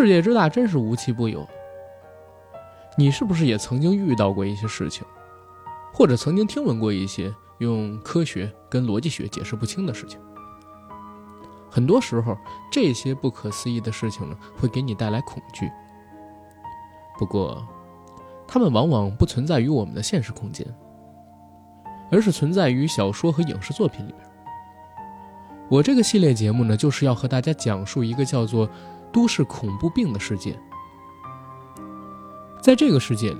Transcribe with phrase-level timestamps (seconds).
[0.00, 1.46] 世界之大，真是无奇不有。
[2.96, 5.06] 你是不是也曾经遇到过一些事情，
[5.92, 10.18] 或者曾经听闻过一些用科学跟逻辑学解释不清的事情？
[11.70, 12.34] 很多时候，
[12.72, 15.70] 这些不可思议的事情呢，会给你带来恐惧。
[17.18, 17.62] 不过，
[18.48, 20.66] 它们往往不存在于我们的现实空间，
[22.10, 24.26] 而是存在于小说和影视作品里边。
[25.68, 28.68] 我这个系列节目呢，就是要和大家讲述一个叫做
[29.12, 30.58] “都市恐怖病”的世界。
[32.60, 33.38] 在这个世界里，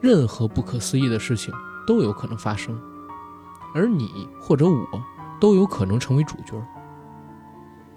[0.00, 1.52] 任何不可思议的事情
[1.86, 2.80] 都有可能发生，
[3.74, 4.86] 而你或者我
[5.40, 6.54] 都有可能成为主角。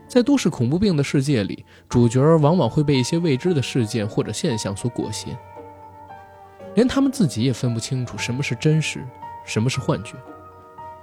[0.07, 5.35] 在都市恐怖病的世界里，主角往往会被一些未知的事件或者现象所裹挟，
[6.75, 9.03] 连他们自己也分不清楚什么是真实，
[9.45, 10.15] 什么是幻觉，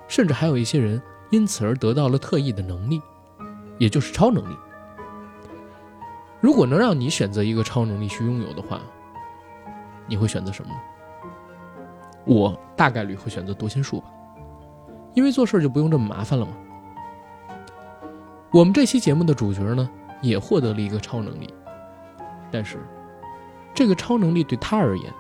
[0.07, 1.03] 甚至还有一些人。
[1.31, 3.01] 因此而得到了特异的能力，
[3.79, 4.55] 也就是超能力。
[6.43, 8.81] 如果能让你选择一个超能力去拥有的话，
[10.09, 10.77] 你会选择什么呢？
[12.25, 14.07] 我大概率会选择读心术吧，
[15.15, 16.53] 因为做事就不用这么麻烦了嘛。
[18.51, 19.89] 我们这期节目的主角呢，
[20.21, 21.55] 也获得了一个超能力，
[22.51, 22.85] 但是
[23.73, 25.15] 这个超能力对他而言，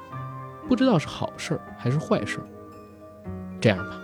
[0.68, 2.40] 不知道是好事还是坏事。
[3.60, 3.96] 这样吧。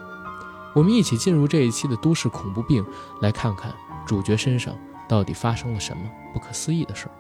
[0.73, 2.87] 我们一起进入这一期的都市恐怖病，
[3.21, 3.75] 来看看
[4.07, 4.73] 主角身上
[5.09, 6.03] 到底发生了什么
[6.35, 7.13] 不可思议的事儿。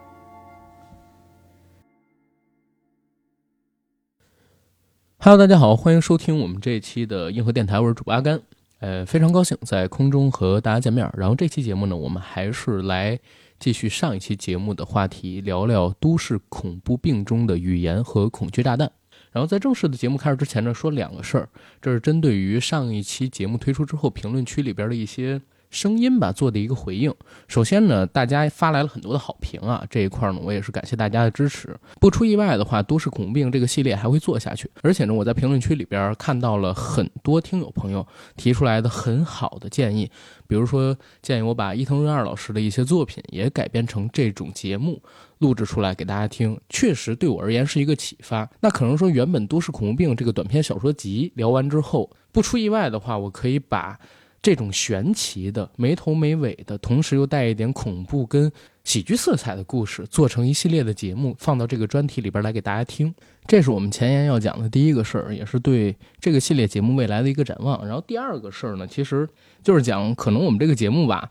[5.20, 8.40] Hello，大家好，欢迎收听我们这一期的硬核电台，我是主播阿甘。
[8.80, 11.10] 呃，非常高兴在空中和大家见面。
[11.16, 13.18] 然后这期节目呢，我们还是来
[13.58, 18.92] 继续上一期节目的话题，聊聊都市恐怖病中的语言和恐惧炸弹。
[19.32, 21.48] 然后在正式的节目开始之前呢，说两个事儿，
[21.82, 27.12] 这是针对于上一期节目推出之后评论区里边的一些声音吧做的一个回应。
[27.46, 31.76] 首先呢，大家发来了很多的好评啊，这一块儿呢我也是感谢大家的支持。
[32.00, 34.70] 不出意外的话，都市恐怖病这个系列还会做下去。
[34.82, 38.06] 而且呢，我在评论区里边看到了很多听友朋友
[38.36, 40.10] 提出来的很好的建议，
[40.46, 45.02] 比如说建议我把伊藤润二老师的一些作品也改编成这种节目。
[45.38, 48.50] 录制出来给大家听，确实对我而言是一个启发。
[48.58, 53.96] 那可能说，原本《都市恐怖病》这个短篇小说集聊完之后，不出意外的话，我可以把
[54.40, 58.50] 这种玄奇的、没头没尾的，同时又带一点恐怖跟
[58.84, 63.14] 喜剧色彩的故事，做成一系列的节目，放到这个专题里边来给大家听。
[63.46, 67.86] 这是我们前言要讲的第一个事儿，也是对这个系列节目未来的一个展望。
[67.86, 69.28] 然后第二个事儿呢，其实
[69.62, 71.30] 就是讲可能我们这个节目吧，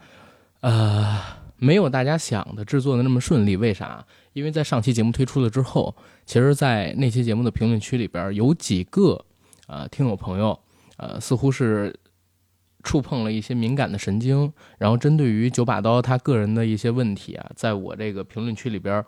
[0.62, 1.19] 呃。
[1.59, 4.06] 没有大家想的制作的那么顺利，为啥？
[4.34, 9.25] 因为在上期节目推出了之后，其实，在那期节目的评论区里边，有几个
[9.66, 10.59] 啊听友朋友，
[10.97, 11.91] 呃，似乎是
[12.88, 19.03] 触碰了一些敏感的神经，然后针对于九把刀他个人的一些问题啊，在我这个评论区里边，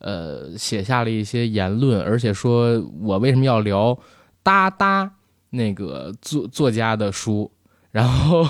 [0.00, 3.96] 呃，写下了一些言论，而且说我为什么要聊
[4.42, 5.12] 哒哒
[5.50, 7.48] 那个作作家的书。
[7.92, 8.46] 然后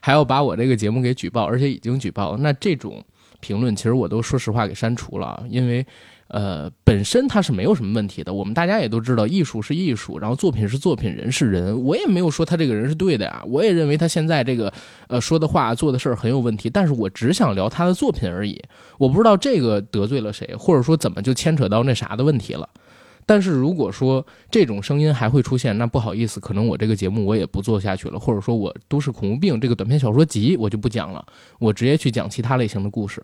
[0.00, 2.38] 还要把我这个节目给举报，而且已经举报。
[2.38, 3.04] 那这种
[3.38, 5.86] 评论，其实我都说实话给删除了，因为
[6.32, 8.32] 呃，本身它是没有什么问题的。
[8.32, 11.84] 我们大家也都知道，艺术是艺术，然后作品是作品，人是人。
[11.84, 14.72] 我也没有说他这个人是对的呀，我也认为他现在这个
[15.08, 16.70] 呃说的话、做的事儿很有问题。
[16.70, 18.58] 但是我只想聊他的作品而已。
[18.96, 22.66] 我不知道这个得罪了谁，或者说怎么就牵扯到那啥的问题了。
[23.26, 31.22] 但是如果说这种声音还会出现，那不好意思，可能我这个节目我也不做下去了，或者说我都市恐怖病这个短篇小说集我就不讲了，
[31.58, 33.22] 我直接去讲其他类型的故事。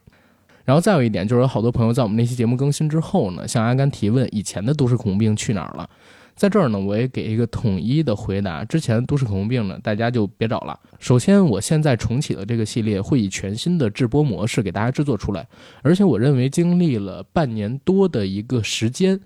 [0.69, 5.89] 然后再有一点，就是有好多朋友在我们那期节目更新之后呢，向阿甘提问，以前的都市恐怖病去哪儿了？
[6.37, 8.63] 在这儿呢，我也给一个统一的回答。
[8.67, 10.79] 之前都市恐怖病呢，大家就别找了。
[10.99, 15.49] 首先，我现在重启的这个系列会以全新的制播模式给大家制作出来，
[15.81, 19.19] 而且我认为经历了半年多的一个时间。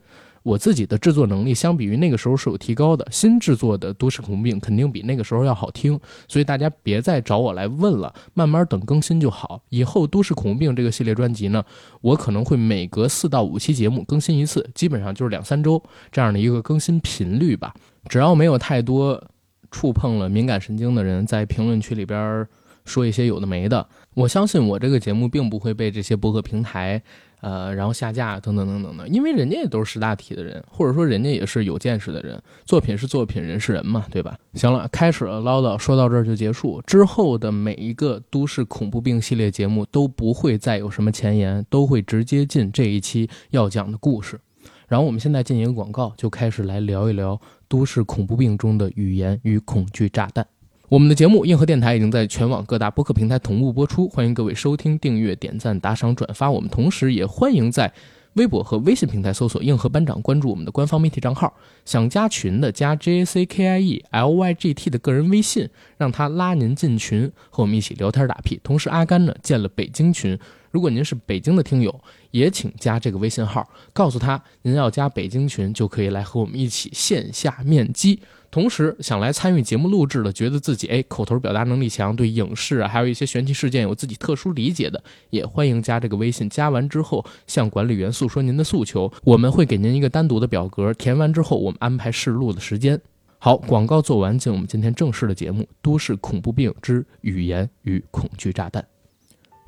[0.43, 9.63] 我自己的制作能力相比于那个时候是有提高的，新制作的都市恐怖病肯定比那个时候要好听，所以大家别再找我来问了，慢慢等更新就好。
[9.69, 11.65] 以后都市恐怖病这个系列专辑呢，
[12.01, 17.73] 我可能会每隔四到五期节目更新一次，基本上就是两三周这样的一个更新频率吧。
[18.09, 19.23] 只要没有太多
[19.71, 22.47] 触碰了敏感神经的人在评论区里边
[22.85, 27.01] 说一些有的没的，我相信我这个节目并不会被这些博客平台。
[27.43, 34.39] 呃，然后下架等等等等的，因为人家也都是识大体的人，或者说人家也是有见识的人，作品是作品，人是人嘛，对吧？
[34.55, 36.81] 行了，开始了唠叨，说到这儿就结束。
[36.87, 44.41] 之后的每一个都市恐怖病系列节目都不会再有什么前言，都会直接进这一期要讲的故事。
[44.87, 50.47] 然后我们现在进一个广告，就开始来聊一聊都市恐怖病中的语言与恐惧炸弹。
[50.93, 56.51] 我们的节目硬核电台已经在全网各大播客平台同步播出，欢迎各位收听、订阅、点赞、打赏、转发。
[56.51, 57.91] 我们同时也欢迎在
[58.35, 61.57] 微博和微信平台搜索“硬核班长”，关注我们的官方媒体账号。
[61.87, 65.67] 想加群的，加 J A C K I E L Y G T 的个人微信，
[65.97, 68.61] 让他拉您进群，和我们一起聊天打屁。
[68.63, 70.39] 同时，阿甘呢建了北京群，
[70.71, 71.99] 如果您是北京的听友，
[72.33, 78.21] 也请加这个微信号，告诉他您要加北京群，就可以来和我们一起线下面基。
[78.53, 86.51] 同时想来参与节目录制的，觉得自己哎口头表达能力强，对影视啊还有一些玄奇事件有自己特殊理解的，也欢迎加这个微信。
[86.51, 93.01] 加完之后向管理员诉说您的诉求，我们会给您一个单独的表格，填完之后我们安排试录的时间。
[93.39, 98.83] 好，广告做完，进我们今天正式的节目《都市恐怖病之语言与恐惧炸弹》。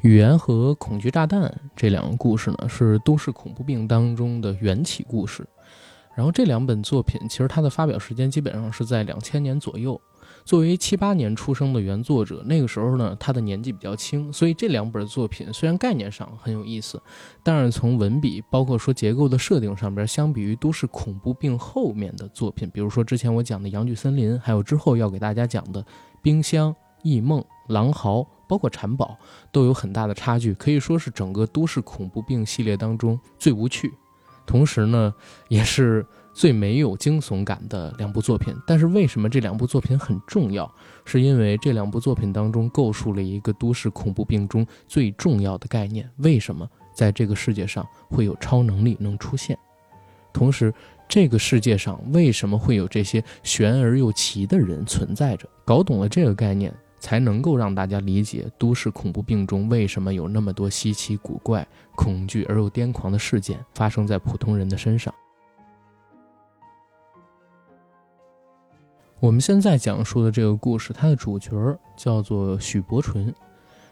[0.03, 5.43] 语言和恐惧炸弹这两个故事呢，是都市恐怖病当中的缘起故事。
[6.15, 10.01] 然后这两本作品，其实它的发表时间基本上是在两千年左右。
[10.45, 17.01] 作为七八年出生的原作者，那个时候呢，他的年纪比较轻，所以这两本作品虽然概念上很有意思，
[17.43, 25.83] 但是从文笔，包括说结构的设定上边，相比于都市恐怖病后面的作品，比如说之前我讲的《阳具森林》，还有之后要给大家讲的
[26.23, 26.71] 《冰箱》
[27.03, 29.17] 《异梦》《狼嚎》，包括《蚕宝》，
[29.51, 33.91] 都有很大的差距，可以说是整个都市恐怖病系列当中最无趣。
[34.47, 35.15] 同时呢，
[35.49, 38.55] 也是最没有惊悚感的两部作品。
[38.67, 40.71] 但是为什么这两部作品很重要？
[41.05, 49.59] 是因为这两部作品当中构述了一个都市恐怖病中最重要的概念：为什么在这个世界上会有超能力能出现？
[50.33, 50.73] 同时，
[51.09, 55.49] 这个世界上为什么会有这些玄而又奇的人存在着？
[55.65, 56.75] 搞懂了这个概念。
[57.05, 65.13] 才能够让大家理解都市恐怖病中为什么有那么多稀奇古怪、恐惧而又癫狂的事件发生在普通人的身上。
[69.21, 73.35] 我们现在讲述的这个故事，它的主角叫做许伯纯，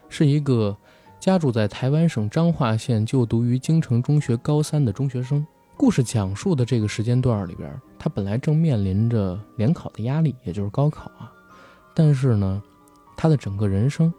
[0.09, 0.75] 是一个
[1.19, 5.45] 家住在台湾省彰化县、就读于京城中学高三的中学生。
[5.77, 11.31] 故事讲述的这个时间段里边，他本来正面临着联考的压力，也就是高考啊，
[11.93, 12.59] 但是呢。
[13.15, 14.13] 他的整个人生，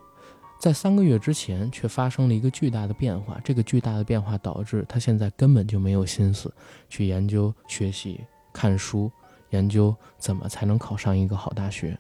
[0.59, 3.41] 在三个月之前却发生了一个巨大的变化。
[3.45, 6.53] 这个巨大的变化导致他现在根本就没有心思
[6.89, 8.21] 去研究、学习、
[8.53, 9.11] 看书，
[9.51, 11.99] 研究怎么才能考上一个好大学。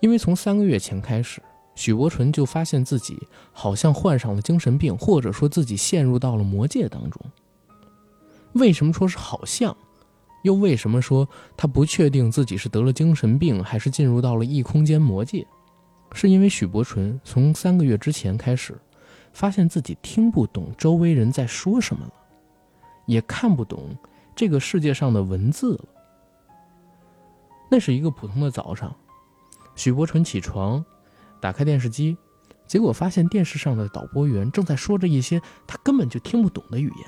[0.00, 1.42] 因为从三个月前开始，
[1.74, 3.18] 许伯纯就发现自己
[3.52, 7.20] 好像患上了精神病，或者说自己陷入到了魔界当中。
[8.52, 9.76] 为什么说是好像？
[10.42, 15.44] 又为什么说他不确定自己是得了精神病，还是进入到了异空间魔界？
[16.16, 18.74] 是因为许伯纯从三个月之前开始，
[19.34, 22.12] 发现自己听不懂周围人在说什么了，
[23.04, 23.94] 也看不懂
[24.34, 25.84] 这个世界上的文字了。
[27.70, 28.96] 那是一个普通的早上，
[29.74, 30.82] 许伯纯起床，
[31.38, 32.16] 打开电视机，
[32.66, 37.06] 结果发现电视上的导播员正在说着一些他根本就听不懂的语言。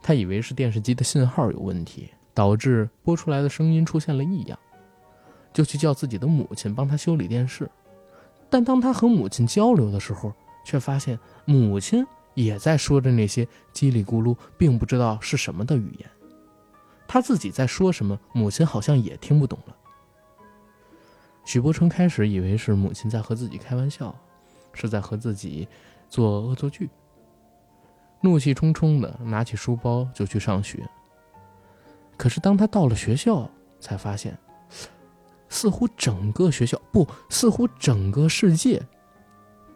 [0.00, 4.58] 他以为是电视机的信号有问题，导致播出来的声音出现了异样。
[5.52, 7.70] 就去叫自己的母亲帮他修理电视，
[8.48, 10.32] 但当他和母亲交流的时候，
[10.64, 16.10] 却发现母亲也在说着那些叽里咕噜，并不知道是什么的语言。
[17.08, 19.76] 他自己在说什么，母亲好像也听不懂了。
[21.44, 24.14] 许伯春开始以为是母亲在和自己开玩笑，
[24.72, 25.66] 是在和自己
[26.08, 26.88] 做恶作剧，
[28.20, 30.88] 怒气冲冲的拿起书包就去上学。
[32.16, 34.38] 可是当他到了学校，才发现。
[35.50, 38.80] 似乎整个学校不，似乎整个世界，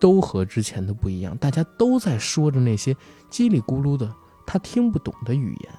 [0.01, 1.37] 都和之前的不一样。
[1.37, 2.95] 大家都在说着那些
[3.31, 4.11] 叽里咕噜的
[4.47, 5.73] 他听不懂的语言，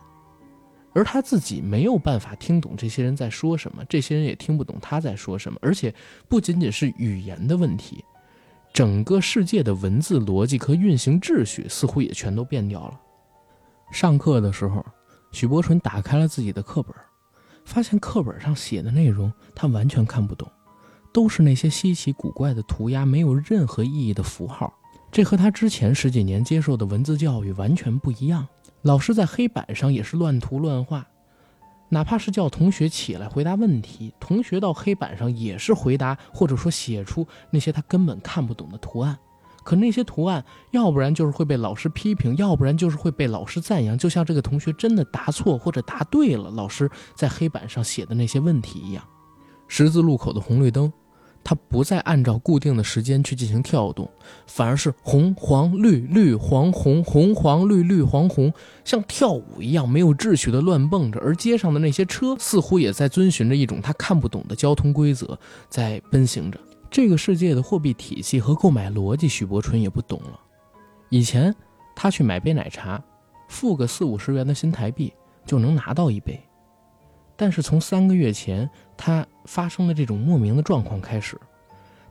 [0.94, 5.58] 而他自己没有办法听懂这些人在说什么，这些人也听不懂他在说什么。
[5.62, 5.94] 而且
[6.28, 8.04] 不仅仅是语言的问题，
[8.74, 13.00] 整个世界的文字逻辑和运行秩序似乎也全都变掉了。
[13.92, 14.86] 上课的时候，
[15.32, 16.94] 许伯纯打开了自己的课本。
[17.66, 20.50] 发现课本上写的内容他完全看不懂，
[21.12, 24.74] 都是那些稀奇古怪的涂鸦，没有任何意义的符号。
[25.12, 28.48] 这和他之前十几年接受的文字教育完全不一样。
[28.82, 31.06] 老师在黑板上也是乱涂乱画，
[31.90, 39.18] 哪怕是叫同学起来回答问题，同学到黑板上也是回答或者说写出那些他根本看不懂的图案。
[39.66, 43.98] 可那些图案，要不然就是会被老师批评，要不然就是会被老师赞扬。
[43.98, 49.04] 就像这个同学真的答错或者答对了，老师在黑板上写的那些问题一样。
[49.68, 50.94] 十字路口的红绿灯，
[51.44, 54.08] 它不再按照固定的时间去进行跳动，
[54.46, 58.54] 反而是红黄绿绿黄红红黄绿绿黄红，
[58.84, 61.20] 像跳舞一样没有秩序的乱蹦着。
[61.20, 66.60] 而街上的那些车似乎也在遵循着一种他看不懂的交通规则，在奔行着。
[66.96, 70.40] 这个世界的货币体系和购买逻辑，许伯纯也不懂了。
[71.10, 71.54] 以前
[71.94, 73.04] 他去买杯奶茶，
[73.50, 75.12] 付个四五十元的新台币
[75.46, 76.42] 就能拿到一杯。
[77.36, 81.38] 但是从三个月前他发生的这种莫名的状况开始，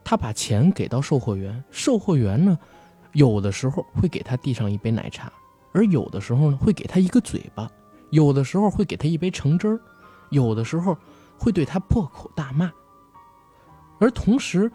[0.04, 2.58] 他把钱给到售货员，售货员呢，
[3.14, 5.32] 有的时候会给他递上一杯奶茶，
[5.72, 7.70] 而有的时候呢会给他一个嘴巴，
[8.10, 9.80] 有的时候会给他一杯橙汁儿，
[10.28, 10.94] 有的时候
[11.38, 12.70] 会对他破口大骂。
[13.98, 14.70] 而同时，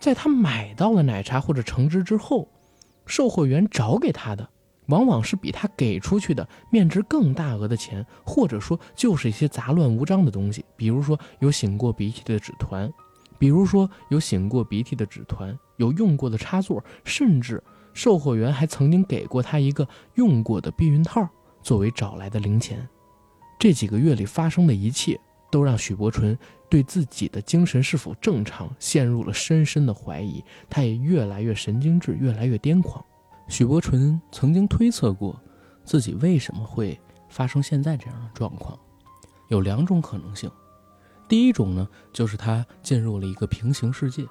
[0.00, 2.48] 在他买到了奶茶或者橙汁之后，
[3.06, 4.48] 售货员找给他的。
[4.86, 12.92] 往往是比他给出去的面值更大额的钱，或者说就是一些杂乱无章的东西，比如说有擤过鼻涕的纸团，
[13.38, 17.62] 比如说有擤过鼻涕的纸团，有用过的插座，甚至
[17.94, 21.26] 售货员还曾经给过他一个用过的避孕套
[21.62, 22.86] 作为找来的零钱。
[23.60, 25.18] 这几个月里发生的一切，
[25.50, 26.36] 都让许伯纯
[26.72, 33.04] 对自己的精神是否正常陷入了深深的怀疑，他也越来越神经质，越来越癫狂。
[33.46, 35.38] 许伯纯曾经推测过，
[35.84, 36.98] 自己为什么会
[37.28, 38.78] 发生现在这样的状况，
[39.48, 40.50] 有两种可能性。
[41.28, 44.24] 第一种呢，就是他进入了一个平行世界；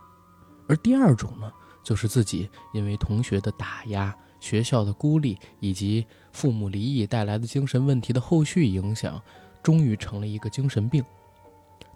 [0.67, 9.21] 而第二种呢，就是自己因为同学的打压、学校的孤立以及父母离异带来的精神问题的后续影响，
[9.61, 11.05] 终于成了一个精神病。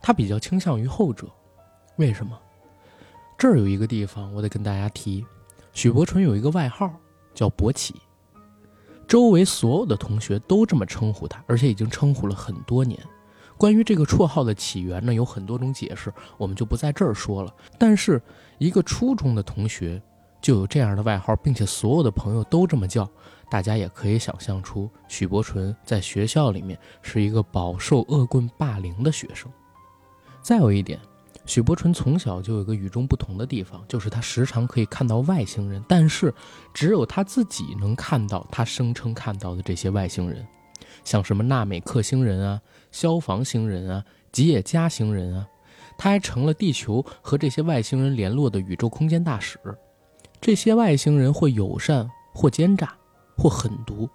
[0.02, 1.28] 他比较倾向于后者。
[1.98, 2.38] 为什么？
[3.38, 5.26] 这儿有一个地方我得跟大家提，
[5.74, 6.92] 许伯纯有一个外号。
[7.34, 7.94] 叫博起，
[9.10, 12.98] 周围所有的同学都这么称呼他，而且已经称呼了很多年。
[13.58, 17.54] 关于这个绰号的起源呢，有很多种解释，我们就不在这儿说了。
[17.78, 18.22] 但是，
[18.58, 20.02] 一个初中的同学
[20.42, 23.06] 就有这样的外号，并且所有的朋友都这么叫，
[23.50, 29.52] 大家也可以想象出许伯纯在学校里面是一个饱受恶棍霸凌的学生。
[30.46, 31.00] 再有一点。
[31.48, 36.32] 许伯纯从小就有个与众不同的地方，就是他时常可以看到外星人，但是
[36.72, 40.46] 只有他自己能看到他声称看到的这些外星人，
[41.04, 42.62] 像什么纳美克星人啊、
[42.92, 45.48] 消防星人啊、吉野家星人啊，
[45.98, 49.58] 他还成了地球和这些外星人联络的宇宙空间大使。
[50.40, 52.94] 这些外星人或友善，或奸诈，
[53.36, 54.08] 或狠毒，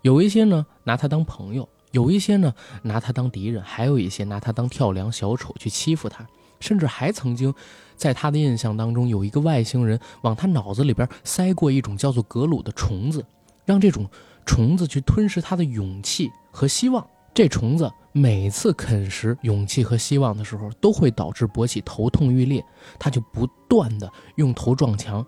[0.00, 6.26] 有一些呢拿他当朋友，有一些呢拿他当敌人，还有一些拿他当跳梁小丑去欺负他。
[6.60, 7.52] 甚至还曾经，
[7.94, 13.22] 在他的印象当中，有一个外星人往他脑子里边塞过一种叫做格鲁的虫子，
[13.66, 14.08] 让这种
[14.46, 17.06] 虫子去吞噬他的勇气和希望。
[17.34, 22.64] 这虫子每次啃食勇气和希望的时候，都会导致勃起头痛欲裂，
[22.98, 25.26] 他就不断的用头撞墙，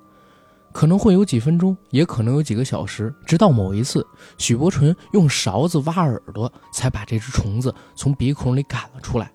[0.77, 4.07] 可能会有几分钟，也可能有几个小时，直到某一次，
[4.37, 9.33] 许伯纯用勺子挖耳朵，才把这只虫子从鼻孔里赶了出来。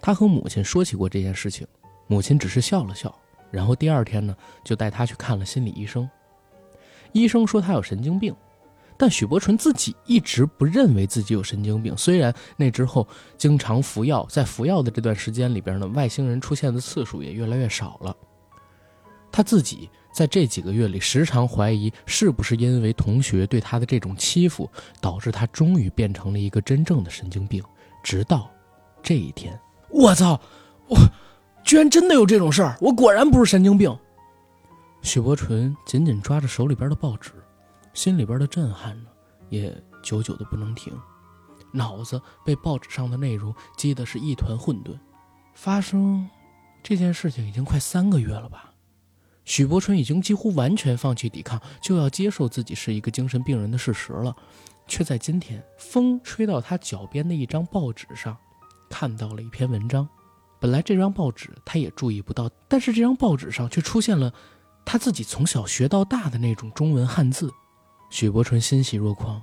[0.00, 1.64] 他和母亲说起过这件事情，
[2.08, 3.16] 母亲只是笑了笑，
[3.52, 6.10] 然后第二天呢，就带他去看了心理医生。
[7.12, 8.34] 医生说他有神经病，
[8.96, 11.96] 但许伯纯自己一直不认为自己有神经病。
[11.96, 13.06] 虽然那之后
[13.38, 18.16] 经常服药，在服药的这段时间里边呢，外星人出现的次数也越来越少了。
[19.30, 27.62] 他自己在这几个月里，时常怀疑是不是因为同学对他的这种欺负，导致他终于变成了一个真正的神经病。
[28.04, 28.48] 直到
[29.02, 29.58] 这一天。
[29.90, 30.40] 我操！
[30.86, 30.96] 我
[31.64, 32.76] 居然真的有这种事儿！
[32.80, 33.98] 我果然不是神经病。
[35.02, 37.32] 许伯纯紧紧抓着手里边的报纸，
[37.92, 39.10] 心里边的震撼呢，
[39.48, 40.92] 也久久的不能停，
[41.72, 44.96] 脑子被报纸上的内容激的是一团混沌。
[45.54, 46.28] 发生
[46.82, 48.73] 这件事情已经快三个月了吧？
[49.44, 54.34] 许伯淳已经几乎完全放弃抵抗，就要接受自己是一个精神病人的事实了，
[54.86, 58.36] 却在今天，风吹到他脚边的一张报纸上。
[58.88, 60.08] 看到了一篇文章，
[60.60, 64.32] 本来这张报纸他也注意不到，但是这张报纸上却出现了
[64.84, 67.50] 他自己从小学到大的那种中文汉字。
[68.10, 69.42] 许伯淳欣喜若狂，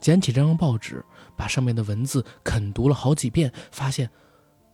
[0.00, 1.02] 捡起这张报纸，
[1.36, 4.10] 把上面的文字啃读了好几遍，发现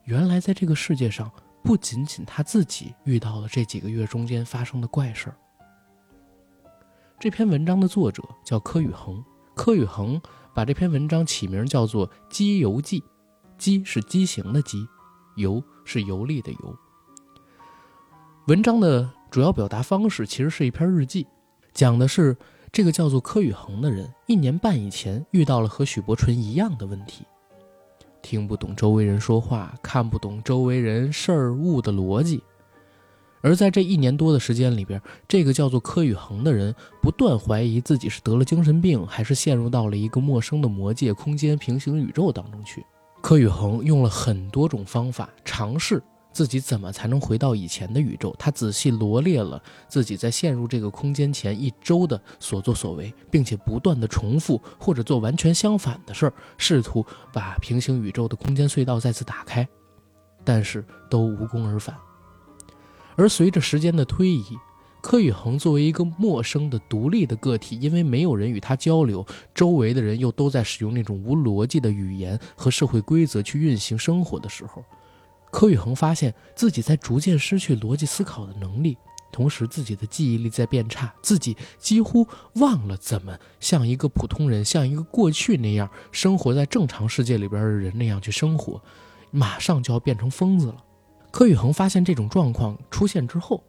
[0.05, 1.31] 原来在这个世界上，
[1.63, 5.37] 不仅仅他自己遇到了这几个月中间发生的怪事儿。
[7.21, 10.21] 这篇文章的作者叫柯宇恒，柯宇恒
[10.53, 13.01] 把这篇文章起名叫做《鸡游记》。
[13.57, 14.85] 鸡是畸形的畸，
[15.37, 16.77] 游是游历的游。
[18.49, 21.29] 文章的主要表达方式其实是一篇日记，
[21.73, 22.37] 讲的是
[22.73, 27.25] 这个叫做柯宇恒的人一年半以前遇到了和许伯纯一样的问题，
[28.23, 32.43] 听不懂周围人说话，看不懂周围人事儿物的逻辑，
[33.41, 42.85] 而在这一年多的时间里边，这个叫做柯宇恒的人不断怀疑自己是得了精神病，还是陷入到了一个陌生的魔界空间平行宇宙当中去。
[43.21, 46.03] 柯宇恒用了很多种方法尝试
[46.33, 48.35] 自己怎么才能回到以前的宇宙。
[48.39, 59.69] 他仔细罗列了自己在陷入这个空间前一周的所作所为，并且不断的重复或者做完全相反的事儿，试图把平行宇宙的空间隧道再次打开，
[60.43, 61.95] 但是都无功而返。
[63.15, 64.57] 而随着时间的推移，
[65.03, 74.83] 柯宇恒作为一个陌生的独立的个体，因为没有人与他交流，周围的人又都在使用那种无逻辑的语言和社会规则去运行生活的时候，
[75.53, 78.97] 柯宇恒发现自己在逐渐失去逻辑思考的能力，
[79.31, 88.83] 同时自己的记忆力在变差，自己几乎忘了怎么像一个普通人，像一个过去那样生活在正常世界里边的人那样去生活，
[89.31, 90.83] 马上就要变成疯子了。
[91.31, 93.63] 柯宇恒发现这种状况出现之后，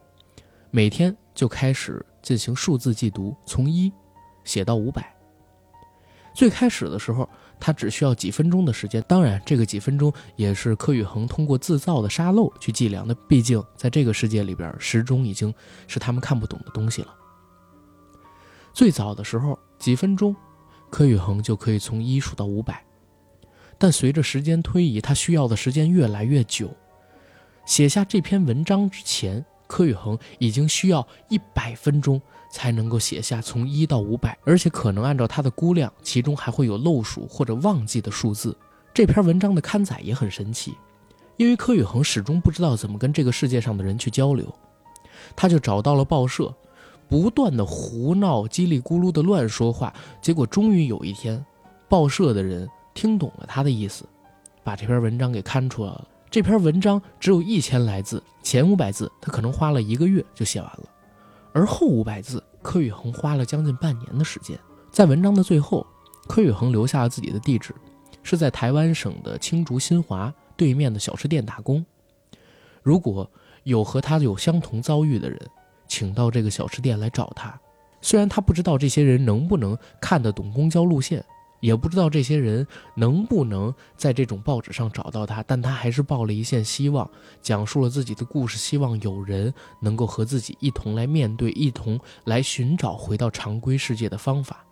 [0.71, 3.91] 每天就开始进行数字记读，从一
[4.45, 5.13] 写到五百。
[6.33, 7.29] 最开始的时候，
[7.65, 13.15] 他只需要几分钟的时间，当然，这个几分钟也是柯宇恒通过自造的沙漏去计量的。
[13.25, 15.53] 毕竟，在这个世界里边，时钟已经
[15.87, 17.15] 是他们看不懂的东西了。
[18.73, 20.35] 最早的时候，几分钟，
[20.89, 22.83] 柯宇恒就可以从一数到五百，
[23.77, 26.69] 但随着时间推移，他需要的时间越来越久。
[27.65, 32.21] 写下这篇文章之前，柯宇恒已经需要一百分钟
[32.53, 38.55] 才能够写下从一到五百，而且可能按照他的估量，其中还会有漏数或者忘记的数字。
[38.93, 40.75] 这篇文章的刊载也很神奇，
[41.35, 44.53] 因为柯宇恒始终不知道怎么跟这个世界上的人去交流，
[45.35, 46.53] 他就找到了报社，
[47.09, 49.91] 不断的胡闹、叽里咕噜的乱说话，
[50.21, 51.43] 结果终于有一天，
[51.89, 54.05] 报社的人听懂了他的意思，
[54.63, 56.07] 把这篇文章给刊出来了。
[56.29, 60.83] 这篇文章只有一千来字，前五百字他可能花了一个月就写完了，
[61.53, 64.57] 而后五百字，柯宇恒花了将近半年的时间。
[64.91, 65.85] 在文章的最后，
[66.27, 67.73] 柯宇恒留下了自己的地址，
[68.23, 71.85] 是在台湾省的青竹新华对面的小吃店打工。
[72.81, 73.29] 如果
[73.63, 75.39] 有和他有相同遭遇的人，
[75.87, 77.57] 请到这个小吃店来找他。
[78.01, 81.23] 虽然他不知道这些人能不能看得懂公交路线。
[81.63, 87.09] 也不知道这些人能不能在这种报纸上找到他，但他还是抱了一线希望，
[87.41, 94.65] 讲述了自己的故事，希望有人能够和自己一同来面对，一同来寻找回到常规世界的方法。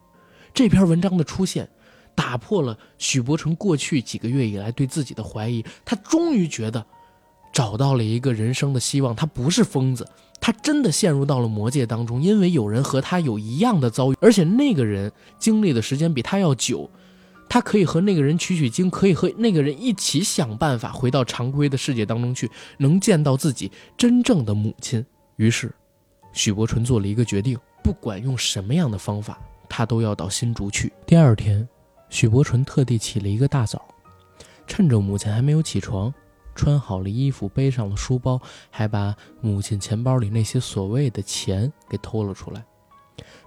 [0.53, 1.65] 这篇文章的出现，
[2.13, 6.85] 打破了许伯纯过去几个月以来对自己的怀疑，他终于觉得
[7.53, 10.05] 找到了一个人生的希望，他不是疯子。
[10.41, 16.89] 他真的陷入到了魔界当中，因为有人和他有一样的遭遇，而且那个人经历的时间比他要久，
[17.47, 22.49] 他可以和那个人取取经，可以和那个人一起想办法回到常规的世界当中去，
[22.79, 25.05] 能见到自己真正的母亲。
[25.35, 25.71] 于是，
[26.33, 30.91] 许伯纯做了一个决定，不管用什么样的方法，他都要到新竹去。
[31.05, 31.67] 第二天，
[32.09, 33.85] 许伯纯特地起了一个大早，
[34.65, 36.11] 趁着母亲还没有起床。
[36.55, 42.63] 穿好了衣服，背上了书包，还把母亲钱包里那些所谓的钱给偷了出来。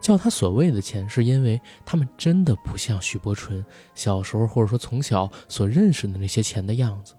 [0.00, 3.64] 叫他所谓的钱，是因为他们真的不像许伯纯
[3.94, 7.14] 小时候或者说从小所认识的那些钱的样子。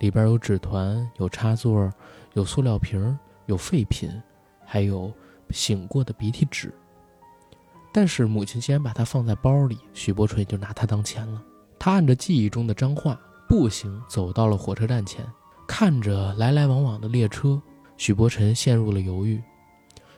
[0.00, 1.90] 里边有纸团，有插座，
[2.34, 4.10] 有塑料瓶，有废品，
[4.64, 5.12] 还有
[5.50, 6.72] 醒过的鼻涕纸。
[7.92, 11.42] 但是母亲既然把它放在包里，许伯纯也就拿它当钱了。
[11.78, 13.18] 他按着记忆中的脏话。
[13.48, 15.24] 步行走到了火车站前，
[15.66, 17.60] 看着来来往往的列车，
[17.96, 19.42] 许伯辰陷入了犹豫。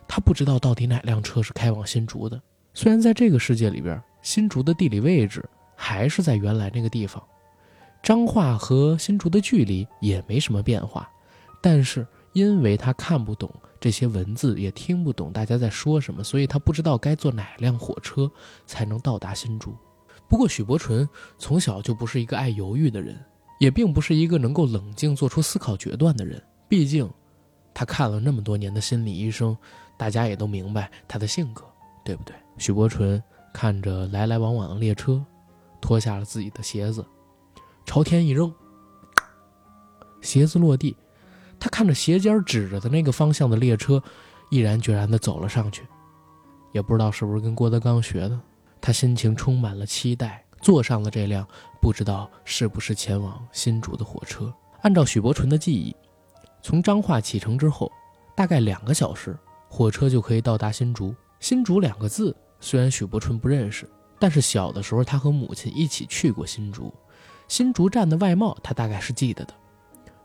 [0.07, 2.41] 他不知道到底哪辆车是开往新竹的。
[2.73, 7.23] 虽然在这个世界里边，新竹的地理位置还是在原来那个地方，
[8.03, 11.09] 彰化和新竹的距离也没什么变化，
[11.61, 18.31] 但是因为他看不懂这些文字，也听不懂大家在说什么，所以他不知道该坐哪辆火车
[18.65, 19.77] 才能到达新竹。
[20.29, 23.19] 不过，许伯纯从小就不是一个爱犹豫的人，
[23.59, 26.43] 也并不是一个能够冷静做出思考决断的人。
[26.69, 27.11] 毕竟，
[27.73, 29.57] 他看了那么多年的心理医生，
[29.97, 31.65] 大家也都明白他的性格，
[32.05, 32.37] 对不对？
[32.59, 33.23] 许伯纯
[33.55, 35.25] 看着来来往往的列车，
[35.81, 37.03] 脱下了自己的鞋子，
[37.87, 38.53] 朝天一扔，
[40.21, 40.95] 鞋子落地。
[41.59, 44.01] 他看着鞋尖指着的那个方向的列车，
[44.51, 45.85] 毅然决然地走了上去。
[46.73, 48.39] 也不知道是不是跟郭德纲学的。
[48.81, 51.47] 他心情充满了期待，坐上了这辆
[51.81, 54.53] 不知道是不是前往新竹的火车。
[54.83, 55.95] 按照许伯纯的记忆，
[56.63, 57.91] 从彰化启程之后，
[58.37, 59.37] 大概两个小时，
[59.69, 61.15] 火车就可以到达新竹。
[61.41, 63.89] 新竹两个字虽然许伯纯不认识，
[64.19, 66.93] 但是小的时候他和母亲一起去过新竹，
[67.47, 69.55] 新竹站的外貌他大概是记得的。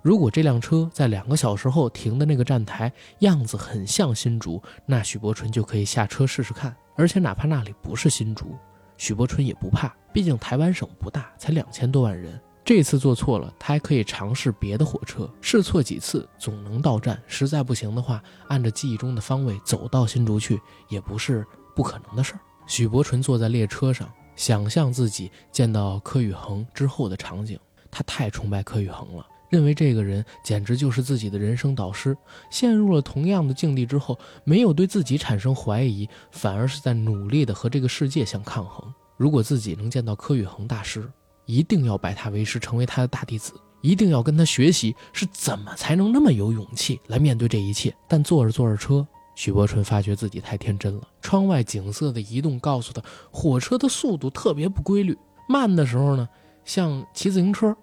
[0.02, 6.76] 如果这辆车在两个小时后停的那个站台样子很像新竹，那许伯纯就可以下车试试看。
[6.96, 8.56] 而且哪怕那里不是新竹，
[8.98, 12.40] 许伯淳也不怕，毕竟台湾省不大，才两千多万人。
[12.66, 17.22] 这次做错了，他还可以尝试别的火车，试错几次总能到站。
[17.28, 22.40] 实在不行的话，按照记忆中的方位走到新竹去，也不是不可能的事儿。
[22.66, 27.60] 许伯纯坐在列车上，想象自己见到柯宇恒之后的场景，
[27.92, 29.28] 他太崇拜柯宇恒了。
[29.54, 32.18] 认为这个人简直就是自己的人生导师，
[32.50, 38.92] 陷入了同样的境地之后，没有对自己产生怀疑，反而是在努力的和这个世界相抗衡。
[39.16, 41.08] 如果自己能见到柯宇恒大师，
[41.46, 47.96] 一定要拜他为师，成为他的大弟子，一定要跟他学习，是怎么才能那么有勇气来面对这一切？
[48.08, 51.08] 但坐着坐着车，许伯纯发觉自己太天真了。
[51.22, 55.16] 窗外景色的移动告诉他，火车的速度特别不规律，
[55.48, 56.28] 慢的时候呢，
[56.66, 57.78] 像骑自行车。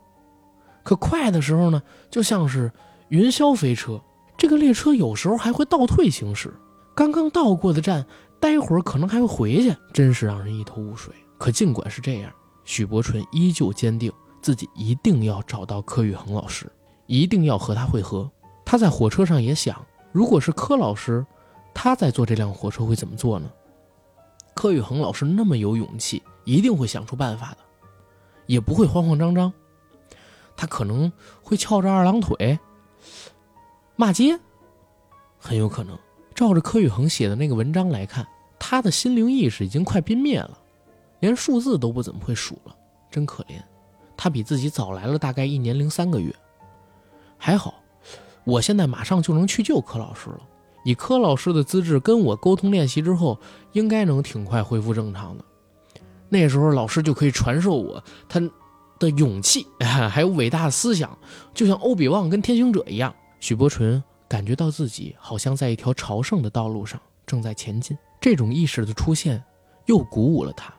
[0.83, 2.71] 可快的时候呢，就像是
[3.09, 4.01] 云霄飞车。
[4.37, 6.53] 这个列车有时候还会倒退行驶，
[6.95, 8.07] 刚刚到过的站，
[8.41, 11.15] 待会儿可能还会回去，真是让人一头雾水。
[11.37, 12.33] 可尽管是这样，
[12.65, 16.71] 许伯纯依旧坚定自己一定要找到柯宇恒老师，
[17.07, 18.31] 一定要和他会合。
[18.65, 21.25] 他在火车上也想，如果是柯老师，
[21.75, 23.51] 他在坐这辆火车会怎么做呢？
[24.55, 27.59] 柯宇恒老师那么有勇气，一定会想出办法的，
[28.47, 29.53] 也不会慌慌张张。
[30.61, 31.11] 他可能
[31.43, 32.59] 会翘着二郎腿
[33.97, 34.39] 骂街，
[35.39, 35.99] 很有可能。
[36.35, 40.59] 照着柯宇恒写的那个文章来看，他的心灵意识已经快濒灭了，
[41.21, 42.77] 连数字都不怎么会数了，
[43.11, 43.55] 真可怜。
[44.19, 46.31] 他比自己早来了大概一年零三个月，
[47.39, 47.83] 还好，
[48.45, 50.41] 我现在马上就能去救柯老师了。
[50.85, 53.41] 以柯老师的资质，跟我沟通练习之后，
[53.73, 55.45] 应该能挺快恢复正常的。
[56.29, 58.39] 那时候老师就可以传授我他。
[59.01, 59.67] 的勇气，
[60.09, 61.19] 还有伟大的思想，
[61.53, 63.13] 就像欧比旺跟天行者一样。
[63.41, 67.97] 许伯纯感觉到自己好像在一条朝圣的道路上正在前进。
[68.21, 69.43] 这种意识的出现，
[69.87, 70.73] 又鼓舞了他，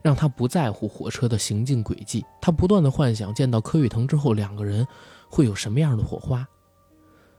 [0.00, 2.24] 让他不在乎火车的行进轨迹。
[2.40, 4.86] 他不断的幻想见到柯宇腾之后，两个人
[5.28, 6.46] 会有什么样的火花。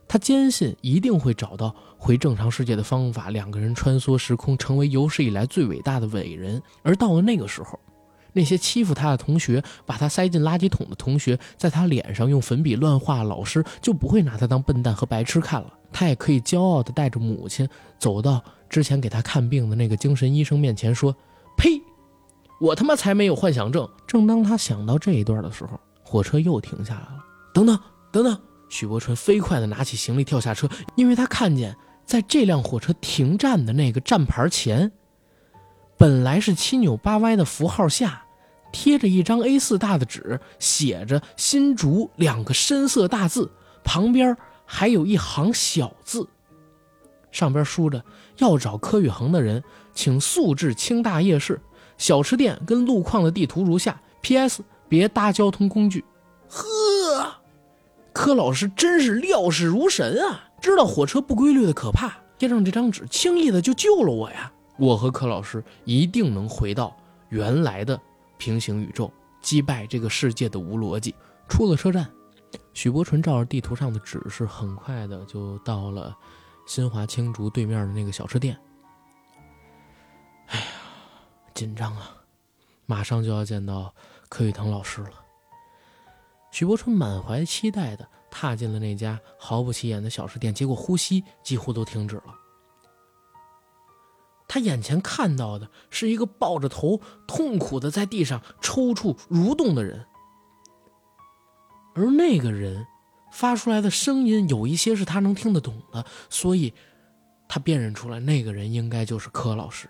[0.06, 6.62] 他坚信一定会找到回正常世界的方法，两个人穿梭时空，成为有史以来最伟大的伟人。
[6.82, 7.78] 而到了那个时候。
[8.32, 15.72] 那些欺负他的同学，把他塞进垃圾桶的同学，在他脸上用粉笔乱画，老师就不会拿他当笨蛋和白痴看了。
[15.92, 21.14] 他也可以骄傲地带着母亲走到之前给他看病的那个精神医生面前，说
[21.58, 21.82] ：“呸，
[22.60, 27.18] 我他妈才没有幻想症。”正当他想到这一段的时候，火车又停下来了。
[27.52, 27.76] 等等
[28.12, 28.38] 等等，
[28.68, 34.92] 许伯纯飞快地拿起行李跳下车，因为他看见在这辆火车停站的那个站牌前。
[36.00, 38.24] 本来是七扭八歪的符号下，
[38.72, 43.50] 贴着一张 A4 大的纸，写着“新竹”两个深色大字，
[43.84, 44.34] 旁边
[44.64, 46.26] 还有一行小字，
[47.30, 48.02] 上边书着
[48.40, 51.60] “要找柯宇恒的人，请速至清大夜市
[51.98, 54.00] 小吃店跟路况的地图如下。
[54.22, 54.62] P.S.
[54.88, 56.02] 别搭交通工具。”
[56.48, 56.64] 呵，
[58.14, 64.50] 柯老师真是料事如神啊，知道火车不规律的可怕，贴上这张纸，轻易的就救了我呀。
[64.80, 66.96] 我和柯老师一定能回到
[67.28, 68.00] 原来的
[68.38, 69.12] 平行宇宙，
[69.42, 71.14] 击败这个世界的无逻辑。
[71.50, 72.10] 出了车站，
[72.72, 76.16] 许伯纯照着地图上的指示，很快的就到了
[76.66, 78.58] 新华青竹对面的那个小吃店。
[80.46, 80.66] 哎呀，
[81.52, 82.16] 紧张啊！
[82.86, 83.94] 马上就要见到
[84.30, 85.12] 柯宇腾老师了。
[86.50, 92.34] 许伯纯满怀期待的踏进了那家毫不起眼的小吃店，结果呼吸几乎都停止了。
[94.52, 100.04] 他眼前看到的是一个抱着头、痛苦的在地上抽搐、蠕动的人，
[101.94, 102.84] 而那个人
[103.30, 106.74] 发出来的声音有一些是他能听得懂的，所以
[107.48, 109.86] 他辨认出来那个人应该就是柯老师。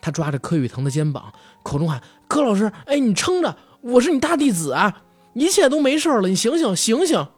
[0.00, 1.32] 他抓着柯宇腾的肩膀，
[1.64, 2.00] 口中喊
[2.30, 5.02] ：“柯老师，哎，你撑着，我是你大弟子啊，
[5.34, 7.28] 一切都没事了，你醒醒，醒醒！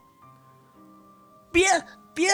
[1.50, 1.64] 别
[2.12, 2.28] 别！”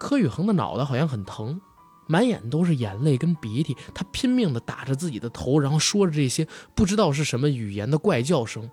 [0.00, 1.60] 柯宇恒的脑袋好像很疼，
[2.06, 8.68] 满眼都是眼泪跟鼻涕，他拼命的打着自己的头，然后说着这些不知道是什么语言的怪叫声。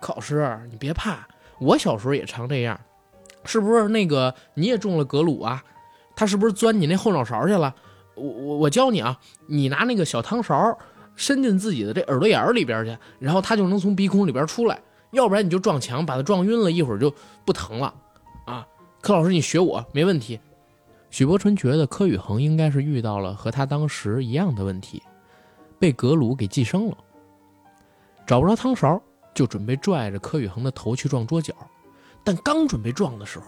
[0.00, 1.28] 考试，你别怕，
[1.60, 2.80] 我小时候也常这样，
[3.44, 3.88] 是不是？
[3.88, 5.62] 那个你也中了格鲁啊？
[6.16, 7.74] 他是不是钻你那后脑勺去了？
[8.14, 10.78] 我我我教你啊，你拿那个小汤勺
[11.16, 14.80] 伸进自己的这耳朵眼里边去，然后他就能从鼻孔里边出来，
[15.12, 17.94] 要不然你就撞墙，把他撞晕了，一会儿就不疼了。
[19.00, 20.38] 柯老师，你学我没问题。
[21.10, 25.02] 许伯纯觉得柯宇恒应该是遇到了和他当时一样的问题，
[25.78, 26.96] 被格鲁给寄生了，
[28.26, 29.00] 找不着汤勺，
[29.34, 31.54] 就准备拽着柯宇恒的头去撞桌角，
[32.22, 33.46] 但刚准备撞的时候，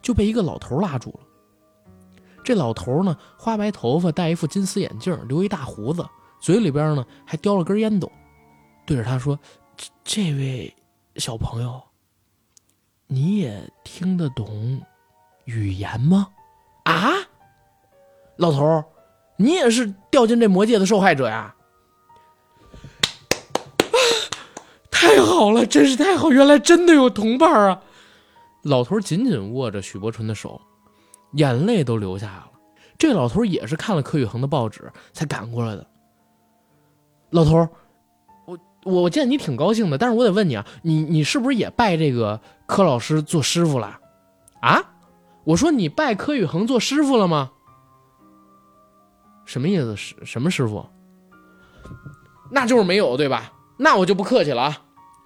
[0.00, 1.20] 就被一个老头拉住了。
[2.44, 6.06] 这老头呢，花白头发，戴一副金丝眼镜，留一大胡子，
[6.40, 8.12] 嘴里边呢还叼了根烟斗，
[8.86, 9.36] 对着他说
[10.04, 10.72] ：“这位
[11.16, 11.82] 小朋友，
[13.14, 14.82] 你也听得懂
[15.44, 16.28] 语言吗？”
[16.84, 17.12] 啊，
[18.36, 18.84] 老头，
[19.36, 21.54] 你也是掉进这魔界的受害者呀？
[24.90, 26.30] 太好了，真是太好！
[26.32, 27.80] 原来真的有同伴啊！
[28.62, 30.60] 老头紧紧握着许伯纯的手。
[31.34, 32.50] 眼泪都流下来了。
[32.96, 35.86] 这老头也是看了柯宇恒的报纸才赶过来的。
[37.30, 37.68] 老头，
[38.84, 43.98] 我我见你挺高兴的，但是我得问你啊，你你是不是也拜这个柯老师做师傅了？
[44.60, 44.82] 啊？
[45.44, 47.50] 我说你拜柯宇恒做师傅了吗？
[49.44, 49.96] 什么意思？
[49.96, 50.86] 什什么师傅？
[52.50, 53.52] 那就是没有，对吧？
[53.76, 54.82] 那我就不客气了啊。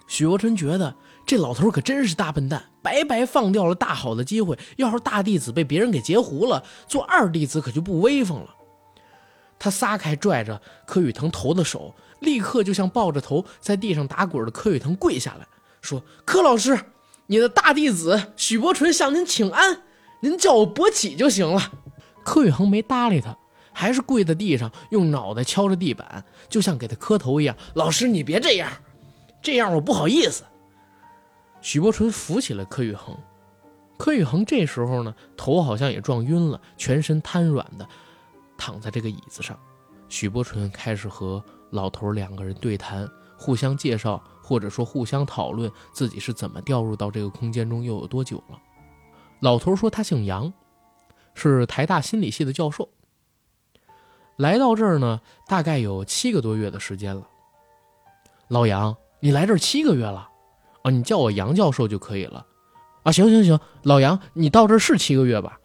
[0.07, 0.95] 许国春觉得。
[1.25, 4.57] 这老头可真是大笨蛋，白白放掉了大好的机会。
[4.77, 8.47] 要是大弟子被别人给截胡了，做二弟子可就不威风了。
[9.59, 15.47] 他撒开拽着柯宇腾头的手，立刻就向抱着头在地上打滚的柯宇腾跪下来，
[15.81, 16.77] 说：“柯老师，
[17.27, 19.81] 你的大弟子许伯纯向您请安，
[20.21, 21.71] 您叫我伯起就行了。”
[22.23, 23.35] 柯宇恒没搭理他，
[23.71, 27.55] 还是跪在地上，用脑袋敲着地板，就像给他磕头一样。
[27.73, 28.71] “老师，你别这样，
[29.41, 30.43] 这样我不好意思。”
[31.61, 33.17] 许伯纯扶起了柯宇恒，
[33.97, 37.87] 柯宇恒这时候呢，头好像也撞晕了，全身瘫软的
[38.57, 39.57] 躺在这个椅子上。
[40.07, 48.59] 许伯纯开始和老头两个人对谈，互相介绍，或者说互相讨论自己是怎么掉入到这个空间中，又有多久了。
[49.39, 50.51] 老头说他姓杨，
[51.33, 52.89] 是台大心理系的教授，
[54.35, 57.27] 来到这儿呢，大概有七个多月的时间了。
[58.47, 60.27] 老杨，你来这儿七个月了？
[60.81, 62.45] 啊，你叫我杨教授就可以了，
[63.03, 65.59] 啊，行行行，老杨，你到这是七个月吧？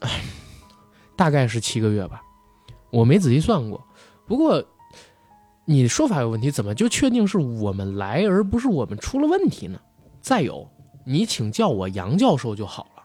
[0.00, 0.22] 哎，
[1.16, 2.22] 大概是七个月吧，
[2.90, 3.84] 我没仔细算过。
[4.26, 4.64] 不过
[5.64, 9.80] 你说法有问题，怎么就确定是我们来而不是我们出了问题呢？
[10.20, 10.68] 再有，
[11.04, 13.02] 你请叫我杨教授就好了。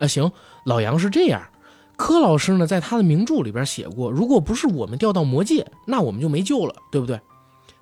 [0.00, 0.30] 啊，行，
[0.64, 1.42] 老杨是这样，
[1.96, 7.20] 柯老师呢，在他的名著里边写过，如果不是我们掉到魔界，那我们就没救了，对不对？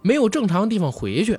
[0.03, 1.39] 没有正常的地方回去。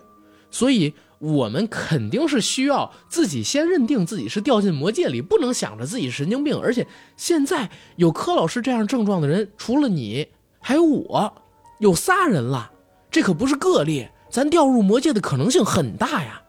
[0.52, 6.58] 所以，我们肯定是需要自己先认定自己是掉进魔界里，不能想着自己神经病。
[6.58, 10.28] 而且，现在有柯老师这样症状的人，除了你，
[10.68, 11.32] 还有我，
[11.78, 12.72] 有仨人了。
[13.12, 16.42] 这可不是个例，咱掉入魔界的可能性很大呀。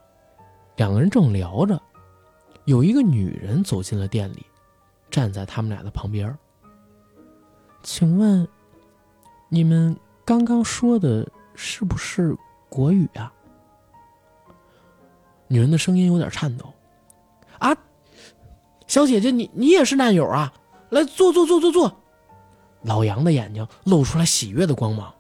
[0.76, 1.78] 两个人正聊着，
[2.64, 4.46] 有一个女人走进了店里，
[5.10, 6.34] 站在他们俩的旁边。
[7.82, 8.48] 请问，
[9.50, 12.34] 你们刚刚说的是不是
[12.70, 13.30] 国语啊？
[15.46, 16.72] 女人的声音有点颤抖，
[17.58, 17.76] 啊，
[18.86, 20.50] 小姐姐，你你也是难友啊？
[20.88, 22.00] 来坐坐坐坐坐。
[22.86, 25.12] 老杨的眼睛露出来喜悦的光芒。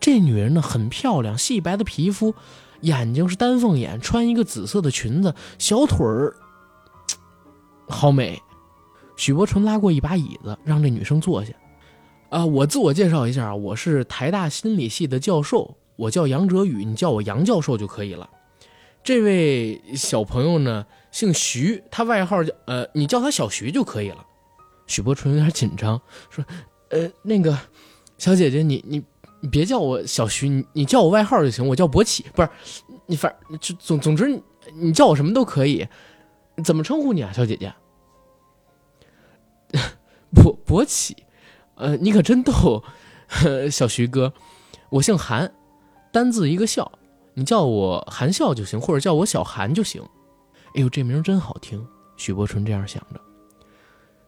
[0.00, 2.34] 这女人呢，很漂亮，细白的皮肤，
[2.82, 6.36] 眼睛是丹凤眼，穿一个紫色的裙子，小腿儿
[7.88, 8.40] 好美。
[9.16, 11.52] 许伯纯拉过一把椅子，让这女生坐下。
[12.30, 18.28] 啊，我自我介绍一下，我是台大心理系的教授，我叫杨哲宇，你叫我杨教授就可以了。
[19.02, 24.26] 这位小朋友呢，姓徐，他外号叫呃，你叫他小徐就可以了。
[24.86, 26.44] 许伯纯有点紧张，说
[26.90, 27.58] ：“呃，那个
[28.18, 29.02] 小姐姐，你你
[29.40, 32.48] 你别叫我小徐，你你叫我外号就行，我叫博起，不是
[33.06, 34.40] 你反就总总之
[34.74, 35.86] 你叫我什么都可以，
[36.64, 37.72] 怎么称呼你啊，小姐姐？
[40.34, 41.16] 博博起，
[41.76, 42.82] 呃，你可真逗，
[43.70, 44.32] 小徐哥，
[44.90, 45.52] 我姓韩，
[46.12, 46.90] 单字一个笑。”
[47.36, 50.00] 你叫我韩笑就行，或者叫我小韩就行。
[50.76, 51.84] 哎呦，这名真好听。
[52.16, 53.20] 许伯纯这样想着。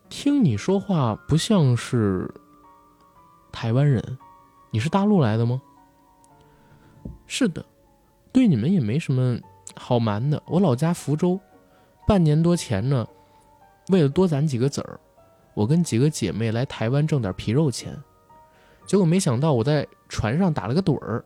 [0.08, 2.32] 听你说话不像是
[3.52, 4.18] 台湾人，
[4.70, 5.60] 你是大陆来的吗？
[7.26, 7.64] 是的，
[8.32, 9.38] 对你们也没什么
[9.74, 10.40] 好瞒的。
[10.46, 11.38] 我老家福州，
[12.06, 13.06] 半年多前呢，
[13.88, 15.00] 为了多攒几个子儿，
[15.54, 17.96] 我跟几个姐妹来台湾挣点皮肉钱，
[18.86, 21.24] 结果没想到我在船上打了个盹儿。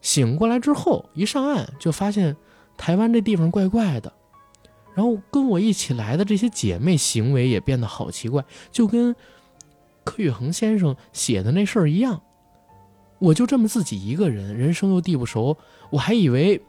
[0.00, 2.36] 醒过来之后，一上岸就发现
[2.76, 4.12] 台湾这地方怪怪的，
[4.98, 9.14] 然后跟我一起来的这些姐妹行为也变得好奇怪，就跟
[10.02, 12.20] 柯宇恒先生写的那事儿一样。
[13.20, 15.56] 我就这么自己一个人，人生又地不熟，
[15.90, 16.60] 我还以为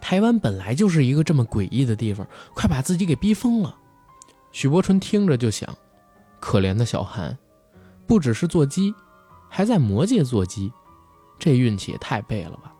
[0.00, 3.76] 台湾本来就是一个这么诡异的地方，快把自己给逼疯了。
[4.52, 5.76] 许伯纯听着就想，
[6.38, 7.36] 可怜的小韩，
[8.06, 8.94] 不只是做鸡，
[9.48, 10.72] 还在魔界做鸡。
[11.36, 12.72] 这运气也太背了吧！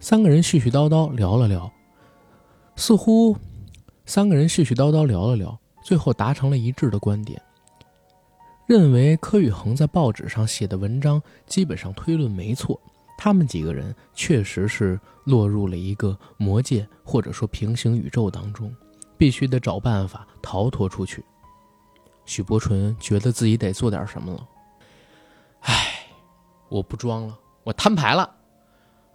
[0.00, 1.70] 三个人絮絮叨叨聊了聊，
[2.76, 3.36] 似乎
[4.06, 7.42] 三个人絮絮叨叨聊了聊，最后达成了一致的观点，
[8.66, 12.80] 认为柯宇恒在报纸上写的文章基本上推论没错，
[13.18, 18.72] 他们几个人确实是落入了一个魔界或者说平行宇宙当中，
[19.18, 21.24] 必须得找办法逃脱出去。
[22.24, 24.48] 许伯纯觉得自己得做点什么了。
[25.60, 26.06] 唉，
[26.68, 28.34] 我不装了，我摊牌了，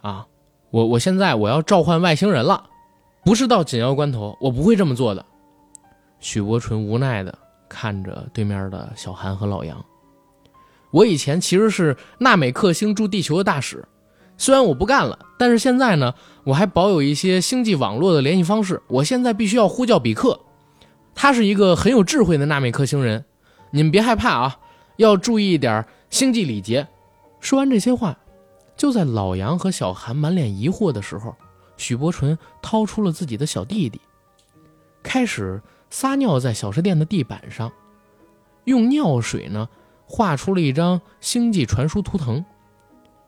[0.01, 0.27] 啊，
[0.69, 2.69] 我我现在我要召唤外星人了，
[3.23, 5.25] 不是到紧要关头，我不会这么做的。
[6.19, 7.38] 许伯纯无奈的
[7.69, 9.84] 看着对面的小韩和老杨。
[10.91, 13.88] 我以前其实是纳美克星驻地球的大使，
[14.38, 18.81] 虽然我不干了，但是现在呢，我还保有一些星际网络的联系方式。
[18.88, 20.39] 我现在必须要呼叫比克。
[21.13, 23.23] 他是一个很有智慧的纳美克星人，
[23.71, 24.60] 你们别害怕啊，
[24.97, 26.88] 要注意一点星际礼节。
[27.39, 28.17] 说完这些话，
[28.75, 31.36] 就在老杨和小韩满脸疑惑的时候，
[31.82, 34.00] 许伯纯掏出了自己的小弟弟，
[35.02, 37.72] 开始撒尿在小吃店的地板上，
[38.65, 39.67] 用尿水呢
[40.06, 42.46] 画出了一张星际传输图腾，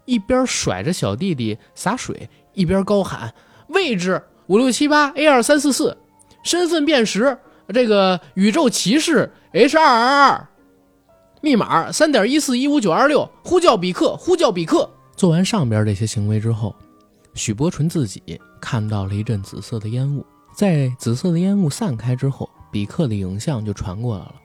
[0.06, 3.34] 一边甩着小弟弟洒水，一边高喊
[3.70, 5.98] ：“位置五六七八 A 二三四四，
[6.44, 7.39] 身份辨识。”
[7.74, 10.48] 这个宇宙骑士 H 二二二，
[11.42, 14.88] 密码三点一四一五九二六，呼叫比克，呼叫比克。
[15.16, 16.76] 做完上边这些行为之后，
[17.36, 24.36] 许伯纯自己看到了一阵紫色的烟雾，在紫色的烟雾散开之后，比克的影像就传过来了。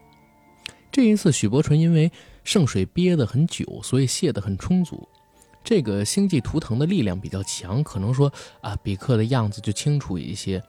[0.91, 2.11] 这一次，许伯纯因为
[2.43, 5.07] 圣水憋得很久，所以泄得很充足。
[5.63, 10.61] 这个星际图腾的力量比较强，可能说啊，比克的样子就清楚一些。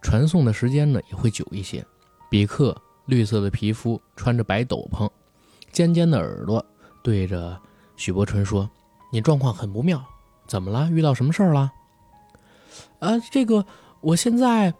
[0.00, 1.84] 传送的时间呢也会久一些。
[2.30, 2.76] 比克
[3.06, 5.10] 绿色的皮肤，穿着白斗篷，
[5.72, 6.64] 尖尖的耳朵，
[7.02, 7.60] 对着
[7.96, 8.70] 许伯纯说
[9.10, 10.04] ：“你状况很不妙，
[10.46, 10.88] 怎么了？
[10.90, 11.72] 遇到什么事儿了？”
[13.00, 13.64] 啊，这个
[14.00, 14.72] 我现在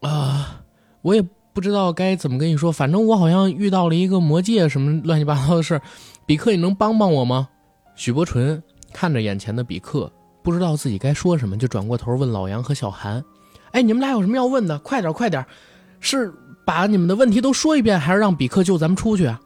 [0.00, 0.62] 啊，
[1.02, 2.70] 我也不知道该怎么跟你说。
[2.70, 5.80] 反正我好像遇到了一个魔界什么乱七八糟的事
[6.26, 7.48] 比克，你能帮帮我吗？
[7.96, 13.22] 许伯纯看着眼前的比克，不知道自己该说什么，就转过头问老杨和小韩。
[13.72, 14.78] 哎，你们俩有什么要问的？
[14.80, 15.44] 快点，快点！
[16.00, 16.32] 是
[16.64, 19.40] 把你们的问题都说一遍，还是让比克救咱们出去啊？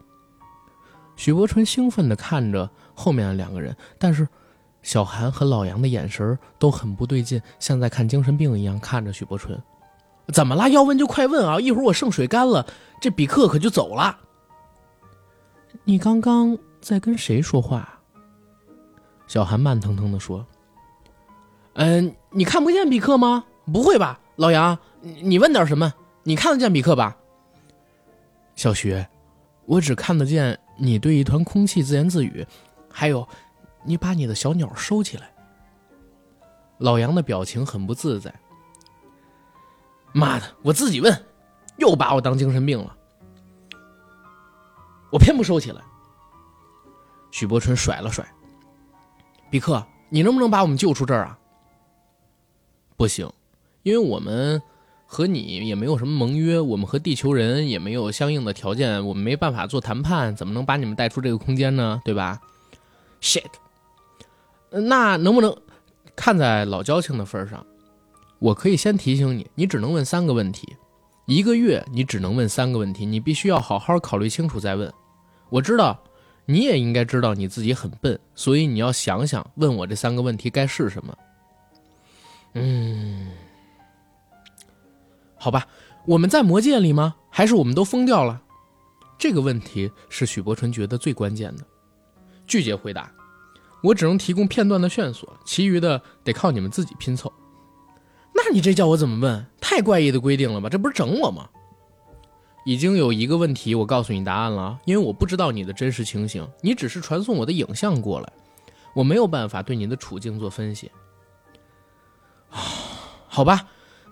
[1.15, 4.27] 许伯纯兴奋地看着后面的两个人，但是
[4.85, 9.59] 小韩和老杨的眼神都很不对劲，像在看精神病一样看着许伯纯。
[10.31, 10.69] 怎么啦？
[10.69, 11.59] 要问就快问啊！
[11.59, 12.63] 一会儿我圣水干了，
[13.01, 14.15] 这比克可就走了。
[15.85, 17.97] 你刚刚在跟谁说话？
[19.25, 20.45] 小韩慢腾腾的说
[21.73, 23.43] ：“嗯，你看不见比克吗？”
[23.73, 25.91] 不会吧，老杨，你问点什么？
[26.21, 27.17] 你看得见比克吧？
[28.55, 29.03] 小徐，
[29.65, 32.45] 我只看得见你对一团空气自言自语，
[32.91, 33.27] 还有，
[33.85, 35.31] 你把你的小鸟收起来。
[36.79, 38.33] 老杨的表情很不自在。
[40.11, 41.25] 妈的，我自己问，
[41.77, 42.95] 又把我当精神病了。
[45.11, 45.81] 我偏不收起来。
[47.31, 48.25] 许伯春甩了甩。
[49.49, 51.37] 比克，你能不能把我们救出这儿啊？
[52.97, 53.31] 不行。
[53.83, 54.61] 因为我们
[55.05, 62.01] 和你也没有什么盟约，我们和地球人也没有相应的条件，我们没办法做谈判，怎么能把你们带出这个空间呢？
[62.03, 62.41] 对吧
[63.21, 63.45] ？shit，
[64.81, 65.55] 那能不能
[66.15, 67.65] 看在老交情的份上，
[68.39, 70.75] 我可以先提醒你，你只能问三个问题，
[71.25, 74.91] 一个月你只能问三个问题，你必须要好好考虑清楚再问。
[75.49, 75.97] 我知道
[76.45, 81.17] 你也应该知道你自己很笨，所以你要想想问我这三个问题该是什么。
[82.53, 83.27] 嗯。
[85.37, 85.67] 好吧，
[86.05, 87.15] 我们在魔界里吗？
[87.29, 88.41] 还是我们都疯掉了？
[89.17, 91.63] 这个问题是许伯纯觉得最关键的。
[92.47, 93.11] 拒绝回答，
[93.85, 97.31] 我只能提供片段的线索，其余的得靠你们自己拼凑。
[98.33, 99.45] 那你这叫我怎么问？
[99.61, 100.67] 太怪异的规定了吧？
[100.67, 101.47] 这不是整我吗？
[102.65, 108.33] 已经有一个问题，我告诉你答案了，因为我不知道你的真实情形，你只是传送我的影像过来，
[108.95, 110.91] 我没有办法对你的处境做分析。
[112.49, 113.67] 好吧。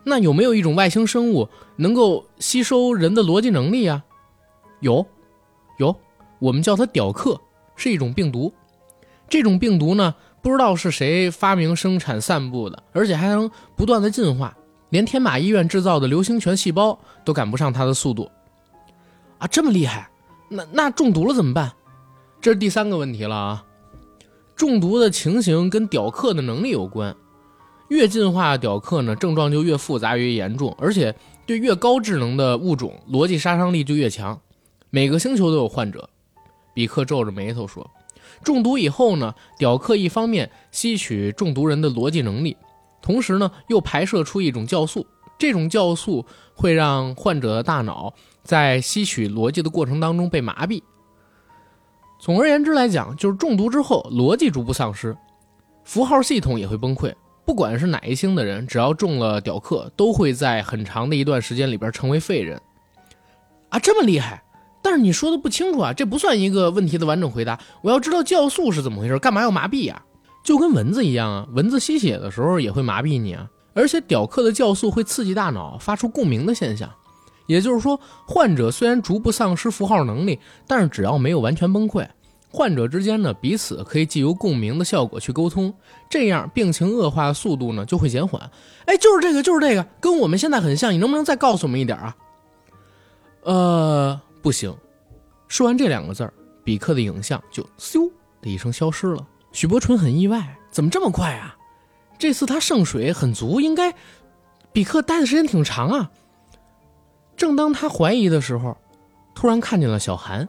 [0.05, 4.03] 那有没有一种外星生物能够吸收人的逻辑能力啊？
[4.81, 5.05] 有，
[5.77, 5.95] 有，
[6.39, 7.39] 我们叫它屌克，
[7.77, 8.53] 是一种病毒。
[9.33, 14.55] 这种病毒呢，不知道是谁发明、生产、散布的，而且还能不断的进化，
[14.91, 16.95] 连天马医院制造的流星拳细胞
[17.25, 18.29] 都赶不上它的速度。
[19.39, 20.07] 啊，这么厉害！
[20.49, 21.73] 那那中毒了怎么办？
[22.39, 23.65] 这是第三个问题了啊。
[24.55, 27.15] 中毒的情形跟屌克的能力有关。
[27.87, 31.15] 越进化的屌克呢，症状就越复杂越严重，而且
[31.47, 34.39] 对越高智能的物种，逻辑杀伤力就越强。
[34.91, 36.07] 每个星球都有患者。
[36.75, 37.89] 比克皱着眉头说
[38.43, 42.55] ：“中毒以后呢，屌克一方面吸取中毒人的逻辑能力，
[43.01, 45.07] 同时呢又排射出一种酵素，
[45.39, 48.13] 这种酵素会让患者的大脑
[48.43, 50.83] 在吸取逻辑的过程当中被麻痹。
[52.19, 55.17] 总而言之来讲，就是中毒之后逻辑逐步丧失，
[55.83, 57.13] 符号系统也会崩溃。
[57.45, 62.61] 不管是哪一星的人，只要中了屌客，都会在很长的一段时间里边成为废人。
[63.67, 64.41] 啊，这么厉害！
[64.83, 67.57] 但是你说的不清楚啊，这不算一个问题的完整回答。
[67.81, 70.03] 我要知道酵素是怎么回事，干嘛要麻痹呀？
[70.43, 73.49] 就跟蚊子一样啊，蚊子吸血的时候也会麻痹你啊。
[73.73, 76.87] 而且屌客的酵素会刺激大脑发出共鸣的现象，
[77.47, 82.05] 也就是说，患者虽然逐步丧失符号能力，但是只要没有完全崩溃，
[82.51, 85.73] 患者之间呢彼此可以借由共鸣的效果去沟通，
[86.07, 88.39] 这样病情恶化的速度呢就会减缓。
[88.85, 90.93] 哎，就是这个，就是这个，跟我们现在很像。
[90.93, 92.15] 你能不能再告诉我们一点啊？
[93.41, 94.75] 呃，不行。
[95.47, 96.33] 说完这两个字儿，
[96.63, 99.25] 比克的影像就咻的一声消失了。
[99.53, 101.55] 许伯纯很意外，怎么这么快啊？
[102.19, 103.93] 这次他圣水很足，应该
[104.71, 106.11] 比克待的时间挺长啊。
[107.37, 108.77] 正当他怀疑的时候，
[109.33, 110.47] 突然看见了小韩。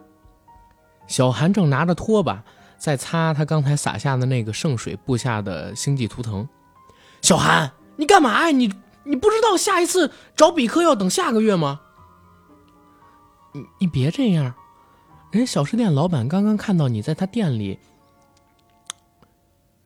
[1.06, 2.42] 小韩正拿着拖把
[2.78, 6.48] 在擦他刚才撒下的那个圣水布下的星际图腾。
[7.22, 8.50] 小韩，你干嘛呀？
[8.50, 8.72] 你
[9.04, 11.80] 你不知道下一次找比克要等下个月吗？
[13.54, 14.52] 你你别这样，
[15.30, 17.78] 人家小吃店老板刚刚看到你在他店里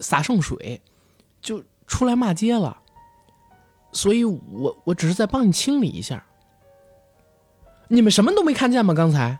[0.00, 0.80] 洒圣水，
[1.42, 2.80] 就出来骂街了。
[3.92, 6.24] 所以我我只是在帮你清理一下。
[7.88, 8.94] 你们什么都没看见吗？
[8.94, 9.38] 刚才，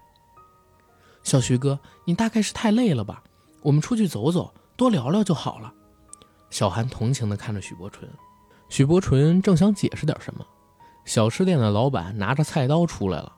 [1.23, 3.23] 小徐哥，你大概是太累了吧？
[3.63, 5.73] 我们出去走走，多聊聊就好了。
[6.51, 8.11] 小韩同情的看着许伯纯，
[8.69, 10.47] 许伯纯正想解释点什么，
[11.07, 13.35] 小吃店的老板拿着菜刀出来了。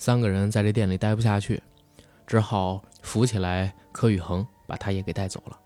[0.00, 1.62] 三个人在这店里待不下去，
[2.26, 5.60] 只好扶起来柯宇恒，把他也给带走了。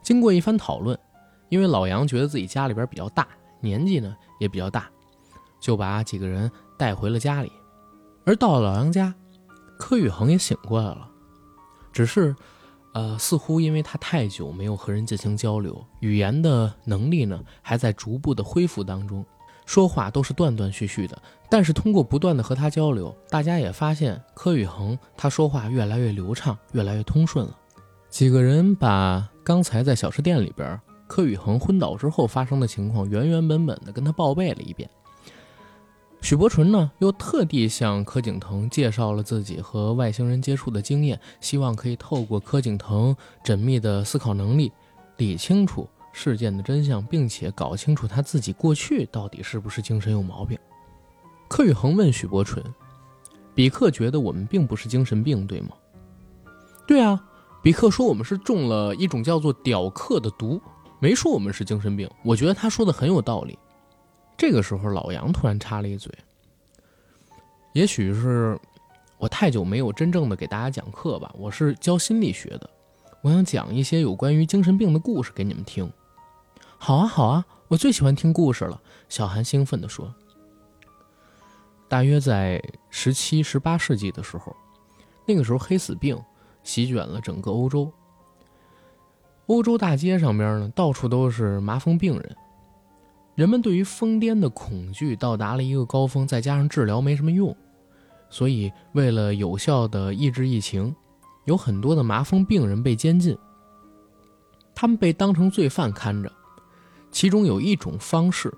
[0.00, 0.96] 经过一番讨论，
[1.48, 3.26] 因为老杨觉得自己家里边比较大，
[3.58, 4.88] 年纪呢也比较大，
[5.58, 6.48] 就把几个人
[6.78, 7.50] 带回了家里。
[8.24, 9.12] 而到了老杨家，
[9.76, 11.10] 柯宇恒也醒过来了，
[11.92, 12.32] 只是，
[12.94, 19.26] 呃，似乎因为他太久没有和人进行交流，语言的能力呢还在逐步的恢复当中。
[19.66, 27.54] 说话都是断断续续的，但是通过不断的和他交流，大家也发现柯宇恒他说话越来越流畅，越来越通顺了。
[28.08, 34.88] 几个人把刚才在小吃店里边柯宇恒昏倒之后发生的情况原原本本的跟他报备了一遍。
[36.22, 43.14] 许伯纯呢，又特地向柯景腾介绍了自己和外星人接触的经验，希望可以透过柯景腾
[43.44, 44.72] 缜密的思考能力，
[45.18, 45.88] 理清楚。
[46.18, 50.58] 事件的真相，并且搞清楚他自己过去到底是不是精神有毛病。
[51.46, 52.64] 柯宇恒问许伯纯
[53.54, 55.68] ：“比克觉得我们并不是精神病，对吗
[56.88, 57.22] ？”“对啊。”
[57.62, 60.58] 比克说：“我们是中了一种叫做屌克的毒，
[61.00, 63.58] 没说我们是精神病。”我觉得他说的很有道理。
[64.38, 66.10] 这个时候，老杨突然插了一嘴
[67.74, 68.58] ：“也许是
[69.18, 72.70] 我太久没有真正的给大家讲课吧，我是教心理学的，
[73.20, 75.92] 我想讲一些有关于精神病的故事给你们听。”
[76.78, 78.80] 好啊，好啊，我最喜欢听故事了。
[79.08, 80.14] 小韩兴奋地说
[81.88, 84.54] ：“大约在十七、十八世纪的时候，
[85.26, 86.16] 那个时候黑死病
[86.62, 87.90] 席卷了整个欧洲。
[89.46, 92.36] 欧洲大街上边呢，到处都是麻风病人。
[93.34, 97.56] 人们对于疯癫的恐惧到达了一个高峰，再加上治疗没什么用，
[98.30, 100.94] 所以为了有效的抑制疫情，
[101.46, 103.36] 有很多的麻风病人被监禁。
[104.74, 106.30] 他们被当成罪犯看着。”
[107.10, 108.52] 其中有一种方式，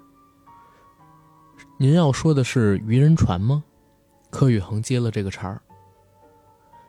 [1.77, 3.63] 您要说的是渔人船吗？
[4.31, 5.61] 柯宇恒接了这个茬儿。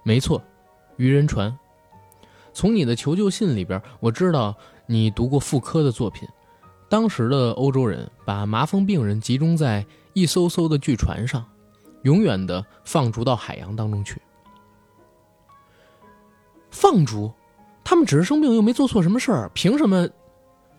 [0.03, 0.41] 没错，
[0.97, 1.55] 渔人船。
[2.53, 4.55] 从你的求救信里边，我知道
[4.87, 6.27] 你读过妇科的作品。
[6.89, 11.45] 当时的欧洲人把麻风病人集中在一艘艘的巨船上，
[12.01, 14.19] 永远的放逐到海洋当中去。
[16.71, 17.31] 放逐？
[17.83, 20.09] 他们只是生病，又没做错什么事儿，凭什么？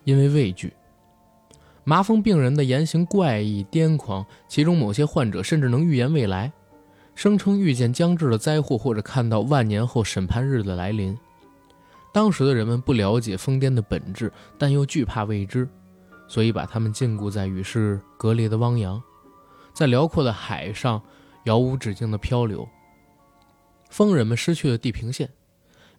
[0.03, 0.73] 因为畏惧。
[1.83, 6.51] 麻风病人的言行怪异癫狂，其中某些患者甚至能预言未来，
[7.15, 11.17] 声称遇见将至的灾祸或者看到万年后审判日的来临。
[12.13, 15.67] 当时的人们不了解疯癫的本质，但又惧怕未知，
[16.27, 19.01] 所以把他们禁锢在与世隔离的汪洋，
[19.73, 21.01] 在辽阔的海上
[21.45, 22.67] 遥无止境的漂流。
[23.89, 25.29] 疯人们失去了地平线，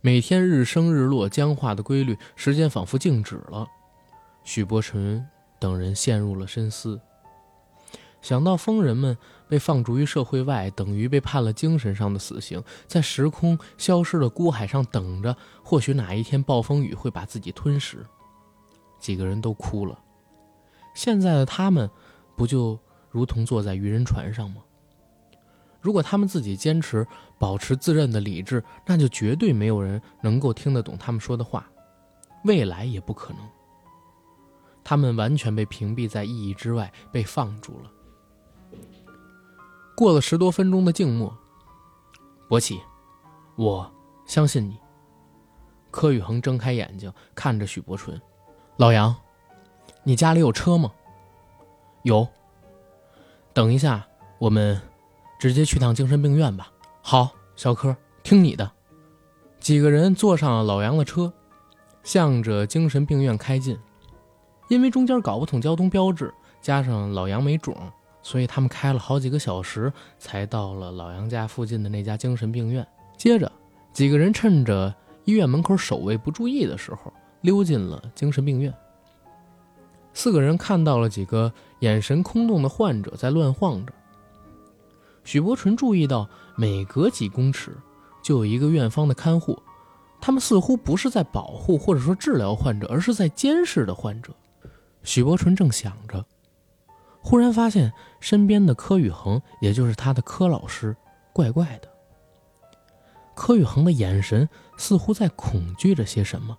[0.00, 3.66] 每天日升日落僵化的规律，时间仿佛静止了。
[4.45, 5.26] 许伯纯。
[5.59, 7.01] 等人陷入了深思。
[8.20, 9.16] 想到疯人们
[9.49, 18.05] 被放逐于社会外，等于被判了精神上的死刑，在时空消失的孤海上等着，或许哪一天暴风雨会把自己吞噬。
[18.99, 19.97] 几个人都哭了。
[20.95, 21.88] 现在的他们，
[22.36, 22.76] 不就
[23.09, 24.62] 如同坐在渔人船上吗？
[25.80, 27.07] 如果他们自己坚持
[27.38, 31.70] 保持自认的理智，那就绝对没有人能够听得懂他们说的话，
[32.43, 33.38] 未来也不可能。
[34.85, 37.91] 他们完全被屏蔽在意义之外，被放逐了。
[39.95, 41.37] 过了十多分钟的静默，
[42.49, 42.80] 博奇，
[43.57, 43.91] 我
[44.26, 44.78] 相信你。
[45.91, 48.20] 柯宇恒睁开眼睛看着许伯纯，
[48.76, 49.14] 老杨，
[50.03, 50.93] 你家里有车吗？
[52.03, 52.26] 有。
[53.53, 54.07] 等一下，
[54.39, 54.80] 我们。
[55.39, 56.70] 直接去趟精神病院吧。
[57.01, 58.70] 好，小柯，听你的。
[59.59, 61.33] 几个人坐上了老杨的车，
[62.05, 63.76] 向着精神病院开进。
[64.72, 67.76] 因为中间搞不懂交通标志，加上老杨没种，
[68.22, 72.86] 所以他们开了好几个小时才到了老杨家附近的那家精神病院。
[73.18, 73.52] 接着，
[73.92, 74.94] 几个人趁着
[75.26, 77.12] 医院门口守卫不注意的时候，
[77.42, 78.72] 溜进了精神病院。
[80.14, 83.92] 四个人看到了几个眼神空洞的患者在乱晃着。
[85.22, 87.76] 许伯纯注意到，每隔几公尺
[88.22, 89.62] 就有一个院方的看护，
[90.18, 94.32] 他们似乎不是在保护或者说治疗患者，而是在监视的患者。
[95.03, 96.24] 许伯纯正想着，
[97.20, 100.96] 忽然发现身边的柯宇恒，也就是他的柯老师，
[101.32, 101.88] 怪怪的。
[103.34, 106.57] 柯宇恒的眼神似乎在恐惧着些什么，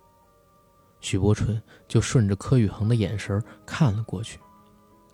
[1.00, 4.38] 许伯纯就顺着柯宇恒的眼神看了过去。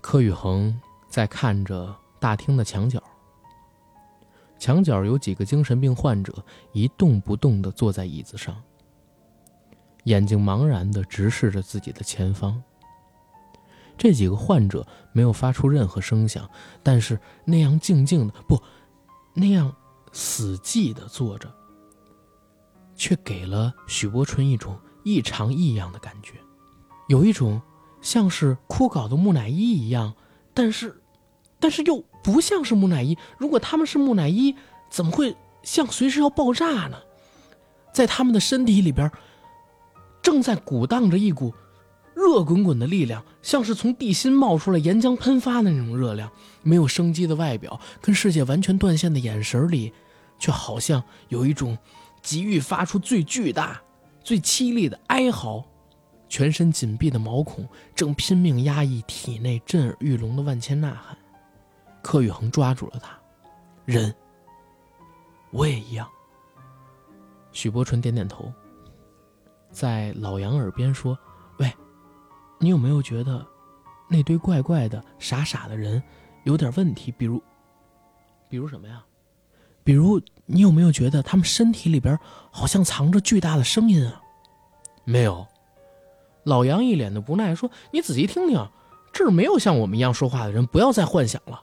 [0.00, 3.02] 柯宇恒在看着大厅的墙角。
[4.58, 8.56] 墙角有几个精神病患者一动不动地坐在椅子上，
[10.04, 12.62] 眼睛茫然地直视着自己的前方。
[14.00, 16.48] 这几个患者没有发出任何声响，
[16.82, 18.58] 但是那样静静的，不，
[19.34, 19.76] 那样
[20.10, 21.52] 死寂的坐着，
[22.96, 24.74] 却给了许伯纯一种
[25.04, 26.32] 异常异样的感觉，
[27.10, 27.60] 有一种
[28.00, 30.14] 像是枯槁的木乃伊一样，
[30.54, 30.96] 但是。
[31.62, 33.18] 但是又不像是木乃伊。
[33.36, 34.56] 如果他们是木乃伊，
[34.88, 36.96] 怎么会像随时要爆炸呢？
[37.92, 39.12] 在他们的身体里边，
[40.22, 41.52] 正在鼓荡着一股
[42.20, 46.30] 热滚滚的力量，像是从地心冒出来、岩浆喷发的那种热量。
[46.62, 49.90] 没有生机的外表，跟世界完全断线的眼神里，
[50.38, 51.78] 却好像有一种
[52.20, 53.80] 急欲发出最巨大、
[54.22, 55.64] 最凄厉的哀嚎。
[56.28, 61.16] 全身紧闭的毛孔正拼命压抑体内震耳欲聋的万千呐喊。
[62.02, 63.18] 柯宇恒抓住了他，
[63.84, 64.14] 人，
[65.50, 66.06] 我也一样。
[67.50, 68.52] 许伯纯点点头，
[69.72, 71.18] 在老杨耳边说：“，
[72.62, 73.44] 你有没有觉得
[74.06, 76.00] 那堆怪怪的、傻傻的人
[76.44, 77.10] 有点问题？
[77.10, 77.42] 比如，
[78.50, 79.02] 比如什么呀？
[79.82, 82.16] 比如你有没有觉得他们身体里边
[82.50, 84.22] 好像藏着巨大的声音啊？”
[85.04, 85.46] 没有。
[86.44, 88.68] 老杨一脸的不耐说：“你仔细听听，
[89.10, 91.62] 这儿没有像我们一样说话的人，不要再幻想了。”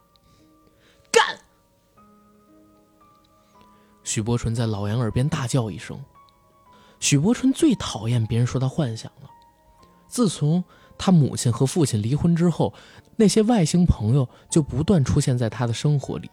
[1.11, 1.37] 干
[4.03, 5.99] 许伯纯在老杨耳边大叫一声。
[6.99, 9.29] 许伯纯最讨厌别人说他幻想了。
[10.07, 10.63] 自从
[10.97, 12.73] 他母亲和父亲离婚之后，
[13.15, 16.29] 那些外星朋友就不断出现在他的生活里。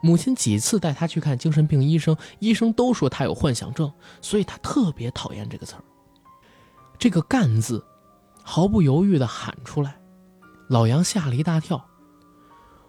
[0.00, 5.82] 母亲几次带他去看精神病医生，医生都说他有幻想症，所以他特别讨厌这个词儿。
[6.98, 7.84] 这个“干”字，
[8.42, 9.98] 毫不犹豫地喊出来，
[10.68, 11.84] 老杨吓了一大跳，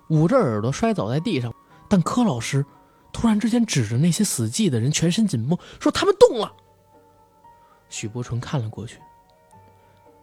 [0.09, 1.53] 捂着耳朵摔倒在地上。
[1.89, 2.65] 但柯老师。
[3.13, 6.53] 突然之间，指着那些死寂的人，全身紧绷，说：“他们动了。”
[7.89, 8.99] 许伯纯看了过去，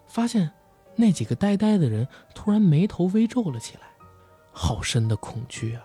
[0.06, 0.48] 发现
[0.96, 3.82] 那几个呆呆的人突然眉头微皱了起来，
[4.52, 5.82] 好深的恐惧啊！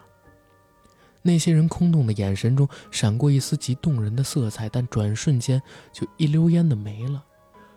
[1.21, 7.23] 那些人空洞的眼神中闪过一丝极动人的色彩，但转瞬间就一溜烟的没了。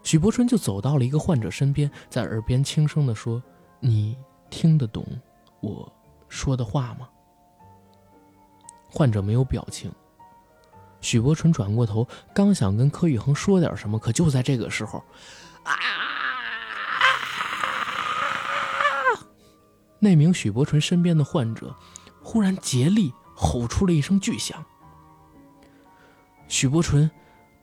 [0.05, 3.43] 许伯春就走到了一个患者身边，在耳边轻声的说
[3.81, 4.17] ：“你
[4.51, 5.05] 听得懂
[5.61, 5.93] 我
[6.29, 7.09] 说的话吗？”
[8.89, 9.91] 患者没有表情。
[11.01, 15.03] 许伯春转过头，刚想跟柯宇恒说点什么，可就在这个时候，
[15.65, 15.75] 啊！
[20.05, 21.77] 那名许伯纯身边的患者
[22.21, 24.65] 忽然竭力吼出了一声巨响。
[26.49, 27.09] 许伯纯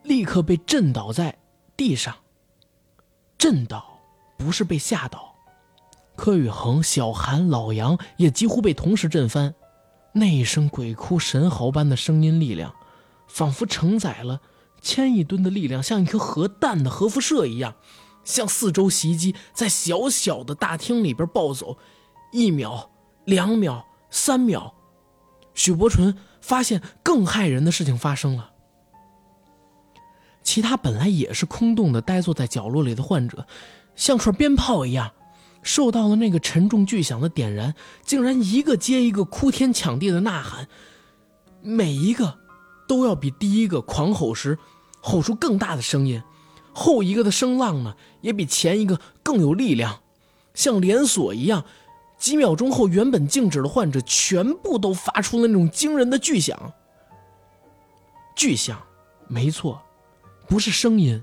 [0.04, 1.38] 立刻被震倒在
[1.76, 2.16] 地上。
[3.36, 4.00] 震倒
[4.38, 5.34] 不是被吓倒，
[6.16, 9.54] 柯宇恒、小韩、老杨也几乎被同时震翻。
[10.14, 12.74] 那一声鬼哭神嚎般的声音，力量
[13.28, 14.40] 仿佛承载了
[14.80, 17.74] 千亿吨的力量，像一颗核弹的核辐射一样，
[18.24, 21.76] 向四周袭击，在小小的大厅里边暴走。
[22.30, 22.90] 一秒、
[23.24, 24.72] 两秒、三秒，
[25.54, 28.50] 许伯纯发现更骇人的事情发生了。
[30.42, 33.46] 其他本来也是空洞的、呆坐在角落里的患者，
[33.94, 35.12] 像串鞭炮一样，
[35.62, 40.66] 受到了那个沉重巨响的点燃，竟然一个接一个哭天抢地的呐喊，
[41.62, 42.38] 每一个
[42.88, 44.58] 都要比第一个狂吼时
[45.00, 46.22] 吼出更大的声音，
[46.72, 50.00] 后一个的声浪呢，也比前一个更有力量，
[50.54, 51.64] 像连锁一样。
[52.20, 56.72] 几秒钟后，原本静止的患者全部都发出了那种惊人的巨响。
[58.36, 58.80] 巨响，
[59.26, 59.80] 没错，
[60.46, 61.22] 不是声音，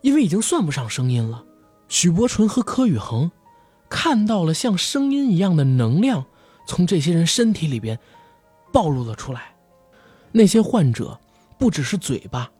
[0.00, 1.44] 因为已经算不上声音了。
[1.86, 3.30] 许伯纯和柯宇恒
[3.90, 6.24] 看到了像声音一样的能量
[6.66, 7.98] 从这些人身体里边
[8.72, 9.54] 暴露了出来。
[10.32, 11.18] 那些患者
[11.58, 12.50] 不只是嘴巴。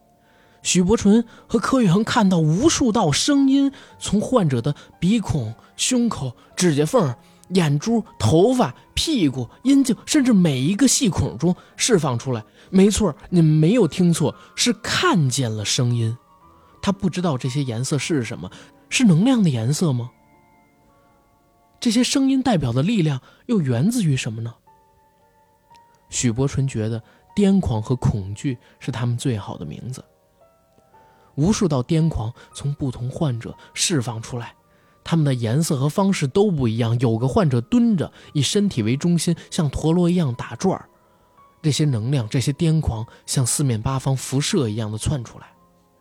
[0.68, 7.16] 许伯纯和柯宇恒看到无数道声音从患者的鼻孔、胸口、指甲缝、
[7.54, 12.44] 眼珠、头发、屁股、阴茎，甚至每一个细孔中释放出来。
[12.68, 16.14] 没错，你们没有听错，是看见了声音。
[16.82, 18.50] 他不知道这些颜色是什么，
[18.90, 20.10] 是能量的颜色吗？
[21.80, 24.54] 这些声音代表的力量又源自于什么呢？
[26.10, 27.02] 许伯纯觉得
[27.34, 30.04] 癫狂和恐惧是他们最好的名字。
[31.38, 34.56] 无数道癫狂从不同患者释放出来，
[35.04, 36.98] 他们的颜色和方式都不一样。
[36.98, 40.88] 有个患者蹲着，以身体为中心，像陀螺一样打转儿。
[41.62, 45.46] 这些能量，这些癫狂，像四面八方辐射一样的窜出来。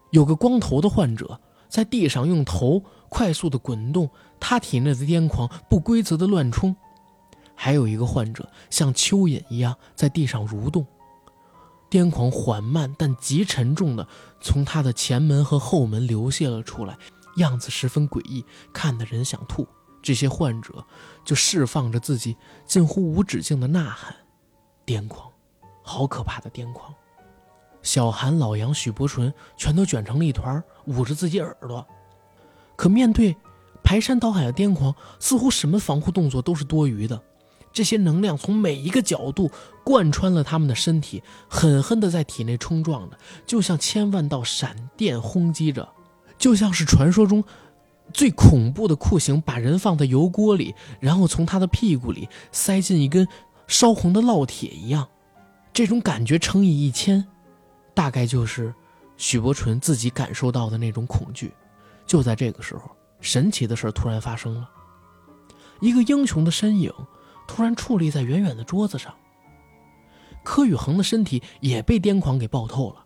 [0.09, 4.09] 有个光头的患者在地上用头快速的滚动，
[4.39, 6.75] 他体内的癫狂不规则的乱冲。
[7.53, 10.83] 还有一个患者像蚯蚓一样在地上蠕动。
[11.89, 14.05] 癫狂缓慢但极沉重的
[14.39, 16.97] 从他的前门和后门流泻了出来，
[17.37, 19.67] 样子十分诡异，看得人想吐。
[20.01, 20.85] 这些患者
[21.25, 24.15] 就释放着自己近乎无止境的呐喊，
[24.85, 25.29] 癫狂，
[25.83, 26.93] 好可怕的癫狂。
[27.81, 31.85] 小韩、老杨、许伯纯全都卷成了一团，捂着自己耳朵。
[32.75, 33.35] 可面对
[33.83, 37.21] 排山倒海的癫狂，似乎什么防护动作都是多余的。
[37.73, 39.51] 这些能量从每一个角度
[39.87, 45.87] 贯穿了他们的身体，狠狠地在体内冲撞着，就像千万道闪电轰击着，
[46.37, 47.41] 就像是传说中
[48.13, 53.25] 最恐怖的酷刑：把人放在油锅里，然后从他的屁股里塞进一根
[53.65, 55.07] 烧红的烙铁一样。
[55.71, 57.25] 这种感觉乘以一千，
[57.93, 58.75] 大概就是
[59.15, 61.53] 许伯纯自己感受到的那种恐惧。
[62.05, 64.69] 就在这个时候，神奇的事突然发生了，
[65.79, 66.91] 一个英雄的身影。
[67.47, 69.13] 突然矗立在远远的桌子上。
[70.47, 73.03] 柯宇恒的身体也被癫狂给爆透了，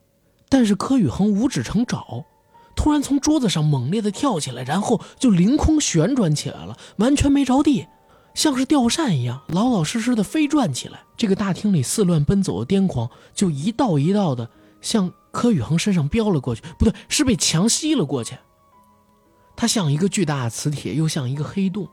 [0.48, 2.24] 但是柯宇恒五指成爪，
[2.76, 7.88] 突然从桌子上猛烈的跳起来，然后就凌空旋转起来了，完全没着地，
[8.36, 11.00] 像是吊扇一样老老实实的飞转起来。
[11.18, 14.48] 这个大厅里四乱奔走的癫狂就一道一道的
[14.80, 18.38] 向柯宇恒身上飙了过去，不对，是被强吸了过去。
[19.56, 21.90] 他像一个巨大的磁铁，又像一个黑洞，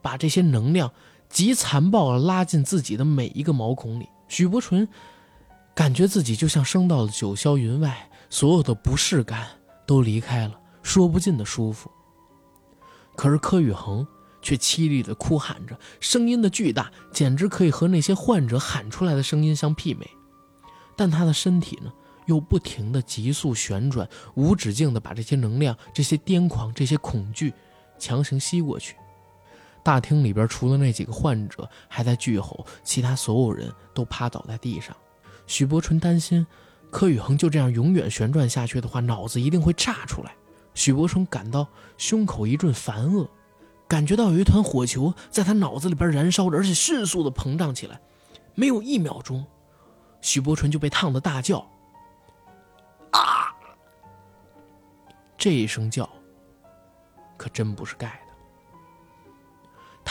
[0.00, 0.90] 把这些能量。
[1.28, 4.88] 极残暴地拉进自己的每一个毛孔里，许伯纯
[5.74, 9.46] 感觉自己就像升到了九霄云外，所有的不适感
[9.84, 11.90] 都离开了，说不尽的舒服。
[13.16, 14.06] 可是柯宇恒
[14.40, 20.08] 却凄厉地哭喊着，声音的巨大简直可以和那些患者喊出来的声音相媲美，
[20.96, 21.92] 但他的身体呢，
[22.26, 27.52] 又不停地急速旋转，无止境地把这些能量、这些癫狂、这些恐惧
[27.98, 28.94] 强行吸过去。
[29.82, 34.94] 大厅里边除了那几个患者还在巨吼，其他所有人都趴倒在地上。
[35.46, 36.46] 许伯纯担心，
[36.90, 40.34] 柯宇恒就这样永远旋转下去的话，脑子一定会炸出来。
[40.74, 41.66] 许伯纯感到
[41.96, 43.28] 胸口一阵烦恶，
[43.88, 48.00] 感觉到有一团火球在他脑子里边燃烧着，而且迅速的膨胀起来。
[48.54, 49.44] 没有一秒钟，
[50.20, 51.58] 许伯纯就被烫得大叫
[53.12, 53.54] ：“啊！”
[55.38, 56.08] 这一声叫，
[57.36, 58.29] 可真不是盖的。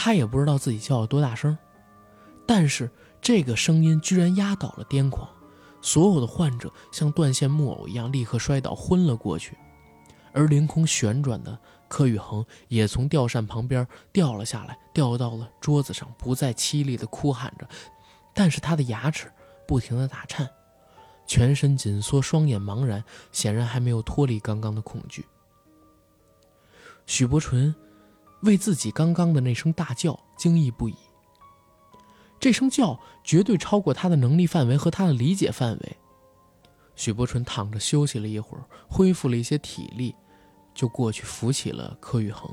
[0.02, 1.58] 他也不知道自己叫了多大声，
[2.46, 2.90] 但是
[3.20, 5.28] 这个声音居然压倒了癫狂，
[5.82, 9.58] 所有的患者像断线木偶一样立刻摔倒昏了过去，
[10.32, 17.68] 而凌空旋转的柯宇恒也从吊扇旁边掉了下来，掉到了桌子上，不再凄厉的哭喊着，
[18.32, 19.30] 但是他的牙齿
[19.68, 20.48] 不停的打颤，
[21.26, 25.26] 全身紧缩，双眼茫然，显然还没有脱离刚刚的恐惧。
[27.04, 27.74] 许伯纯。
[28.42, 30.96] 为自己刚刚的那声大叫惊异不已。
[32.38, 35.96] 这声叫绝对超过他的能力范围和他的理解范围。
[36.96, 40.14] 许伯纯躺着休息了一会儿，恢复了一些体力，
[40.74, 42.50] 就过去扶起了柯宇恒。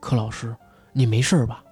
[0.00, 0.56] 柯老师，
[0.92, 1.62] 你没事吧？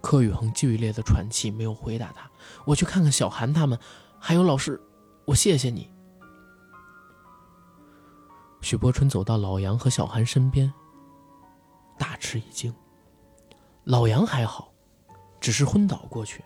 [0.00, 2.28] 柯宇恒剧烈的喘气，没有回答他。
[2.64, 3.78] 我去看看小韩他们，
[4.18, 4.80] 还有老师，
[5.24, 5.88] 我谢谢你。
[8.60, 10.72] 许伯纯走到老杨和小韩身边，
[11.98, 12.74] 大吃一惊。
[13.84, 14.72] 老杨还好，
[15.40, 16.44] 只是昏倒过去，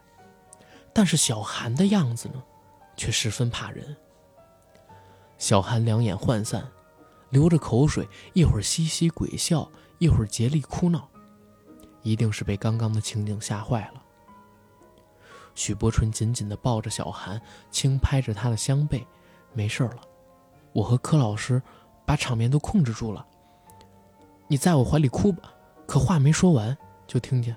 [0.92, 2.42] 但是小韩的样子呢，
[2.96, 3.96] 却十分怕人。
[5.38, 6.66] 小韩两眼涣散，
[7.28, 11.08] 流着口水，一会儿嘻嘻鬼笑，一会儿竭力哭闹，
[12.02, 14.02] 一定是被刚刚的情景吓坏了。
[15.54, 17.40] 许伯纯紧紧地抱着小韩，
[17.70, 19.06] 轻拍着他的香背
[19.52, 20.00] ：“没事了，
[20.72, 21.62] 我和柯老师
[22.06, 23.26] 把场面都控制住了。
[24.48, 25.52] 你在我怀里哭吧。”
[25.86, 26.76] 可话没说完。
[27.06, 27.56] 就听见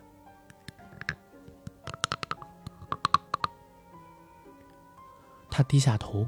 [5.49, 6.27] 他低下头，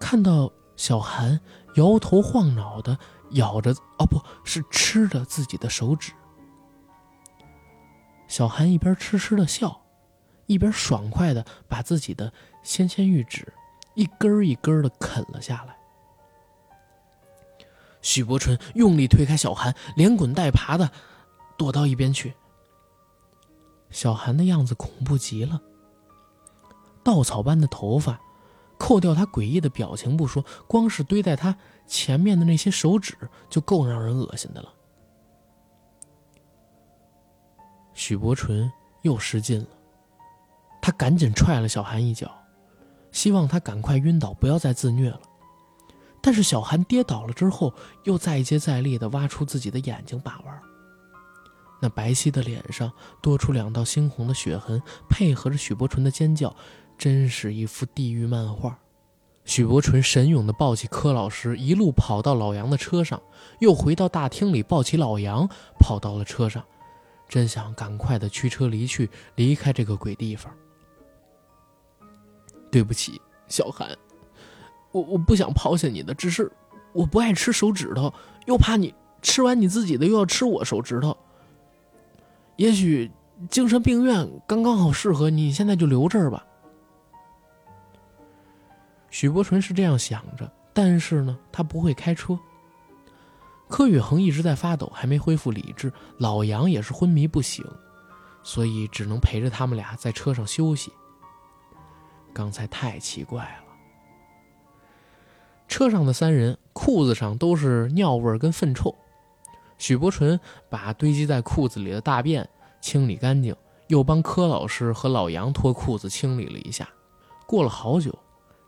[0.00, 1.38] 看到小韩
[1.76, 2.98] 摇头晃脑的
[3.30, 6.12] 咬着，哦，不是吃着自己的手指。
[8.26, 9.82] 小韩一边痴痴的笑，
[10.46, 12.32] 一边爽快的把自己的
[12.64, 13.54] 纤纤玉指
[13.94, 15.76] 一根一根的啃了下来。
[18.02, 20.90] 许伯纯用力推开小韩，连滚带爬的。
[21.58, 22.34] 躲到一边去。
[23.90, 25.60] 小韩的样子恐怖极了，
[27.04, 28.18] 稻草般的头发，
[28.78, 33.16] 扣掉他诡异的表情不说，光是堆在他前面的那些手指
[33.48, 34.72] 就够让人恶心的了。
[37.92, 38.68] 许伯纯
[39.02, 39.68] 又失禁了，
[40.80, 42.28] 他赶紧踹了小韩一脚，
[43.12, 45.20] 希望他赶快晕倒，不要再自虐了。
[46.22, 50.62] 但是小韩跌倒了之后，又再接再厉的挖出自己的眼睛把玩。
[51.80, 56.54] 那白皙的脸上多出两道猩红的血痕，配合着许伯纯的尖叫，
[56.96, 58.78] 真是一幅地狱漫画。
[59.44, 63.20] 许伯纯神勇地抱起柯老师，一路跑到老杨的车上，
[63.58, 65.48] 又回到大厅里抱起老杨，
[65.80, 66.64] 跑到了车上，
[67.28, 70.54] 真想赶快的驱车离去，离开这个鬼地方。
[72.70, 73.90] 对不起，小韩，
[74.92, 76.50] 我我不想抛下你的，只是
[76.92, 78.12] 我不爱吃手指头，
[78.46, 81.16] 又怕你吃完你自己的又要吃我手指头。
[82.56, 83.10] 也许
[83.50, 86.44] 精神病院刚刚好适合你，现在就留这儿吧。
[89.10, 92.38] 许伯纯是这样想着，但是呢，他不会开车。
[93.68, 95.90] 柯宇恒一直在发抖，还没恢复理智。
[96.18, 97.64] 老杨也是昏迷不醒，
[98.42, 100.92] 所以只能陪着他们俩在车上休息。
[102.34, 103.71] 刚才太奇怪了，
[105.72, 108.94] 车上的三人裤子上都是尿味儿跟粪臭。
[109.78, 112.46] 许伯纯把堆积在裤子里的大便
[112.82, 113.56] 清理干净，
[113.86, 116.86] 又帮柯老师和老杨脱裤子清理了一下。
[117.46, 118.16] 过了好久，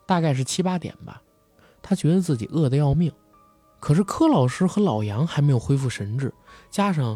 [0.07, 1.21] 大概是七八点吧，
[1.79, 3.11] 他觉得自己饿得要命。
[3.79, 6.33] 可是柯老师和老杨还没有恢复神智，
[6.71, 7.15] 加上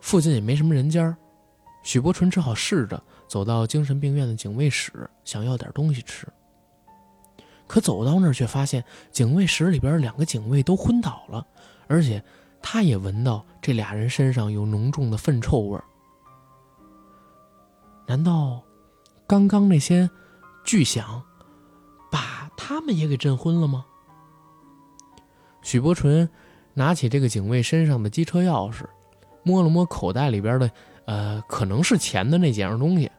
[0.00, 1.16] 附近也没什么人家，
[1.82, 6.28] 许伯纯只好试着走到精神病院的警卫室，想要点东西吃。
[7.70, 11.46] 可走到那儿却发现警卫室里边两个警卫都昏倒了，
[11.86, 12.20] 而且。
[12.62, 15.82] 他也闻到这俩人身上有浓重的粪臭味儿。
[18.06, 18.60] 难道
[19.26, 20.10] 刚刚那些
[20.62, 21.22] 巨响
[22.12, 23.86] 把他们也给震昏了吗？
[25.62, 26.28] 许伯纯
[26.74, 28.84] 拿起这个警卫身上的机车钥匙，
[29.42, 30.70] 摸了摸口袋里边的，
[31.06, 33.10] 呃，可能是钱的那几样东西，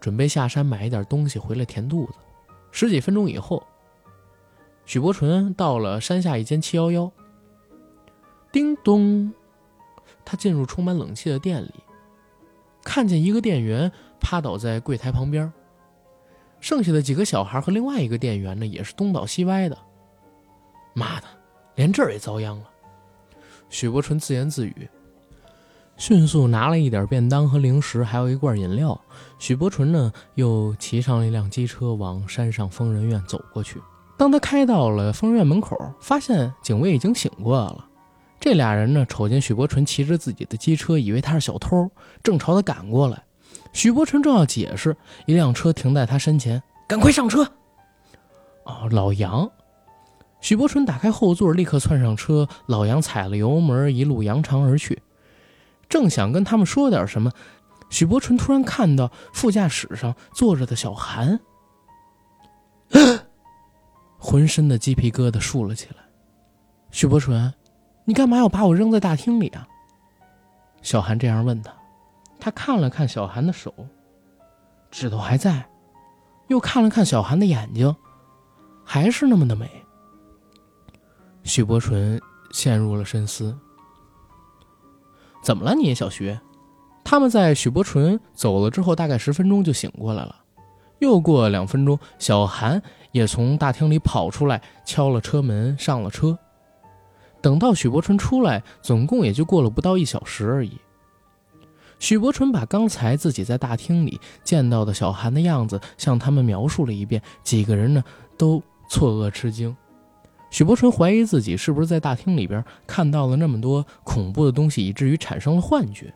[0.00, 2.14] 准备下山买一点东西回来填肚子。
[2.70, 3.66] 十几分钟以后，
[4.84, 7.10] 许伯纯到了山下一间七幺幺。
[8.50, 9.32] 叮咚，
[10.24, 11.74] 他进入充满冷气的店里，
[12.82, 13.90] 看见一个店员
[14.20, 15.52] 趴倒在柜台旁边，
[16.60, 19.76] 剩下的几个小孩和另外一个店员呢，也是东倒西歪的。
[20.94, 21.26] 妈的，
[21.74, 22.70] 连这儿也遭殃了！
[23.68, 24.88] 许伯纯自言自语，
[25.98, 28.98] 迅速拿了一点便当和零食，还有一罐饮料。
[29.38, 33.82] 许伯纯呢，又骑上了一辆机车往山上疯人院走过去。
[34.16, 37.84] 当他开到了疯人院门口，发现警卫已经醒过来了。
[38.38, 41.90] 这俩人呢，瞅见许伯纯骑着自己的机车，以为他是小偷，
[42.22, 43.20] 正朝他赶过来。
[43.72, 44.96] 许伯纯正要解释，
[45.26, 47.42] 一辆车停在他身前，赶快上车！
[48.64, 49.50] 哦，老杨。
[50.40, 52.48] 许伯纯打开后座，立刻窜上车。
[52.66, 55.02] 老杨踩了油门，一路扬长而去。
[55.88, 57.32] 正想跟他们说点什么，
[57.90, 61.40] 许伯纯突然看到副驾驶上坐着的小韩，
[64.18, 65.96] 浑身的鸡皮疙瘩竖了起来。
[66.90, 67.52] 许伯纯。
[68.04, 69.68] 你干嘛要把我扔在大厅里啊？
[70.80, 71.70] 小韩这样问他，
[72.40, 73.74] 他看了看小韩的手，
[74.90, 75.68] 指头还在，
[76.46, 77.94] 又看了看小韩的眼睛，
[78.82, 79.70] 还是那么的美。
[81.44, 82.18] 许伯纯
[82.50, 83.54] 陷入了深思。
[85.42, 86.38] 怎么了你，小徐？
[87.04, 90.36] 他们在许伯纯走了之后，大概十分钟就醒过来了。
[90.98, 92.82] 又过两分钟，小韩
[93.12, 96.38] 也从大厅里跑出来，敲了车门，上了车。
[97.40, 100.72] 等到许伯纯出来，总共也就过了不到一小时而已。
[102.00, 108.04] 许伯纯把刚才自己在大厅里见到的小韩的样子向他们描述了一遍，几个人呢
[108.36, 109.74] 都错愕吃惊。
[110.50, 116.12] 许伯纯怀疑自己是不是在大厅里边看到了那么多恐怖的东西，以至于产生了幻觉。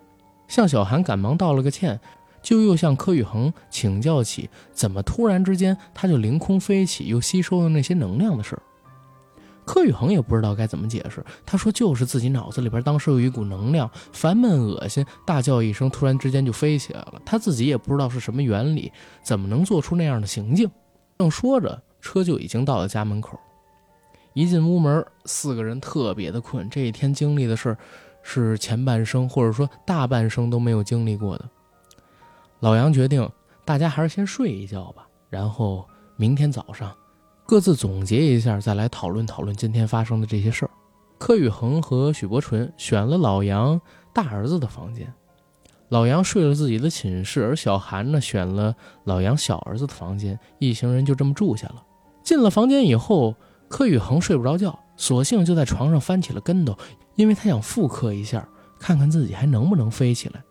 [0.48, 2.00] 向小韩赶忙道了个歉。
[2.42, 8.62] 就又向柯宇恒请教起怎么突然之间他就凌空飞起，又吸收了那些能量的事儿。
[9.64, 17.22] 柯宇恒也不知道该怎么解释，他说就是自己脑子里边当时有一股能量，烦闷恶心，大叫一声，突然之间就飞起来了。
[17.24, 18.90] 他自己也不知道是什么原理，
[19.22, 20.68] 怎么能做出那样的行径。
[21.18, 23.38] 正说着，车就已经到了家门口。
[24.34, 27.78] 一进屋门，四个人特别的困，这一天经历的事儿
[28.22, 31.48] 是前半生或者说大半生都没有经历过的。
[32.60, 33.28] 老杨决定，
[33.64, 36.94] 大家还是先睡一觉吧，然后明天早上
[37.44, 40.70] 各自总结一下，再来讨论讨论今天发生的这些事儿。
[41.18, 43.80] 柯宇恒和许伯纯选了老杨
[44.12, 45.12] 大儿子的房间，
[45.88, 48.74] 老杨睡了自己的寝室，而小韩呢选了
[49.04, 51.84] 老杨小儿子的房间，一行人就这么住下了。
[52.22, 53.34] 进了房间以后，
[53.72, 56.76] 柯宇恒睡不着觉，索性就在床上翻起了跟头，
[57.14, 58.46] 因为他想复刻一下，
[58.78, 60.44] 看看自己还能不能飞起来。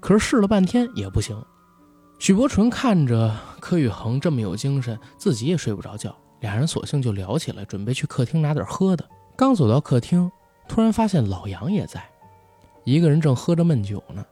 [0.00, 1.40] 可是试了半天也不行。
[2.18, 9.08] 许伯纯看着柯宇恒这么有精神，自己也睡不着觉，俩人索性就聊起来，准备去客厅拿点喝的。
[9.36, 10.28] 刚走到客厅，
[10.68, 12.04] 突然发现老杨也在，
[12.82, 14.26] 一个人正喝着闷酒呢。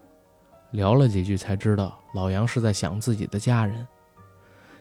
[0.72, 3.86] 聊了几句才知道，老杨是在想自己的家人。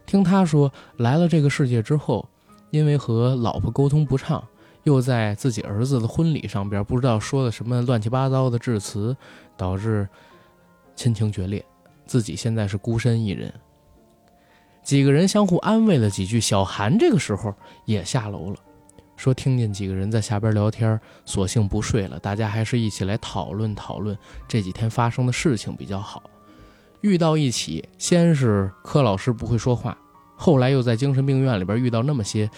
[0.08, 2.28] 听他说，来了这个世界之后，
[2.70, 4.44] 因为和老婆沟通不畅，
[4.84, 9.16] 又在自己儿子的婚礼上边不知道说了什么乱七八糟的致辞，
[9.56, 10.08] 导致。
[11.00, 11.64] 亲情决裂，
[12.08, 13.54] 自己现在是孤身一人。
[14.82, 17.54] 几个人相互安慰了几句，小韩这个时候
[17.86, 18.58] 也下楼了，
[19.16, 22.18] 说听见几个人在下边聊天，索性不睡了。
[22.18, 26.24] 大家还是一起来讨论讨论这几天发生的事情比较好。
[27.02, 29.96] 遇到一起，先是柯老师不会说话，
[30.38, 32.50] 后来又在精神病院里边遇到那么些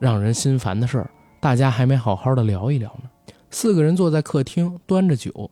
[0.00, 3.08] 让人心烦的事儿，大家还没好好的聊一聊呢。
[3.50, 5.48] 四个人坐在客厅，端着酒，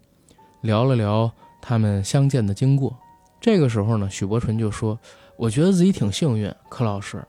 [0.62, 1.30] 聊了聊。
[1.66, 2.94] 他们相见的经过，
[3.40, 4.98] 这个时候呢，许伯纯就说
[5.38, 7.24] ：“我觉得自己挺幸运，柯老师，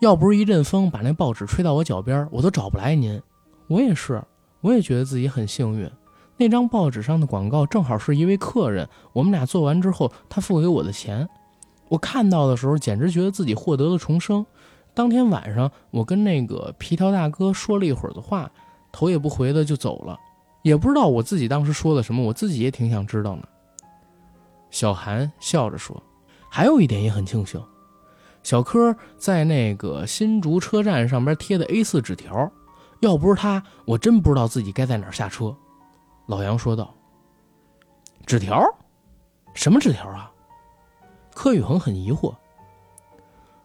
[0.00, 3.20] 要不是一阵风把那报纸吹到我脚边，我都找不来您。
[3.68, 4.22] 我也是，
[4.62, 5.90] 我也觉得自己很幸运。
[6.38, 11.28] 那张报纸上的广告正好是一位客人，我们俩做完之后，他付给我的钱，
[11.88, 14.44] 我看到的时候简直觉得自己获得了重生。
[14.92, 18.50] 当天晚上，我跟那个皮条大哥说了一会儿的话，
[18.90, 20.18] 头也不回的就走了，
[20.62, 23.42] 也不知道我自己当时说了什么，我自己也挺想知道呢。”
[24.70, 26.02] 小韩笑着说
[26.50, 27.62] ：“还有一点也很庆幸，
[28.42, 32.50] 小柯在那个新竹车站上边贴的 A4 纸条，
[33.00, 35.54] 要不是他，我真不知道自己该在哪儿下车。”
[36.26, 36.92] 老杨说道
[38.26, 38.62] ：“纸条？
[39.54, 40.30] 什么纸条啊？”
[41.36, 42.34] 柯宇恒很疑惑。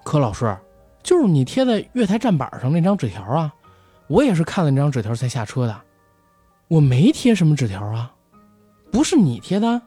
[0.04, 0.58] 柯老师，
[1.02, 3.56] 就是你贴在月台站板上那张纸条啊！
[4.08, 5.82] 我也是看了那张纸条才下车的。
[6.68, 8.14] 我没贴什么纸条啊，
[8.92, 9.82] 不是你贴的。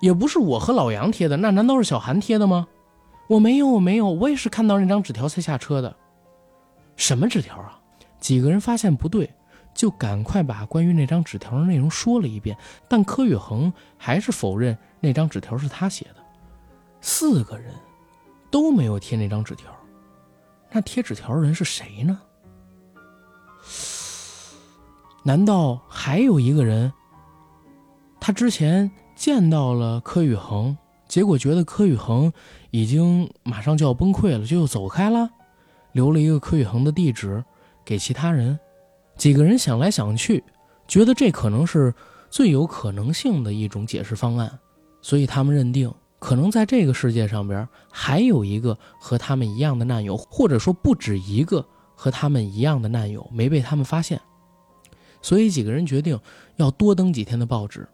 [0.00, 2.68] 也不是我和老杨贴的，那难道是小韩贴的吗？
[3.30, 5.96] 我没有，我没有，我也是看到那张纸条才下车的。
[6.96, 7.80] 什么纸条啊？
[8.20, 9.32] 几个人发现不对，
[9.72, 12.54] 就赶快把关于那张纸条的内容说了一遍。
[12.86, 16.25] 但柯宇恒还是否认那张纸条是他写的。
[17.08, 17.72] 四个人
[18.50, 19.72] 都没有贴那张纸条，
[20.72, 22.20] 那贴纸条的人是谁呢？
[25.22, 26.92] 难道还有一个人？
[28.20, 28.90] 他之前。
[29.14, 30.76] 见到了柯宇恒，
[31.08, 32.30] 结果觉得柯宇恒
[32.70, 35.30] 已经马上就要崩溃了，就又走开了，
[35.92, 37.42] 留了一个柯宇恒的地址
[37.82, 38.60] 给其他人。
[39.16, 40.44] 几个人想来想去，
[40.86, 41.94] 觉得这可能是
[42.28, 44.58] 最有可能性的一种解释方案，
[45.00, 54.20] 所以他们认定可能在这个世界上边还有一个和他们一样的难友，或者说不止一个和他们一样的难友没被他们发现。
[55.20, 56.18] 所以几个人决定
[56.56, 57.88] 要多登几天的报纸。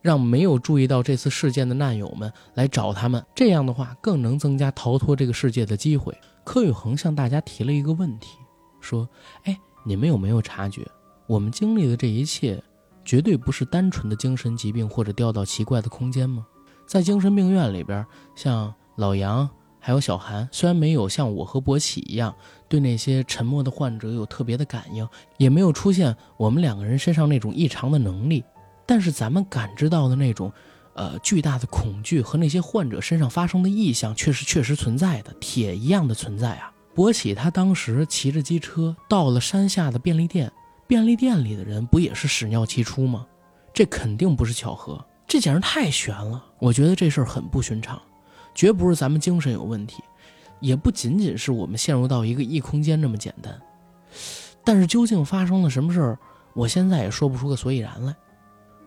[0.00, 6.16] 让没有注意到这次事件的难友们来找他们，这样的话更能增加逃脱这个世界的机会。
[6.44, 8.38] 柯宇恒向大家提了一个问题，
[8.80, 9.06] 说
[9.42, 10.86] ：“哎，你们有没有察觉，
[11.26, 12.62] 我们经历的这一切，
[13.04, 16.46] 绝对不是单纯的精神疾病或者掉到奇怪的空间吗？
[16.88, 19.46] 在精神病院里边，像老杨
[19.78, 22.34] 还有小韩，虽然没有像我和博起一样
[22.66, 28.42] 对那些沉默的患者有特别的感应，也没有出现我们两个人身上那种异常的能力。”
[28.86, 30.50] 但是咱们感知到的那种，
[30.94, 36.72] 呃巨大的恐惧和那些患者身上发生的异象却是确实存在的，铁一样的存在啊！
[36.94, 40.50] 博起他当时骑着机车到了山下的便利店，
[40.86, 43.26] 便利店里的人不也是屎尿齐出吗？
[43.74, 46.42] 这肯定不是巧合，这简直太悬了！
[46.58, 48.00] 我觉得这事儿很不寻常，
[48.54, 50.02] 绝不是咱们精神有问题，
[50.58, 53.60] 也不仅仅是我们陷入到一个异空间这么简单。
[54.64, 56.18] 但是究竟发生了什么事儿，
[56.54, 58.16] 我现在也说不出个所以然来。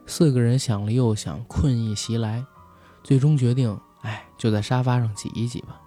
[0.07, 2.43] 四个人想了又想，困意袭来，
[3.03, 5.79] 最终决定，哎，就在沙发上挤一挤吧。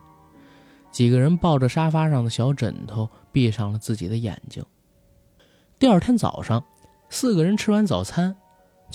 [0.93, 4.65] 几个人抱着沙发上的小枕头，闭上了自己的眼睛。
[5.81, 6.65] 第二天早上，
[7.11, 8.37] 四个人吃完早餐，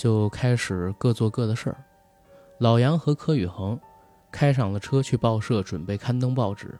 [0.00, 1.76] 就开始各做各的事儿。
[2.56, 3.78] 老杨和柯宇恒
[4.32, 6.74] 开上了车去报社，准备刊登报纸。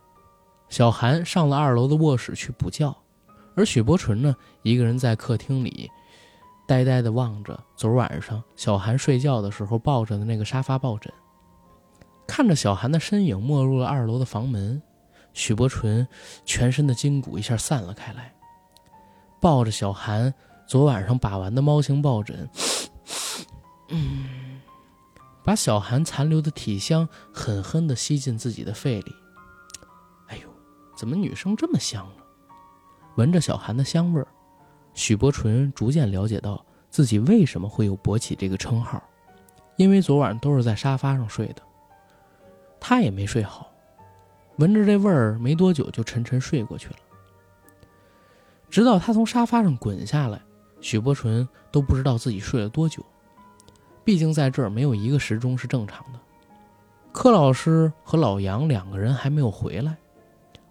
[0.71, 2.97] 小韩上了二楼的卧室去补觉，
[3.55, 5.91] 而许伯纯呢，一个人在客厅里。
[6.67, 11.13] 呆呆地望着昨晚上小韩睡觉的时候抱着的那个沙发抱枕，
[12.27, 14.81] 看着小韩的身影没入了二楼的房门，
[15.35, 16.09] 许伯纯
[16.47, 18.33] 全身的筋骨一下散了开来，
[19.43, 20.33] 抱着小韩
[20.67, 22.49] 昨晚上把玩的猫形抱枕，
[23.89, 24.61] 嗯，
[25.45, 29.15] 把小韩残留的体香狠狠地吸进自己的肺里。
[30.29, 30.49] 哎呦，
[30.97, 32.23] 怎么女生这么香呢？
[33.17, 34.27] 闻着小韩的香味儿。
[34.93, 39.03] 许伯纯逐渐了解到自己为什么会有“勃起”这个称号，
[39.77, 41.63] 因为昨晚都是在沙发上睡的，
[42.81, 43.73] 他也没睡好，
[44.57, 46.97] 闻着这味儿没多久就沉沉睡过去了。
[48.69, 50.41] 直到他从沙发上滚下来，
[50.81, 53.05] 许伯纯都不知道自己睡了多久，
[54.05, 56.21] 毕竟在这儿没有一个时钟是正常的。
[57.13, 59.97] 柯老师和老杨两个人还没有回来，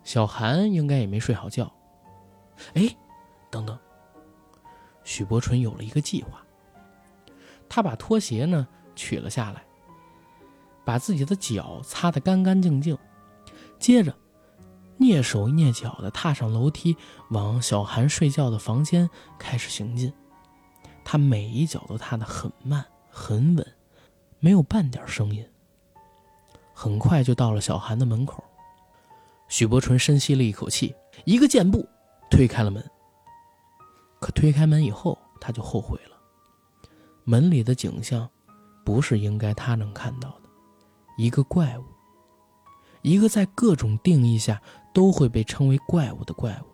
[0.04, 1.72] 小韩应该也没睡好觉。
[2.74, 2.96] 哎，
[3.50, 3.78] 等等。
[5.04, 6.42] 许伯纯有了一个计划，
[7.68, 9.64] 他把拖鞋呢取了下来，
[10.86, 12.98] 把自己的脚擦得干干净净，
[13.80, 14.14] 接着
[15.00, 16.96] 蹑手蹑脚地踏上楼梯，
[17.30, 20.14] 往小韩睡觉的房间开始行进。
[21.12, 23.68] 他每一脚都踏得很慢很稳，
[24.38, 25.44] 没有半点声音。
[26.72, 28.44] 很快就到了小韩的门口，
[29.48, 30.94] 许伯纯深吸了一口气，
[31.26, 31.84] 一个箭步
[32.30, 32.88] 推开了门。
[34.20, 36.16] 可推开门以后，他就后悔了。
[37.24, 38.30] 门里的景象，
[38.86, 40.50] 不是应该他能看到的。
[41.18, 41.84] 一个怪物，
[43.02, 44.62] 一个在各种定义下
[44.94, 46.69] 都会被称为怪物的怪物。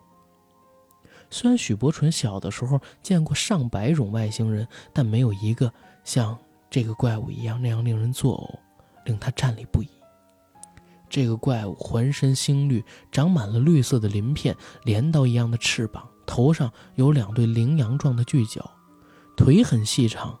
[1.30, 5.72] 虽然许伯纯小的时候见过上百种外星人，但没有一个
[6.04, 6.38] 像
[6.70, 8.58] 这个怪物一样那样令人作呕，
[9.06, 9.88] 令他战栗不已。
[11.08, 16.08] 这个怪物浑身青绿，长满了绿色的鳞片，镰刀一样的翅膀。
[16.26, 18.68] 头上有两对羚羊状的巨角，
[19.36, 20.36] 腿很细长，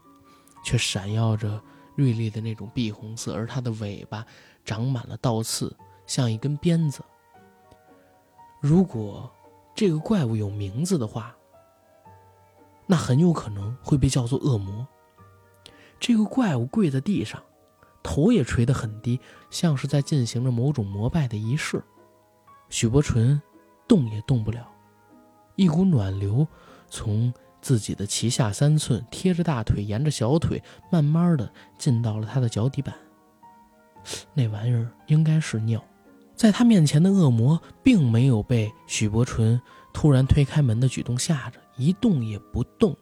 [0.64, 1.62] 却闪耀着
[1.94, 4.26] 锐利的那种碧红色，而它的尾巴
[4.64, 5.74] 长满了倒刺，
[6.06, 7.00] 像一根鞭子。
[8.60, 9.30] 如果
[9.76, 11.36] 这个怪物有名字的话，
[12.86, 14.88] 那很有可能会被叫做恶魔。
[16.00, 17.42] 这个怪物跪在地上，
[18.02, 19.20] 头也垂得很低，
[19.50, 21.84] 像是在进行着某种膜拜的仪式。
[22.70, 23.40] 许伯纯
[23.86, 24.66] 动也动不了。
[25.56, 26.46] 一股暖流
[26.88, 32.94] 从自己的脐下三寸贴着大腿，沿着小腿慢慢的进到了他的脚底板。
[34.32, 35.84] 那玩意儿应该是尿。
[36.36, 39.60] 在他面前的恶魔并没有被许伯纯
[39.92, 42.94] 突然推开门的举动吓着，一动也不动。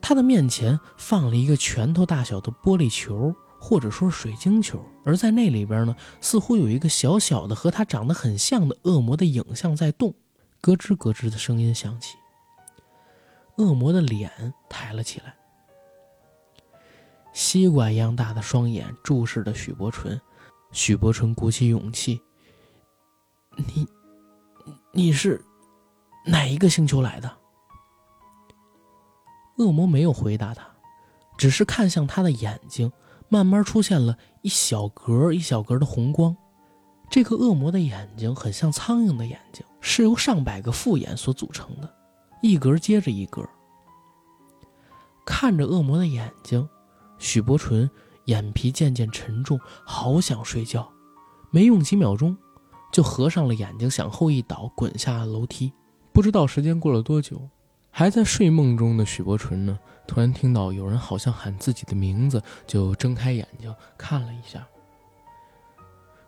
[0.00, 10.14] 他的面前放了一个拳头大小的玻璃球，或者说水晶球，而在那里边呢，似乎有一个小小的和他长得很像的恶魔的影像在动。
[10.60, 12.16] 咯吱咯吱的声音响起，
[13.56, 15.34] 恶魔的脸抬了起来，
[17.32, 20.20] 西瓜一样大的双眼注视着许伯纯。
[20.70, 22.20] 许伯纯鼓起勇气
[23.56, 23.86] ：“你，
[24.92, 25.44] 你是
[26.26, 27.30] 哪一个星球来的？”
[29.58, 30.66] 恶魔没有回答他，
[31.36, 32.90] 只是看向他的眼睛，
[33.28, 36.36] 慢慢出现了一小格一小格的红光。
[37.10, 41.94] 这个恶魔的眼睛很像苍蝇的眼睛，是由上百个复眼所组成的，
[42.40, 43.46] 一格接着一格。
[45.26, 46.66] 看着恶魔的眼睛，
[47.18, 47.88] 许伯纯
[48.24, 50.90] 眼皮渐渐沉重，好想睡觉。
[51.50, 52.34] 没用几秒钟，
[52.92, 55.72] 就合上了眼睛，向后一倒，滚下了楼梯。
[56.12, 57.40] 不知道时间过了多久，
[57.90, 64.64] 还在睡梦中的许伯纯呢，突然听到有人好像喊自己的名字，就睁开眼睛看了一下。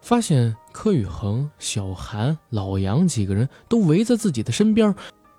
[0.01, 4.95] 发现柯宇恒、小韩、老杨几个人都围在自己的身边，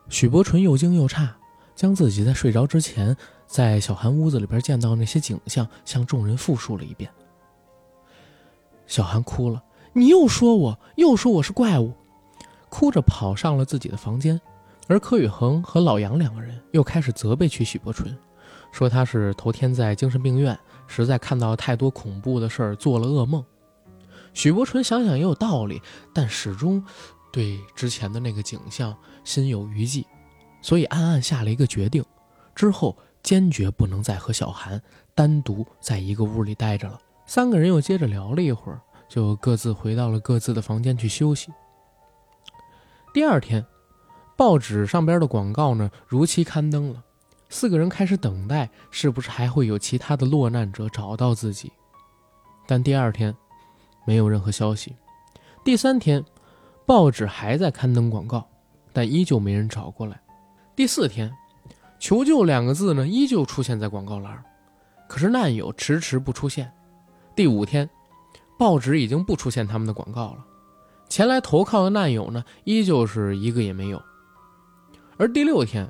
[0.10, 1.28] 许伯纯又惊又诧，
[1.76, 3.16] 将自己在睡着之前
[3.46, 7.10] 在小韩屋子里边见到那些景象，向众人复述了一遍。
[8.88, 9.64] 小韩哭了，
[9.98, 11.94] 你又说我，又说我是怪物，
[12.68, 14.40] 哭着跑上了自己的房间。
[14.90, 18.14] 而柯宇恒和老杨两个人又开始责备起许伯纯，
[18.74, 23.42] 说他是头天在精神病院，实在看到太多恐怖的事儿，做了噩梦。
[24.34, 25.82] 许伯纯想想也有道理，
[26.14, 26.84] 但始终
[27.32, 28.94] 对之前的那个景象
[29.24, 30.06] 心有余悸，
[30.62, 32.04] 所以暗暗下了一个决定，
[32.54, 34.82] 之后坚决不能再和小韩
[35.14, 37.00] 单独在一个屋里待着了。
[37.26, 41.52] 三个人又接着聊了一会儿，就各自回到了各自的房间去休息。
[43.14, 43.66] 第二天。
[44.38, 47.02] 报纸上边的广告呢，如期刊登了。
[47.48, 51.72] 四个人开始等待，是不是还会有其他的落难者找到自己？
[52.68, 53.34] 但第二天，
[54.06, 54.94] 没有任何消息。
[55.64, 56.22] 第三天，
[56.86, 58.46] 报纸还在刊登广告，
[58.92, 60.20] 但依旧没人找过来。
[60.76, 61.32] 第四天，
[61.98, 64.44] 求救两个字呢，依旧出现在广告栏，
[65.08, 66.70] 可是难友迟迟不出现。
[67.34, 67.90] 第五天，
[68.58, 70.46] 报纸已经不出现他们的广告了，
[71.10, 74.02] 前来投靠的难友呢，依旧是一个也没有。
[75.18, 75.90] 而第六天，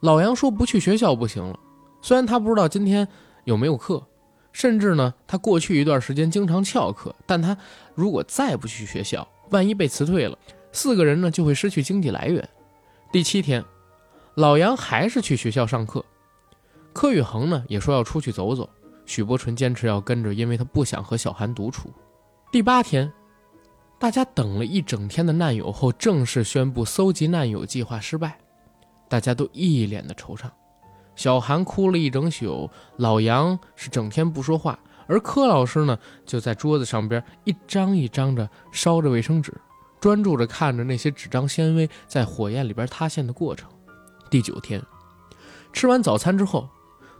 [0.00, 1.58] 老杨说不去学校不行了。
[2.00, 3.08] 虽然他不知道今天
[3.44, 4.06] 有没有课，
[4.52, 7.56] 甚至呢，他过去一段时间经常翘课，但他
[7.94, 10.38] 如果再不去学校，万一被辞退了，
[10.70, 12.48] 四个人呢就会失去经济来源。
[13.10, 13.64] 第七天，
[14.34, 16.04] 老杨还是去学校上课，
[16.92, 18.68] 柯宇恒呢也说要出去走走，
[19.06, 21.90] 许伯纯坚持要跟着，因为他不想和小韩独处。
[22.54, 23.12] 第八天，
[23.98, 28.38] 大家等了一整天的难友后，正式宣布搜集难友计划失败。
[29.08, 30.48] 大家都一脸的惆怅，
[31.16, 34.78] 小韩哭了一整宿，老杨是整天不说话，
[35.08, 39.52] 而柯老师呢，就在桌子上边一张一张着烧着卫生纸，
[39.98, 43.68] 专注着看着那些纸张纤维在火焰里边塌陷的过程。
[44.30, 44.80] 第九天，
[45.72, 46.68] 吃完早餐之后，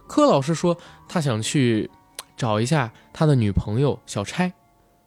[0.07, 0.77] 柯老师说
[1.09, 1.91] 他想去
[2.37, 4.53] 找一下他的女朋友小钗。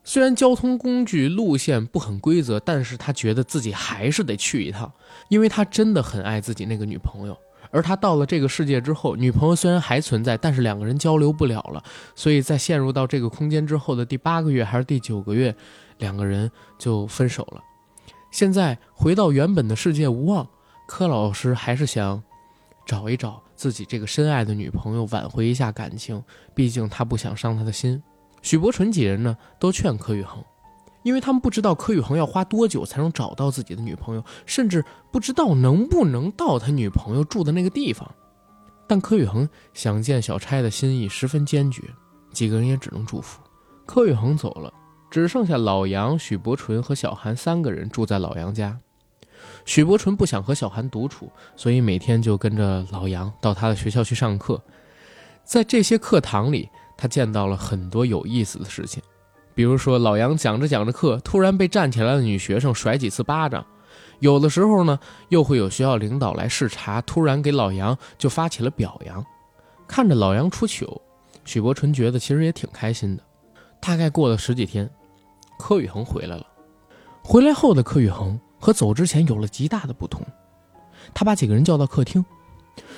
[0.08, 4.90] 虽然交通工具路线不很规则，但是他觉得自己还是得去一趟，
[5.28, 7.36] 因为他真的很爱自己那个女朋友。
[7.70, 11.84] 而他到了这个世界之后，女朋友虽然还存在，但是两个人交流不了了，
[12.14, 15.54] 所以在陷入到这个空间之后的第八个月还是第九个月，
[15.98, 17.62] 两个人就分手了。
[18.30, 20.48] 现在回到原本的世界无望，
[20.86, 22.22] 柯老师还是想
[22.86, 28.02] 找一找自己这个深爱的女朋友，挽回一下感情，毕竟他不想伤她的心。
[28.42, 30.42] 许伯纯几人呢，都劝柯宇恒，
[31.02, 38.08] 因为他们不知道柯宇恒要花多久才能找到自己的女朋友，甚至不知道能不能到他女朋友住的那个地方。
[38.86, 41.82] 但柯宇恒想见小钗的心意十分坚决，
[42.32, 43.40] 几个人也只能祝福。
[43.84, 44.72] 柯宇恒走了，
[45.10, 48.78] 只剩下老杨、许伯纯和小韩三个人住在老杨家。
[49.64, 54.62] 许伯纯不想和小韩独处，所以每天就跟着老杨到他的学校去上课，
[55.44, 56.68] 在这些课堂里。
[57.00, 59.00] 他见到了很多有意思的事情，
[59.54, 63.62] 比如说老杨讲着讲着课，突然被站起来的女学生甩几次巴掌；
[64.18, 69.24] 有的时候呢，又会有学校领导来视察，突然给老杨就发起了表扬。
[69.86, 71.00] 看着老杨出糗，
[71.44, 73.22] 许伯纯觉得其实也挺开心的。
[73.80, 74.90] 大概过了十几天，
[75.56, 76.44] 柯宇恒回来了。
[77.22, 80.20] 回来后的柯宇恒和走之前有了极大的不同。
[81.14, 82.24] 他把几个人叫到客厅，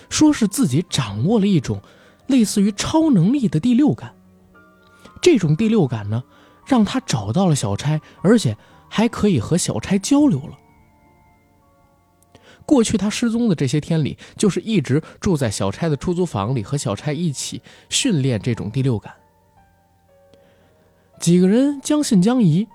[0.08, 1.78] 说是自己掌握了一种。
[2.30, 4.14] 类似于超能力的第六感，
[5.20, 6.22] 这种第六感呢，
[6.64, 8.56] 让他找到了小钗，而且
[8.88, 10.56] 还可以和小钗交流了。
[12.64, 19.12] 过去他失踪的这些天里，就是一直住在小钗的出租房里，和小钗一起训练这种第六感。
[21.18, 22.68] 几个人将信将疑，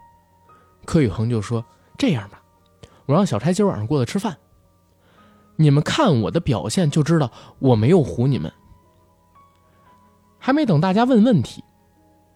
[0.83, 1.65] 柯宇恒就说
[1.97, 2.43] ：“这样吧，
[3.05, 4.37] 我让小钗今晚上过来吃饭，
[5.55, 8.51] 你们看我的表现就知道我没有唬你们。”
[10.46, 11.63] 还没等大家问问题，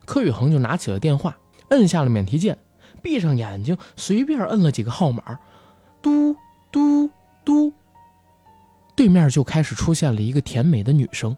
[0.03, 1.37] 柯宇恒就拿起了电话，
[1.69, 2.57] 摁下了免提键，
[3.03, 5.21] 闭上眼睛，随便摁了几个号码，
[6.01, 6.35] 嘟
[6.71, 7.07] 嘟
[7.45, 7.71] 嘟，
[8.95, 11.37] 对面就开始出现了一个甜美的女声。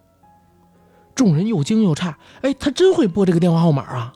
[1.13, 4.13] 众人又惊又诧，哎，他真会拨这个电话号码啊！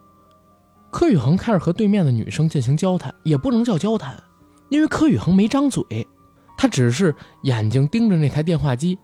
[0.91, 4.15] 柯宇恒开始和对面的女生进行交谈，也不能叫交谈，
[4.69, 5.83] 因为柯宇恒没张嘴，
[6.57, 7.13] 他只是
[7.43, 8.97] 眼睛盯着那台电话机，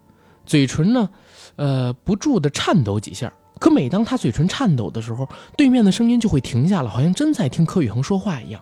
[0.45, 1.09] 嘴唇呢，
[1.57, 3.29] 呃，不住的颤抖几下。
[3.61, 8.59] 可每当他嘴唇颤抖的时候，对面的声音就会停下了，好像真在听柯宇恒说话一样。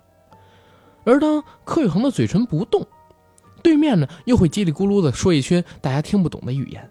[1.06, 2.86] 而当柯宇恒的嘴唇不动，
[3.64, 6.90] 对面呢又会叽里咕噜的说一圈大家听不懂的语言。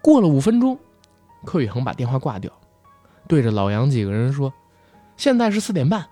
[0.00, 0.78] 过了五分钟，
[1.44, 2.52] 柯宇恒把电话挂掉，
[3.26, 4.54] 对着老杨几个人说
[5.18, 6.06] ：“现在是四点半，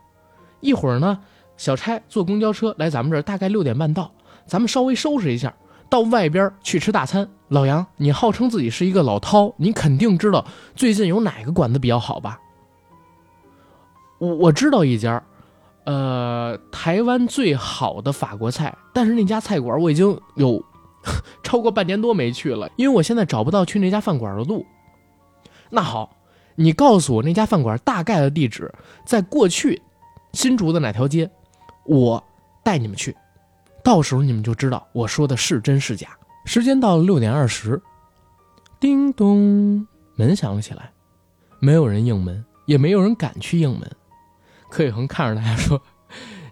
[0.58, 1.20] 一会儿呢，
[1.56, 4.10] 小差坐公交车来咱们这儿，大概六点半到。
[4.46, 5.54] 咱们稍微收拾一下，
[5.88, 7.28] 到外边去吃大餐。
[7.48, 10.44] 老杨，你号称自己是一个老饕，你肯定知道
[10.76, 12.38] 最近有哪个馆子比较好吧？
[14.18, 15.22] 我我知道一家，
[15.84, 20.62] 呃，台湾最好的法国菜，但是那家菜馆我已经有
[21.42, 24.66] 超过半年多没去了，因为我现在找不到去那家饭馆的路。
[25.70, 26.16] 那好，
[26.56, 28.70] 你告诉我那家饭馆大概的地址，
[29.06, 29.80] 在过去
[30.34, 31.30] 新竹的哪条街，
[31.86, 32.22] 我
[32.62, 33.16] 带你们去，
[33.88, 36.08] 到时候你们就知道我说的是真是假。
[36.44, 37.80] 时间到了六点二十，
[38.78, 40.92] 叮咚，门响了起来，
[41.58, 43.90] 没有人应门，也没有人敢去应门。
[44.68, 45.80] 柯宇恒看着大家说：“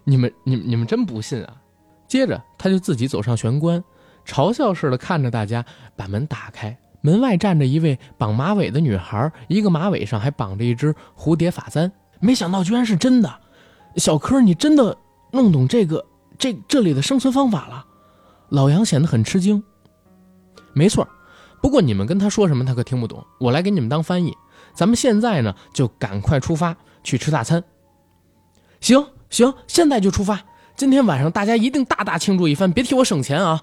[0.03, 1.61] 你们、你、你们真不信啊！”
[2.09, 3.83] 接着他就自己走上玄关，
[4.25, 5.63] 嘲笑似的看着大家，
[5.95, 6.75] 把门打开。
[7.01, 11.91] 门外站着一位绑马尾的女孩，一个马尾上还绑着一只蝴蝶发簪。
[12.19, 13.31] 没想到居然是真的，
[13.97, 14.97] 小柯，你真的
[15.31, 16.03] 弄懂这个
[16.37, 17.85] 这这里的生存方法了？
[18.49, 19.63] 老杨显得很吃惊。
[20.73, 21.07] 没错，
[21.61, 23.25] 不过你们跟他说什么，他可听不懂。
[23.39, 24.33] 我来给你们当翻译。
[24.73, 27.63] 咱们现在呢，就赶快出发去吃大餐。
[28.79, 30.39] 行行，现在就出发。
[30.75, 33.59] 今天晚上大家一定大大庆祝一番，别替我省钱啊！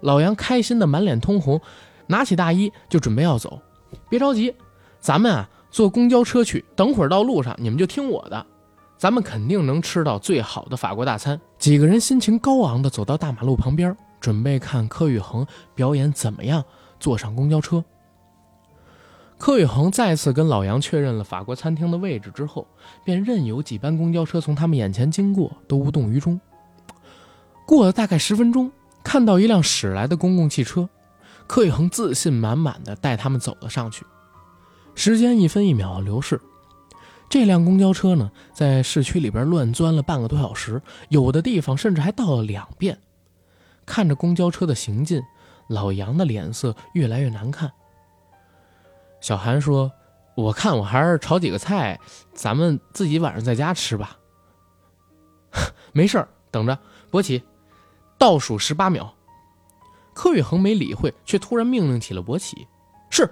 [0.00, 1.60] 老杨开心的满脸通红，
[2.06, 3.60] 拿起大衣就准备要走。
[4.08, 4.54] 别着急，
[5.00, 6.64] 咱们啊坐公交车去。
[6.76, 8.46] 等会儿到路上你们就听我的，
[9.04, 11.38] 咱们肯定能吃到最好的法国大餐。
[11.58, 13.94] 几个人心情高昂的走到大马路旁边。
[14.18, 16.64] 准备看柯宇恒表演怎么样？
[16.98, 17.84] 坐上公交车。
[19.36, 22.66] 柯宇恒再次跟老杨确认了法国餐厅的位置之后，
[23.04, 26.40] 便任由几班公交车从他们眼前经过，都无动于衷。
[27.66, 28.72] 过了大概十分钟，
[29.02, 30.88] 看到一辆驶来的公共汽车，
[31.46, 34.06] 柯宇恒自信满满的带他们走了上去。
[34.94, 36.40] 时间一分一秒流逝，
[37.28, 42.98] 这辆公交车呢，在市区里边乱钻了半个多小时，有的地方甚至还倒了两遍。
[43.84, 45.20] 看着公交车的行进，
[45.68, 47.72] 老杨的脸色越来越难看。
[49.20, 49.90] 小韩说
[50.36, 51.98] ：“我看我还是炒几个菜，
[52.32, 54.16] 咱们自己晚上在家吃吧。”
[55.92, 56.78] 没事等着。
[57.10, 57.42] 博奇，
[58.16, 59.12] 倒数十八秒。
[60.14, 62.66] 柯宇恒没理会，却突然命令起了博奇
[63.10, 63.28] ：“是，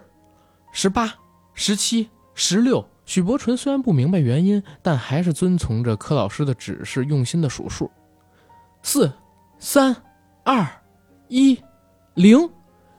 [0.72, 1.14] 十八、
[1.54, 7.90] 十七、十六。”许伯纯虽然不明白原因，但还是遵从着柯老师的指示，用心的数数：
[8.82, 9.12] 四、
[9.58, 9.96] 三。
[10.44, 10.66] 二，
[11.28, 11.56] 一，
[12.14, 12.50] 零，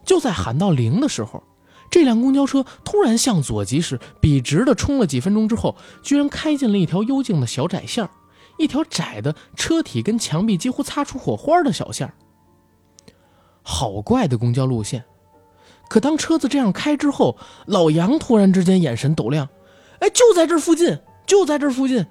[0.06, 1.44] 就在喊到零的时候，
[1.92, 8.10] 这辆公交车突然向左疾驶，笔直的冲了几分钟之后，居然开进了一条幽静的小窄巷，
[8.58, 12.10] 一条窄的车体跟墙壁几乎擦出火花的小巷。
[13.62, 15.04] 好怪的公交路线！
[15.90, 17.36] 可当车子这样开之后，
[17.66, 19.50] 老杨突然之间眼神抖亮，
[20.00, 22.06] 哎，就在这附近，就在这附近，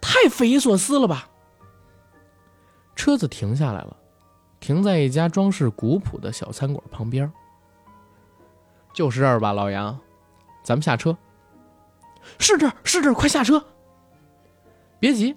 [0.00, 1.28] 太匪夷所思了吧！
[2.96, 3.96] 车子停下来了。
[4.60, 7.30] 停在一家装饰古朴的小餐馆旁边，
[8.94, 9.98] 就是这儿吧，老杨，
[10.62, 11.14] 咱们下车。
[12.38, 13.62] 是这儿，是这儿，快下车！
[14.98, 15.36] 别急，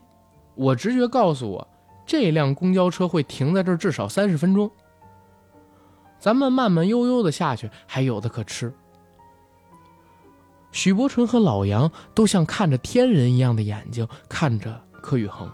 [0.55, 1.67] 我直觉告诉我，
[2.05, 4.71] 这辆公交车会停在这儿至少三十分钟。
[6.17, 8.73] 咱们慢慢悠悠的下去，还有的可吃。
[10.77, 15.49] 许伯纯和老杨都像看着天人一样的眼睛看着柯宇恒。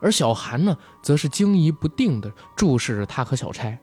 [0.00, 3.76] 而小韩呢，则是惊疑不定地注视着他和小差。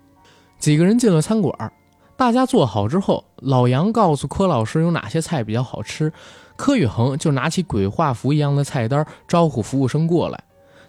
[0.57, 1.73] 几个人进了餐馆，
[2.15, 6.13] 大家坐好之后，老杨告诉柯老师有哪些菜比较好吃，
[6.55, 10.41] 柯宇恒就拿起鬼画符一样的菜单招呼服务生过来。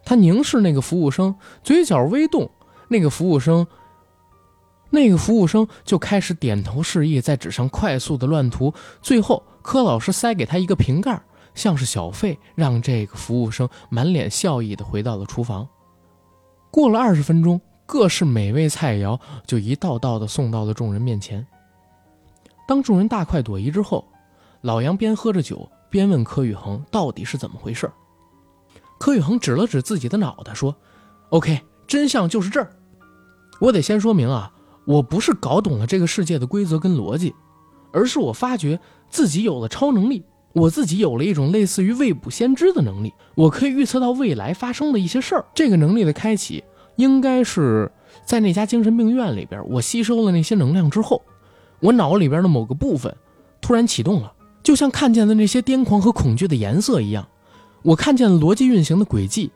[0.04, 1.34] 他凝视那个服务生，
[1.64, 2.48] 嘴角微动，
[2.86, 3.66] 那个服务生，
[4.90, 8.72] 那个服务生就开始点头示意，在纸上快速的乱涂。
[9.02, 11.20] 最后，柯老师塞给他一个瓶盖。
[11.52, 15.68] 像是小费，让这个服务生满脸笑意的回到了厨房。
[16.70, 21.44] 过了二十分钟，各式美味菜肴就一道道的送到了众人面前。
[22.68, 24.06] 当众人大快朵颐之后，
[24.60, 27.90] 老杨边喝着酒边问柯宇恒到底是怎么回事。
[29.00, 30.74] 柯宇恒指了指自己的脑袋说
[31.30, 32.70] ：“OK，真相就是这儿。
[33.60, 34.52] 我得先说明啊，
[34.86, 37.34] 我不是搞懂了这个世界的规则跟逻辑，
[37.92, 38.78] 而是我发觉
[39.10, 45.44] 自己有了超能力。”我自己有了一种类似于未卜先知的能力，我可以预测到未来发生的一些事儿。
[45.54, 46.64] 这个能力的开启，
[46.96, 47.88] 应该是
[48.24, 49.64] 在那家精神病院里边。
[49.68, 51.22] 我吸收了那些能量之后，
[51.78, 53.14] 我脑里边的某个部分
[53.60, 57.28] 突然启动了，就像看见了那些癫狂和恐惧的颜色一样。
[57.82, 59.52] 我看见了逻辑运行的轨迹。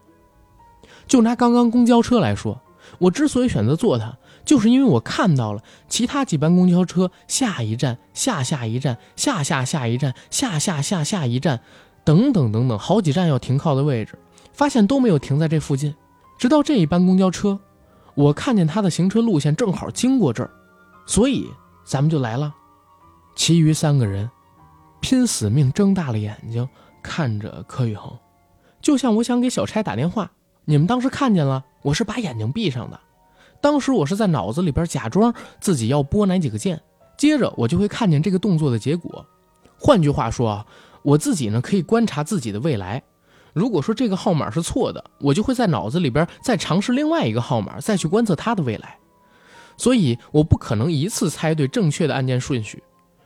[1.08, 2.60] 就拿刚刚公交车来说，
[3.00, 4.16] 我之所以选择坐它。
[4.44, 11.60] 就是因为我看到了其他几班公交车，下一站、下下一站、下下下一站、下下下下一站，
[12.04, 14.18] 等等等等，好几站要停靠的位置，
[14.52, 15.94] 发现都没有停在这附近。
[16.36, 17.58] 直到这一班公交车，
[18.14, 20.50] 我看见他的行车路线正好经过这儿，
[21.06, 21.48] 所以
[21.84, 22.54] 咱们就来了。
[23.34, 24.30] 其余三个人
[25.00, 26.68] 拼死命睁大了眼睛
[27.02, 28.12] 看着柯宇恒，
[28.82, 30.30] 就像我想给小差打电话。
[30.66, 33.00] 你们当时看见了，我是把眼睛闭上的。
[33.64, 36.78] 当时我是在脑子里边假装自己要拨哪几个键，
[37.16, 39.24] 接着我就会看见这个动作的结果。
[39.78, 40.66] 换句话说啊，
[41.02, 43.02] 我自己呢可以观察自己的未来。
[43.54, 48.98] 如果说这个号码是错的，我就会在脑子里边再尝试另外一个号码，再去观测它的未来。
[49.78, 52.82] 所以我不可能一次猜对正确的按键顺序。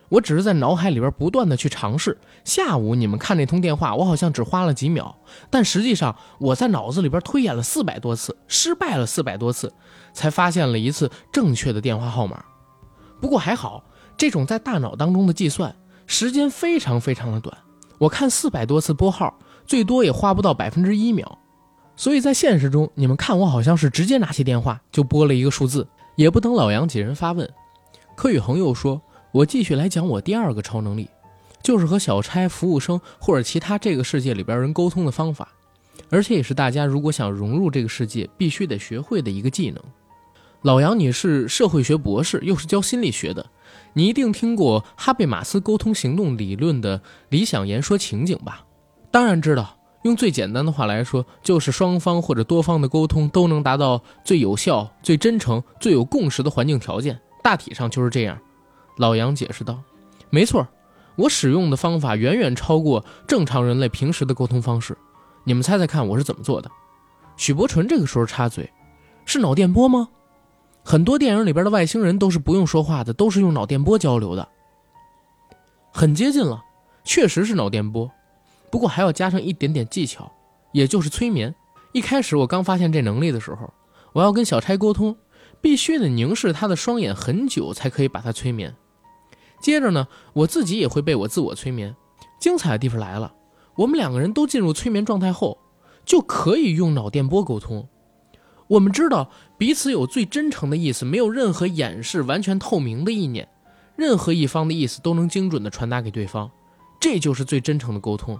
[0.08, 2.16] 我只是在脑海里边不断的去尝试。
[2.44, 5.16] 下午你们看那通电话，我好像只花了几秒，
[5.50, 9.72] 但实际上我在脑子里边推演了四百多次，失败了四百多次，
[10.12, 12.42] 才发现了一次正确的电话号码。
[13.20, 13.84] 不过还好，
[14.16, 15.74] 这种在大脑当中的计算
[16.06, 17.56] 时间非常非常的短。
[17.98, 21.38] 我看四百多次拨号，最多也花不到百分之一秒。
[21.96, 27.50] 所以在现实中，你们看我好像是直接拿起电话就拨了一个数字，也不等老杨几人发问，
[28.16, 29.02] 柯宇恒又说。
[29.30, 31.08] 我继续来讲我第二个超能力，
[31.62, 35.48] 就是和小差、服务生或者其他这个世界里边人沟通的方法，
[36.10, 39.82] 而且也是大家如果想融入这个世界必须得学会的一个技能。
[40.62, 43.46] 老杨，你是社会学博士，又是教心理学的，
[43.92, 48.64] 你一定听过哈贝马斯沟通行动理论的理想言说情景吧？
[49.10, 58.36] 当然知道，用最简单的话来说，就是双方或者多方的沟通都能达到最有效、最真诚、最有共识的环境条件，大体上就是这样。
[58.98, 59.82] 老杨解释道
[60.28, 60.68] ：“没错，
[61.16, 64.96] 我使用的方法远远超过正常人类平时的沟通方式。
[65.44, 66.70] 你们猜猜看，我是怎么做的？”
[67.38, 68.68] 许伯纯这个时候插嘴
[69.24, 70.08] ：“是脑电波吗？
[70.84, 74.48] 很多电影里边的外星人都是不用说话的，都是用脑电波交流的。
[75.92, 76.64] 很接近了，
[77.04, 78.10] 确实是脑电波，
[78.70, 80.32] 不过还要加上一点点技巧，
[80.72, 81.54] 也就是催眠。
[81.92, 83.72] 一开始我刚发现这能力的时候，
[84.12, 85.16] 我要跟小差沟通，
[85.60, 88.74] 必须得凝视他的双眼很久，才可以把他催眠。”
[89.60, 91.94] 接着呢，我自己也会被我自我催眠。
[92.38, 93.32] 精彩的地方来了，
[93.74, 95.58] 我们两个人都进入催眠状态后，
[96.04, 97.88] 就可以用脑电波沟通。
[98.68, 103.48] 我们知道彼此有最真诚的意思，没有任何掩饰，完全透明的意念，
[103.96, 106.50] 任何一方的意思都能精准的传达给对方，
[107.00, 108.38] 这就是最真诚的沟通。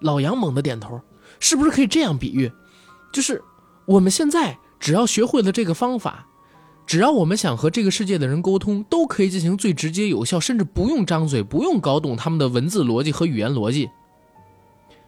[0.00, 1.00] 老杨猛地点头，
[1.38, 2.50] 是不是可以这样比喻？
[3.12, 3.40] 就是
[3.86, 6.26] 我们现在只要学会了这个方法。
[6.86, 13.88] 只要我们想和这个世界的人沟通，都可以进行最直接有效，甚至不用张嘴，不用搞懂他们的文字逻辑和语言逻辑。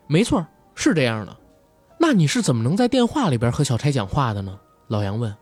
[0.06, 1.36] 没错，是这样的。
[1.98, 4.58] 那你是怎么能在电话里边和小差讲话的呢？
[4.88, 5.34] 老杨问。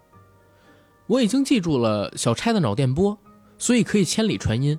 [1.06, 3.16] 我已经记住了小差的脑电波，
[3.58, 4.78] 所以可以千里传音。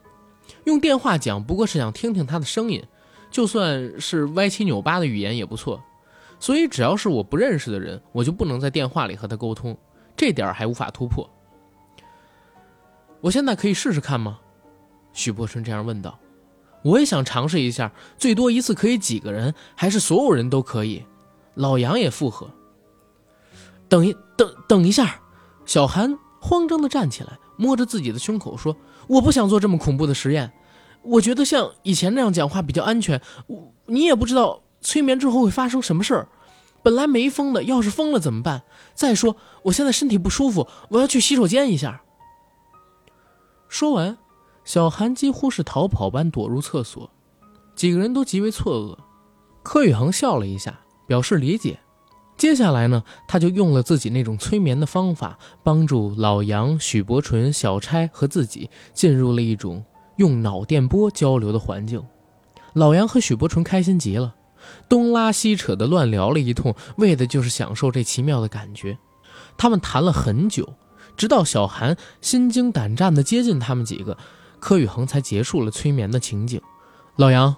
[0.65, 2.83] 用电话讲，不过是想听听他的声音，
[3.31, 5.81] 就算是歪七扭八的语言也不错。
[6.39, 9.77] 所以只要是我不认识的人，我就不能在电话里和他沟通，
[10.17, 11.29] 这点还无法突破。
[13.25, 14.37] 我现在可以试试看吗？
[15.11, 16.19] 许伯春这样问道。
[16.83, 21.03] 我也想尝试一下，最多一次可以几个人，还是所有人都可以？
[21.55, 22.47] 老杨也附和。
[23.89, 25.19] 等一等，等一下！
[25.65, 28.77] 小韩慌张的站起来，摸着自己的胸口说
[29.09, 30.53] ：“我不想做这么恐怖的实验。
[31.01, 33.19] 我觉得像以前那样讲话比较安全。
[33.47, 36.27] 我你也不知道催眠之后会发生什么事儿。
[36.83, 38.61] 本来没疯的，要是疯了怎么办？
[38.93, 42.03] 再说我现在身体不舒服，我要去洗手间一下。”
[43.77, 44.17] 说完，
[44.63, 47.11] 小韩几乎是逃跑般躲入厕所，
[47.75, 48.97] 几个人都极为错愕。
[49.63, 51.77] 柯宇恒笑了一下，表示理解。
[52.37, 59.83] 接下来呢，他就用了自己那种催眠的方法，帮助老杨、许伯纯、小差和自己进入了一种
[60.15, 62.01] 用脑电波交流的环境。
[62.71, 64.35] 老杨和许伯纯开心极了，
[64.87, 68.97] 东拉西扯的乱聊了一通，为的就是享受这奇妙的感觉。
[69.57, 70.75] 他们谈了很久。
[71.15, 74.17] 直到小韩心惊胆战地接近他们几个，
[74.59, 76.61] 柯宇恒才结束了催眠的情景。
[77.15, 77.55] 老杨，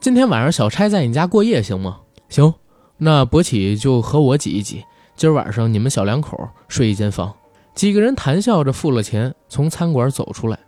[0.00, 2.00] 今天晚上小差在你家过夜行吗？
[2.28, 2.52] 行，
[2.98, 4.84] 那博起就和我挤一挤。
[5.16, 7.34] 今儿晚上你们小两口睡一间房。
[7.74, 10.58] 几个人谈笑着付了钱，从餐馆走出来，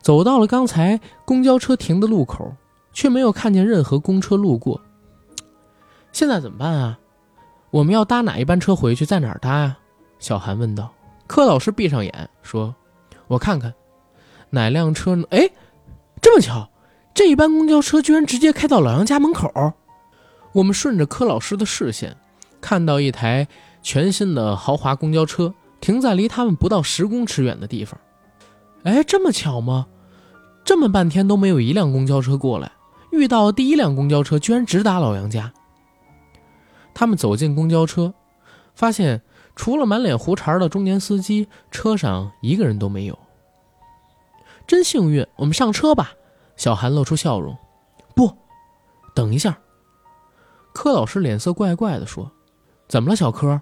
[0.00, 2.54] 走到了刚才公交车停的路口，
[2.92, 4.80] 却没有看见任何公车路过。
[6.12, 6.98] 现在怎么办啊？
[7.70, 9.04] 我们要搭哪一班车回去？
[9.04, 9.76] 在哪儿搭呀？
[10.18, 10.90] 小韩问道。
[11.34, 12.72] 柯老师闭上眼说
[13.26, 13.74] ：“我看看，
[14.50, 15.24] 哪辆车呢？
[15.30, 15.50] 哎，
[16.22, 16.70] 这么巧，
[17.12, 19.52] 这一班公交车居然直接开到老杨家门口。
[20.52, 22.16] 我们顺着柯老师的视线，
[22.60, 23.48] 看到一台
[23.82, 27.98] 全新的豪华公交车停在离他们不到十公尺远的地方。
[28.84, 29.88] 哎，这么巧吗？
[30.64, 32.70] 这么半天都没有一辆公交车过来，
[33.10, 35.52] 遇到第一辆公交车居然直达老杨家。
[36.94, 38.14] 他们走进公交车，
[38.76, 39.20] 发现。”
[39.56, 43.18] 除了满脸胡茬的中年司机，车上一个人都没有。
[44.66, 46.12] 真幸运，我们上车吧。
[46.56, 47.56] 小韩露出笑容。
[48.14, 48.36] 不，
[49.14, 49.58] 等一下。
[50.72, 52.32] 柯老师脸色怪怪的说
[52.88, 53.60] ：“怎么了，小柯？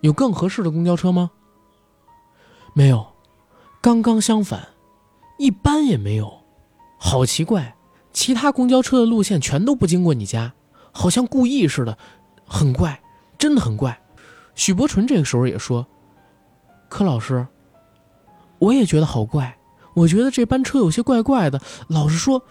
[0.00, 1.30] 有更合适的公交车吗？”
[2.74, 3.06] 没有，
[3.80, 4.68] 刚刚相反，
[5.38, 6.40] 一般也没有。
[6.98, 7.76] 好奇怪，
[8.12, 10.54] 其他公交车的路线全都不经过你家，
[10.92, 11.96] 好像故意似的，
[12.46, 13.00] 很怪，
[13.38, 14.00] 真的很怪。
[14.60, 15.86] 许伯纯这个时候也说
[16.90, 17.46] ：“柯老师，
[18.58, 19.56] 我也觉得好怪。”
[19.96, 21.58] 我觉得这班车有些怪怪的，
[21.88, 22.42] 老实说，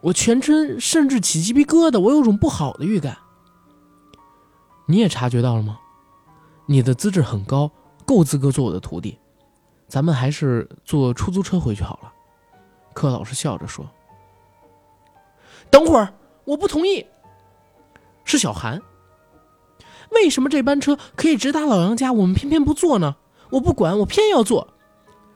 [0.00, 3.18] 我全身甚至起鸡皮疙瘩，我有种不好的预感。
[4.86, 5.80] 你也察觉到了吗？
[6.66, 7.68] 你的资质很高，
[8.04, 9.18] 够资格做我的徒弟。
[9.88, 12.12] 咱们还是坐出租车回去好了。
[12.94, 13.84] 柯老师笑着说
[15.68, 16.14] ：“等会儿，
[16.44, 17.04] 我不同意。”
[18.24, 18.80] 是小韩。
[20.10, 23.16] 为什么这班车可以直达老杨家，我们偏偏不坐呢？
[23.50, 24.68] 我不管，我偏要坐。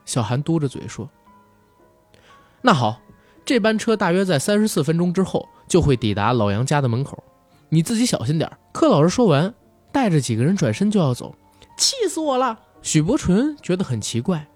[0.04, 1.08] 小韩嘟着嘴说。
[2.62, 3.00] 那好，
[3.44, 7.22] 这班车大约在三十四分钟之后就会抵达老杨家的门口，
[7.68, 9.54] 你自己小心点柯老师说完，
[9.92, 11.34] 带着几个人转身就要走，
[11.76, 12.58] 气死我了！
[12.82, 14.46] 许伯纯觉得很奇怪，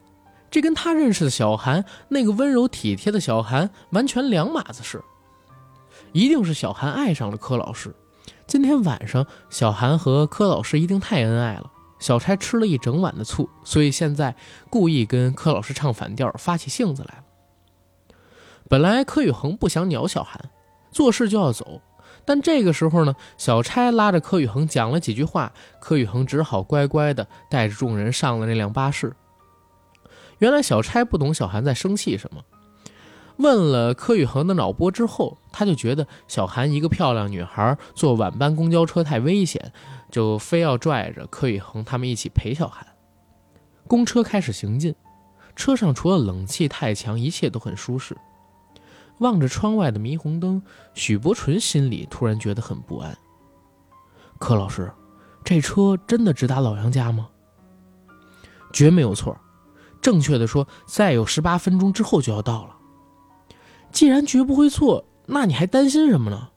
[0.51, 5.03] 这跟他认识的小韩那个温柔体贴的小韩完全两码子事，
[6.13, 7.95] 一定是小韩爱上了柯老师。
[8.47, 14.37] 今天晚上，小韩和柯老师一定太恩爱了，小差吃了一整晚的醋，所以现在
[14.69, 17.25] 故意跟柯老师唱反调，发起性子来了。
[18.69, 20.51] 本来柯宇恒不想鸟小韩，
[20.93, 21.81] 做事就要走，
[22.25, 29.15] 但这个时候呢，小差拉着柯宇恒讲了几句话，柯宇恒只好乖乖的带着众人上了那辆巴士。
[30.39, 32.43] 原来小差不懂小韩在生气什么，
[33.37, 39.73] 问了柯宇恒的脑波之后，他就觉得小韩一个漂亮女孩坐晚班公交车太危险，
[40.11, 42.87] 就非要拽着柯宇恒他们一起陪小韩。
[43.87, 44.95] 公车开始行进，
[45.57, 48.17] 车上除了冷气太强，一切都很舒适。
[49.19, 50.63] 望着窗外的霓虹灯，
[50.95, 53.17] 许伯纯心里突然觉得很不安。
[54.39, 54.93] 柯老师，
[55.45, 57.29] 这车真的直达老杨家吗？
[58.73, 59.37] 绝没有错，
[60.01, 62.77] 正确的说，再有十八分钟之后就要到了。
[63.95, 66.49] 既然绝不会错，那你还担心什么呢？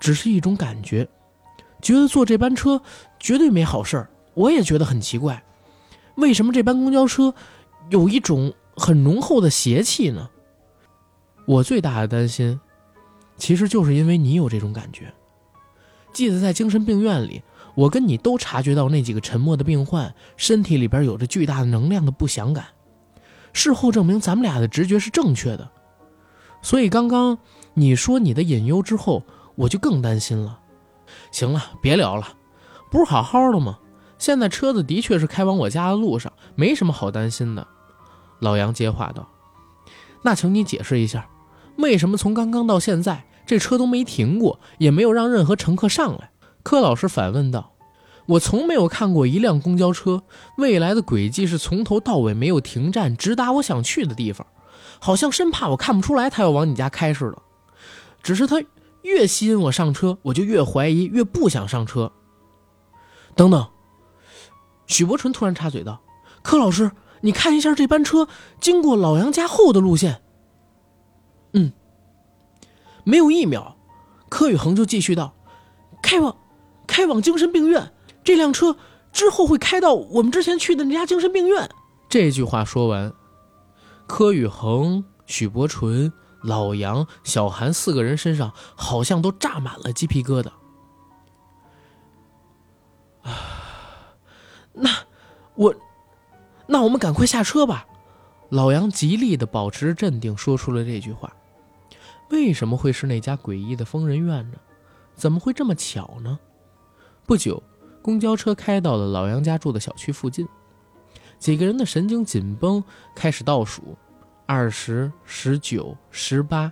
[0.00, 1.06] 只是一种感觉，
[1.82, 2.80] 觉得坐这班车
[3.20, 4.10] 绝对没好事儿。
[4.32, 5.44] 我也觉得很奇怪，
[6.14, 7.34] 为什么这班公交车
[7.90, 10.30] 有一种很浓厚的邪气呢？
[11.46, 12.58] 我最大的担心，
[13.36, 15.12] 其实就是因为你有这种感觉。
[16.14, 17.42] 记得在精神病院里，
[17.74, 22.64] 我跟你都察觉到那几个沉默的病患身体里边有着巨大的能量的不祥感。
[23.54, 25.70] 事后证明，咱们俩的直觉是正确的。
[26.60, 27.38] 所以刚刚
[27.72, 29.22] 你说你的隐忧之后，
[29.54, 30.58] 我就更担心了。
[31.30, 32.28] 行了，别聊了，
[32.90, 33.78] 不是好好的吗？
[34.18, 37.66] 现在车子的确是开往我家的路上，没什么好担心的。
[38.40, 39.28] 老杨接话道
[40.22, 41.26] ：“那请你解释一下。”
[41.76, 46.30] 为什么从刚刚到现在，这车都没停过，也没有让任何乘客上来？
[46.62, 47.73] 柯老师反问道
[48.26, 50.22] ：“我从没有看过一辆公交车，
[50.56, 54.46] 未来的轨迹是从头到尾没有停站，直达我想去的地方，
[54.98, 57.42] 好像生怕我看不出来他要往你家开似的。
[58.22, 58.62] 只是他
[59.02, 62.10] 越吸引我上车，我就越怀疑，越不想上车。”
[63.36, 63.68] 等等，
[64.86, 66.00] 许伯纯突然插嘴道
[66.42, 68.28] ：“柯老师，你看一下这班车
[68.60, 70.22] 经过老杨家后的路线。”
[71.52, 71.72] 嗯，
[73.04, 73.76] 没有一秒，
[74.30, 75.34] 柯宇恒就继续道
[76.00, 76.34] ：“开往，
[76.86, 77.92] 开往精神病院。
[78.24, 78.76] 这辆车
[79.12, 81.68] 之后会开到我们之前去的那家精神病院。”
[82.08, 83.12] 这句话说完，
[84.06, 90.48] 柯宇恒、许伯纯、老杨、小韩四个人身上好像都炸满了鸡皮疙瘩。
[93.22, 93.32] 啊，
[94.72, 94.90] 那
[95.54, 95.74] 我，
[96.66, 97.86] 那我们赶快下车吧。
[98.50, 101.32] 老杨极力的保持镇定，说出了这句话。
[102.30, 104.58] 为什么会是那家诡异的疯人院呢？
[105.14, 106.38] 怎么会这么巧呢？
[107.26, 107.62] 不久，
[108.04, 110.46] 公交车开到了老杨家住的小区附近，
[111.38, 113.96] 几个人的神经紧绷，开始倒数：
[114.44, 116.70] 二十、十九、十八。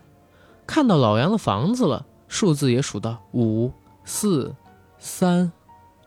[0.67, 3.73] 看到老杨的房子了，数字也数到五、
[4.05, 4.55] 四、
[4.99, 5.51] 三、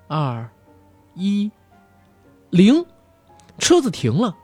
[0.07, 0.47] 二、
[1.15, 1.49] 一、
[2.51, 2.85] 零，
[3.57, 4.35] 车子停了。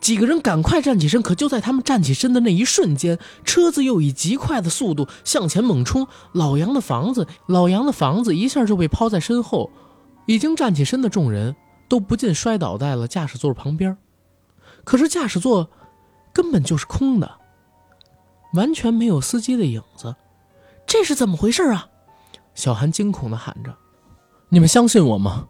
[0.00, 6.06] 几个人赶快站起身，可就在他们站起身的那一瞬间，车子又以极快的速度向前猛冲。
[6.30, 9.72] 老杨的房子，老杨的房子一下就被抛在身后。
[10.26, 11.54] 已经站起身的众人
[11.88, 13.96] 都不禁摔倒在了驾驶座旁边。
[14.84, 15.70] 可是驾驶座
[16.32, 17.38] 根本就是空的，
[18.54, 20.14] 完全没有司机的影子。
[20.86, 21.88] 这是怎么回事啊？
[22.54, 23.74] 小韩惊恐地喊着
[24.48, 25.48] ：“你们相信我吗？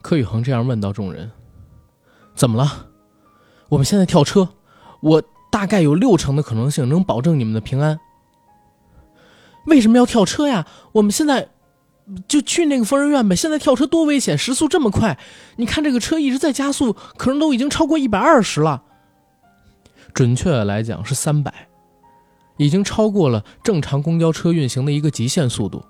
[0.00, 1.30] 柯宇恒这样问到众人
[2.34, 2.88] ：“怎么了？
[3.68, 4.48] 我们现在跳车，
[5.00, 8.00] 我大概有六成的可能性能保证你们的平安。
[9.66, 10.66] 为什么要跳车呀？
[10.92, 11.48] 我们现在
[12.28, 13.34] 就去那个疯人院呗。
[13.34, 15.18] 现在跳车多危险，时速这么快，
[15.56, 18.82] 你看这个车一直在加速，可能都已经超过一百二十了。
[20.12, 21.68] 准确的来讲是三百，
[22.58, 25.82] 已经超过了正常公交车运行的一个极限速度。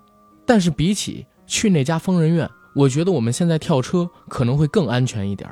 [0.46, 5.50] 但是比起去那家疯人院，我觉得我们现在跳车可能会更安全一点。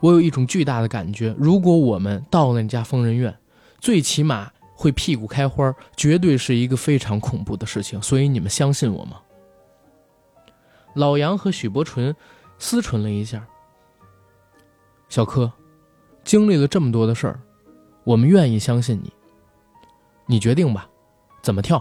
[0.00, 3.36] 我有一种巨大的感觉，如果我们到了那家疯人院，
[3.80, 8.00] 最起码会屁股开花，绝对是一个非常恐怖的事情。
[8.00, 9.16] 所以你们相信我吗？
[10.98, 12.14] 老杨和许伯纯
[12.58, 13.46] 思忖了一下，
[15.08, 15.50] 小柯，
[16.24, 17.40] 经历了这么多的事儿，
[18.02, 19.12] 我们愿意相信你。
[20.26, 20.90] 你决定吧，
[21.40, 21.80] 怎么跳？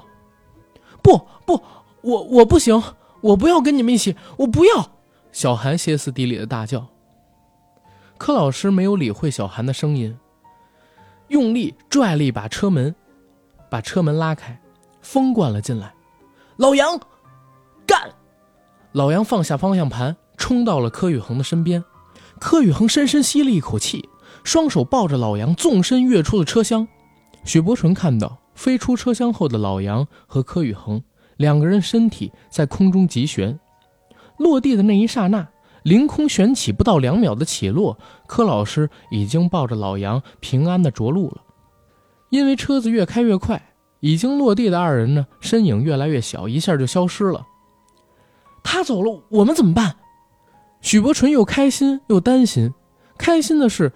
[1.02, 1.18] 不
[1.48, 1.60] 不，
[2.02, 2.80] 我我不行，
[3.22, 4.91] 我不要跟你们一起，我不要！
[5.31, 6.85] 小韩歇斯底里的大叫。
[8.19, 10.15] 柯老师没有理会小韩的声音，
[11.30, 12.94] 用力拽了一把车门，
[13.68, 14.61] 把车门拉开，
[15.02, 15.91] 风灌了进来。
[16.57, 16.99] 老杨，
[17.88, 18.14] 干！
[18.98, 21.84] 老杨放下方向盘，冲到了柯宇恒的身边。
[22.40, 24.10] 柯宇恒深深吸了一口气，
[24.44, 26.88] 双手抱着老杨，纵身跃出了车厢。
[27.45, 30.99] 许伯纯看到飞出车厢后的老杨和柯宇恒
[31.36, 33.60] 两个人身体在空中急旋，
[34.40, 35.48] 落地的那一刹那。
[35.84, 41.44] 凌空旋起不到两秒的起落，柯老师已经抱着老杨平安的着陆了。
[42.32, 43.61] 因为车子越开越快，
[43.99, 47.45] 已经落地的二人呢，身影越来越小，一下就消失了。
[48.69, 49.95] 他走了，我们怎么办？
[50.81, 52.73] 许伯纯又开心又担心。
[53.18, 53.94] 开心的是，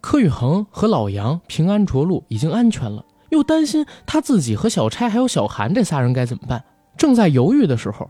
[0.00, 6.64] 柯宇恒和老杨平安着陆，已经安全了；又担心他自己和小差还有小韩这仨人该怎么办。
[6.96, 8.08] 正在犹豫的时候，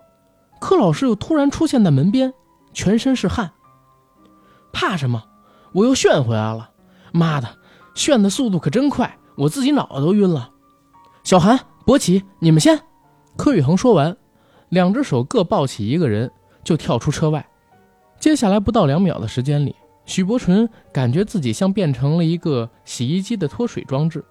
[0.60, 2.34] 柯老师又突然出现在门边。
[2.74, 3.50] 全身是汗，
[4.70, 5.24] 怕什么？
[5.72, 6.70] 我又炫回来了！
[7.12, 7.48] 妈的，
[7.94, 10.50] 炫的速度可真快，我自己脑子都晕了。
[11.24, 12.78] 小韩、博奇，你们先。
[13.38, 14.14] 柯宇恒说完，
[14.72, 16.30] 两只手各抱起一个人，
[16.64, 17.46] 就跳出车外。
[18.18, 19.76] 接下来不到两秒的时间里，
[20.06, 24.24] 许伯纯感觉自己像变成了一个洗衣机的脱水装置，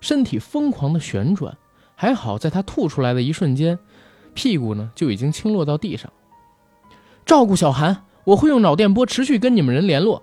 [0.00, 1.52] 身体疯狂的旋转。
[1.96, 3.76] 还好，在他吐出来的一瞬间，
[4.32, 6.08] 屁股呢就已经倾落到地上。
[7.26, 10.22] 照顾小韩，我会用脑电波持续跟你们人联络。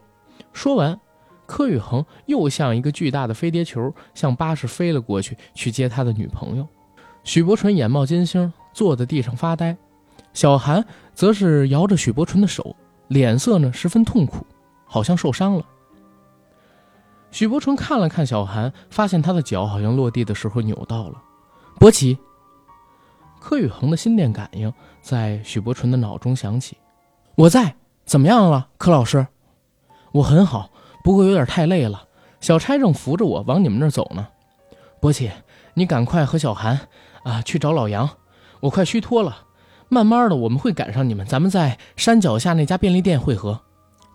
[0.53, 0.97] 说完，
[1.45, 6.65] 柯宇恒又像一个巨大的飞碟球向巴士飞了过去，去接他的女朋友。
[7.23, 9.75] 许伯纯眼冒金星，坐在地上发呆。
[10.33, 12.75] 小韩则是摇着许伯纯的手，
[13.09, 14.45] 脸色呢十分痛苦，
[14.85, 15.65] 好像受伤了。
[17.31, 21.21] 许伯纯看了看小韩，发现他的脚好像落地的时候扭到了。
[21.79, 22.17] 博奇，
[23.39, 24.71] 柯宇恒的心电感应
[25.01, 26.77] 在许伯纯的脑中响起。
[27.35, 27.75] 我在，
[28.05, 29.25] 怎么样了，柯老师？
[30.11, 30.69] 我很好，
[31.03, 32.03] 不过有点太累了。
[32.39, 34.27] 小差正扶着我往你们那儿走呢。
[34.99, 35.31] 波奇，
[35.73, 36.79] 你赶快和小韩
[37.23, 38.09] 啊去找老杨，
[38.61, 39.45] 我快虚脱了。
[39.89, 43.59] 慢慢的，我们会赶上你们，咱们在山脚下那家便利店汇合。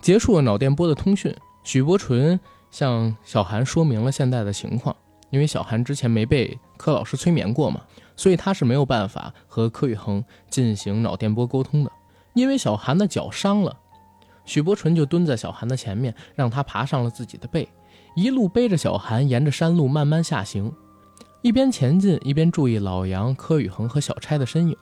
[0.01, 1.35] 结束了脑电波的通讯，
[1.65, 2.39] 许伯纯
[2.71, 4.95] 向小韩说明了现在的情况。
[5.31, 7.81] 因为小韩之前没被柯老师催眠过嘛，
[8.17, 11.91] 所以他是没有办法和柯宇恒进行脑电波沟通的。
[12.33, 13.77] 因为小韩的脚伤了，
[14.45, 17.69] 许伯纯就蹲在小韩的前面，让他爬上了自己的背，
[18.15, 20.73] 一路背着小韩沿着山路慢慢下行，
[21.43, 24.77] 一边前进一边注意老杨、柯宇恒和小差的身影。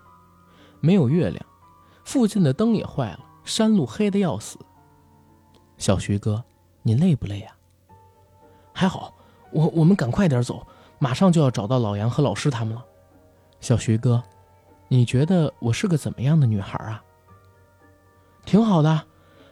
[0.80, 1.44] 没有月亮，
[2.04, 4.58] 附近的灯也坏了，山路黑的要死。
[5.78, 6.42] 小徐哥，
[6.82, 7.54] 你累不累呀？
[8.72, 9.14] 还好，
[9.50, 10.66] 我我们赶快点走，
[10.98, 12.84] 马上就要找到老杨和老师他们了。
[13.60, 14.22] 小徐哥，
[14.88, 17.02] 你觉得我是个怎么样的女孩啊？
[18.44, 19.06] 挺好的，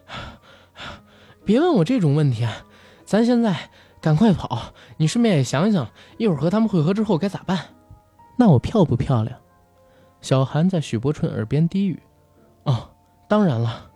[1.44, 2.66] 别问我这种问题啊！
[3.06, 3.70] 咱现在
[4.02, 5.88] 赶快跑，你顺便也想想，
[6.18, 7.58] 一会儿和他们会合之后该咋办？
[8.36, 9.38] 那我漂不漂亮？
[10.20, 12.02] 小韩在许伯春耳边低语
[12.64, 12.90] ：“哦，
[13.28, 13.90] 当然了。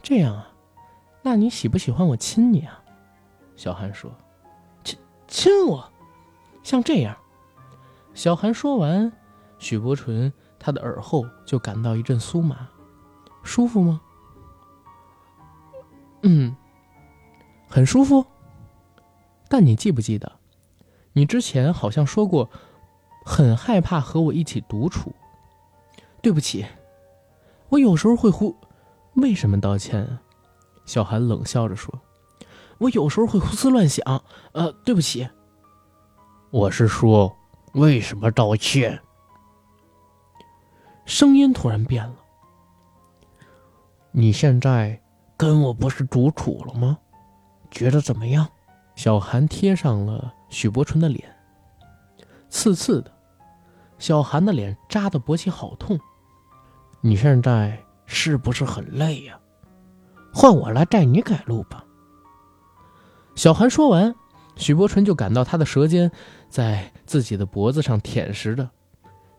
[0.00, 0.48] 这样啊，
[1.22, 2.80] 那你喜不喜欢我亲你啊？”
[3.56, 4.10] 小韩说
[4.84, 5.84] ：“亲亲我，
[6.62, 7.16] 像这样。”
[8.14, 9.10] 小韩说完，
[9.58, 12.68] 许伯纯他的耳后就感到一阵酥麻。
[13.42, 14.00] 舒服吗？
[16.22, 16.54] 嗯，
[17.68, 18.24] 很舒服。
[19.48, 20.30] 但你记不记得，
[21.12, 22.50] 你之前好像说过，
[23.24, 25.12] 很害怕和我一起独处。
[26.20, 26.66] 对不起，
[27.68, 28.54] 我有时候会胡。
[29.14, 30.18] 为什么道歉？
[30.84, 31.92] 小韩冷笑着说
[32.78, 34.22] ：“我有时候会胡思乱想。”
[34.52, 35.28] 呃，对不起。
[36.50, 37.34] 我是说，
[37.72, 39.00] 为什么道歉？
[41.04, 42.14] 声音突然变了。
[44.12, 45.00] 你现在
[45.36, 46.98] 跟我不是独处了吗？
[47.70, 48.48] 觉得怎么样？
[48.98, 51.32] 小韩贴上了许伯纯的脸，
[52.48, 53.12] 刺刺的。
[53.96, 55.96] 小韩的脸扎得勃起好痛。
[57.00, 59.38] 你现在是不是很累呀？
[60.34, 61.84] 换我来带你赶路吧。
[63.36, 64.12] 小韩说完，
[64.56, 66.10] 许伯纯就感到他的舌尖
[66.50, 68.68] 在自己的脖子上舔食着，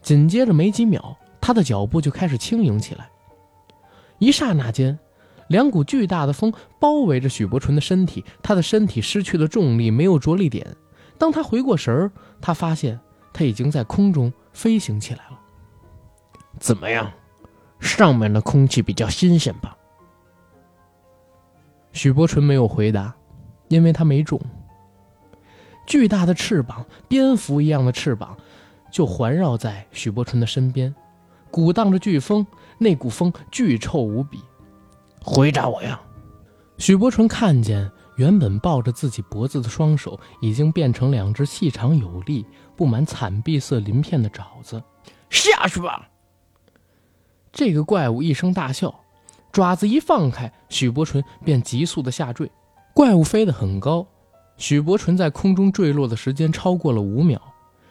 [0.02, 3.10] 紧接着没几秒，他的脚步就开始轻盈起来。
[4.19, 4.98] 一刹那间，
[5.49, 10.76] 两股巨大的风包围着许伯纯的身体，他的身体失去了重力，没有着力点。
[11.17, 12.11] 当他回过神儿，
[12.41, 12.99] 他发现
[13.34, 15.39] 他已经在空中飞行起来了。
[16.57, 17.11] 怎么样？
[17.80, 19.77] 上面的空气比较新鲜吧？
[21.91, 23.13] 许伯纯没有回答。
[23.67, 24.41] 因为他没中，
[25.85, 28.35] 巨大的翅膀，蝙蝠一样的翅膀，
[28.91, 30.95] 就环绕在许伯纯的身边，
[31.51, 32.47] 鼓荡着飓风，
[32.80, 34.41] 那股风巨臭无比。
[35.22, 36.00] 回答我呀！
[36.78, 44.82] 许伯纯看见原本抱着自己脖子的双手，已经变成两只细长有力、布满惨碧色鳞片的爪子。
[45.30, 46.08] 下去吧！
[47.52, 48.94] 这个怪物一声大笑，
[49.52, 52.50] 爪子一放开，许伯纯便急速的下坠。
[52.94, 54.08] 怪物飞得很高，
[54.58, 57.41] 许伯纯在空中坠落的时间超过了五秒。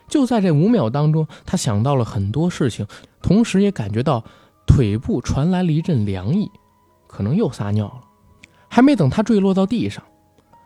[0.09, 2.87] 就在这五秒当中，他想到了很多事情，
[3.21, 4.25] 同时也感觉到
[4.67, 6.51] 腿部传来了一阵凉意，
[7.19, 8.01] 可能又撒尿了。
[8.69, 10.05] 还没等他坠落到地上，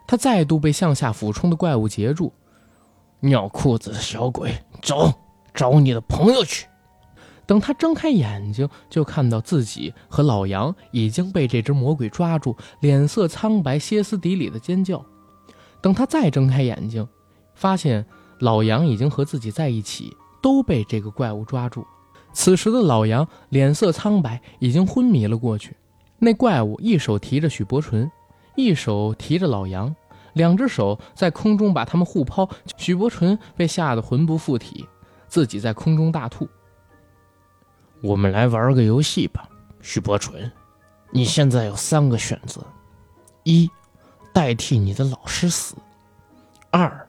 [0.06, 2.30] 他再度被向下俯冲的怪物截住。
[3.20, 5.10] 尿裤子的小鬼，走，
[5.54, 6.66] 找你的朋友去。
[7.46, 15.02] 等他睁开眼睛，就看到自己和老杨已经被这只魔鬼抓住，脸色苍白，歇斯底里的尖叫。
[15.80, 17.08] 等他再睁开眼睛，
[17.54, 18.04] 发现
[18.40, 21.86] 老杨已经和自己在一起，都被这个怪物抓住。
[22.34, 25.74] 此时的老杨脸色苍白，已经昏迷了过去。
[26.24, 28.08] 那怪物一手提着许伯纯，
[28.54, 29.92] 一手提着老杨，
[30.34, 32.48] 两只手在空中把他们互抛。
[32.76, 34.86] 许伯纯被吓得魂不附体，
[35.26, 36.48] 自己在空中大吐。
[38.04, 39.48] 我们来玩个游戏吧，
[39.80, 40.48] 许伯纯，
[41.10, 42.64] 你现在有三个选择：
[43.42, 43.68] 一，
[44.32, 45.74] 代替你的老师死；
[46.70, 47.08] 二，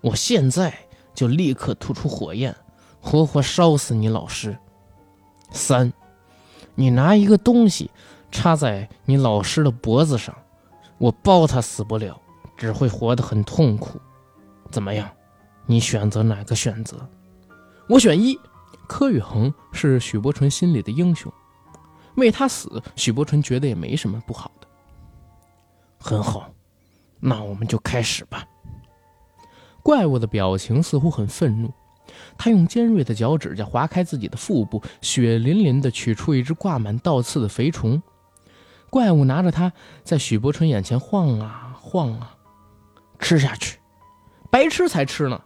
[0.00, 0.72] 我现在
[1.12, 2.56] 就立刻吐出火焰，
[2.98, 4.52] 活活烧死你老师；
[5.50, 5.92] 三，
[6.74, 7.90] 你拿一个东西
[8.34, 10.36] 插在你老师的脖子上，
[10.98, 12.20] 我包他死不了，
[12.56, 13.98] 只会活得很痛苦。
[14.72, 15.08] 怎么样？
[15.66, 17.08] 你选择哪个选择？
[17.88, 18.38] 我选一。
[18.86, 21.32] 柯宇恒是许伯纯心里的英雄，
[22.16, 24.66] 为他死，许伯纯觉得也没什么不好的。
[25.98, 26.50] 很好，
[27.20, 28.44] 那我们就开始吧。
[29.82, 31.72] 怪物的表情似乎很愤怒，
[32.36, 38.02] 他用尖锐的脚趾甲划开自己的腹部，血淋淋地取出一只挂满倒刺的肥虫。
[38.94, 39.72] 怪物拿着它
[40.04, 42.36] 在许伯纯眼前晃啊晃啊，
[43.18, 43.80] 吃下去，
[44.52, 45.40] 白吃才吃呢，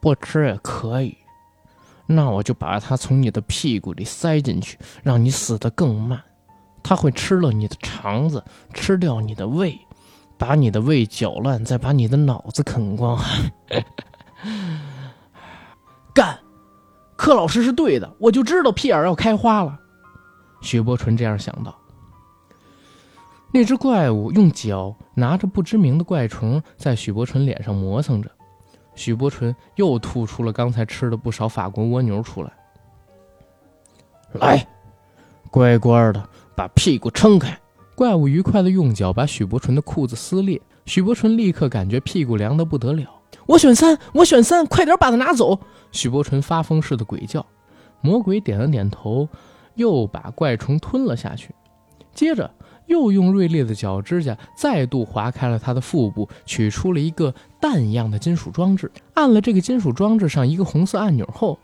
[0.00, 1.16] 不吃也可以。
[2.06, 6.20] 那我就把它从你的屁股里塞进去，让你死得更慢。
[6.82, 8.42] 它会吃了你的肠子，
[8.74, 9.78] 吃掉你的胃，
[10.36, 13.16] 把你的胃搅烂，再把你的脑子啃光。
[16.12, 16.36] 干！
[17.14, 19.78] 柯老师是对的，我就知道屁眼要开花了。
[20.62, 21.72] 许伯纯这样想到。
[23.54, 28.30] 那只怪物用脚拿着不知名的怪虫，在许伯纯脸上磨蹭着。
[28.94, 32.50] 许伯纯又吐出了刚才吃的不少法国蜗牛出来。
[34.32, 34.66] 来，
[35.50, 37.58] 乖乖的把屁股撑开。
[37.94, 40.60] 怪物愉快的用脚把许伯纯的裤子撕裂。
[40.86, 43.06] 许伯纯立刻感觉屁股凉得不得了。
[43.46, 45.60] 我选三，我选三，快点把它拿走！
[45.90, 47.44] 许伯纯发疯似的鬼叫。
[48.00, 49.28] 魔鬼点了点头，
[49.74, 51.54] 又把怪虫吞了下去。
[52.14, 52.50] 接着。
[52.92, 58.92] 又用锐利的脚指甲再度划开了他的腹部，取出了一个蛋一样的金属装置。
[59.14, 61.58] 按了这个金属装置上一个红色按钮后，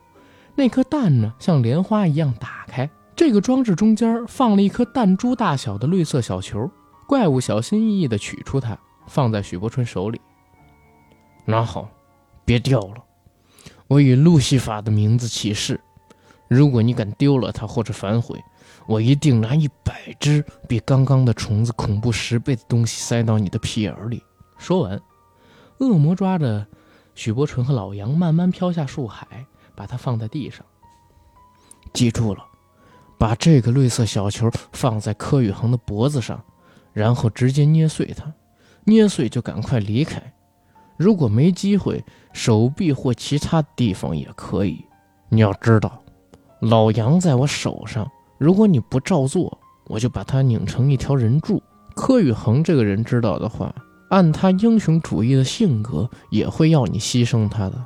[0.55, 2.89] 那颗蛋呢，像莲花一样打开。
[3.15, 6.71] 这个装置中间放了一颗弹珠大小的绿色小球。
[7.07, 10.19] 怪物小心翼翼地取出它，放在许伯春手里。
[11.45, 11.91] 拿好，
[12.47, 13.05] 别掉了。
[13.87, 15.79] 我以路西法的名字起誓，
[16.49, 18.43] 如果你敢丢了它或者反悔。
[18.89, 24.23] 我一定拿一百只比刚刚的虫子恐怖十倍的东西塞到你的屁眼里。
[24.57, 24.99] 说完，
[25.81, 26.67] 恶魔抓着
[27.15, 29.45] 许伯纯和老杨慢慢飘下树海，
[29.77, 30.65] 把它放在地上。
[31.93, 32.43] 记住了，
[33.19, 36.43] 把这个绿色小球放在柯宇恒的脖子上，
[36.95, 38.33] 然后直接捏碎它。
[38.85, 40.33] 捏碎就赶快离开。
[40.97, 42.03] 如果没机会，
[42.33, 44.83] 手臂或其他地方也可以。
[45.29, 46.03] 你要知道，
[46.61, 48.11] 老杨在我手上。
[48.39, 49.59] 如果你不照做，
[49.89, 51.61] 我就把他拧成一条人柱。
[51.97, 53.75] 柯宇恒这个人知道的话，
[54.11, 57.85] 按他英雄主义的性格，也会要你牺牲他的。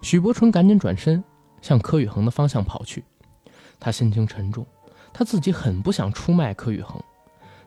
[0.00, 1.22] 许伯纯赶紧转身
[1.60, 3.04] 向柯宇恒的方向跑去，
[3.78, 4.66] 他心情沉重，
[5.12, 7.00] 他自己很不想出卖柯宇恒，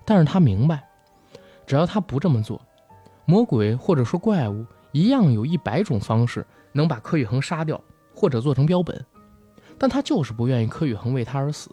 [0.04, 0.84] 但是他明白，
[1.66, 2.62] 只要他不这么做，
[3.24, 7.82] 魔鬼或者说怪物一样有一百种方式能把柯宇恒杀掉
[8.14, 9.06] 或者做成标本，
[9.78, 11.70] 但他就是不愿意柯宇恒为他而死。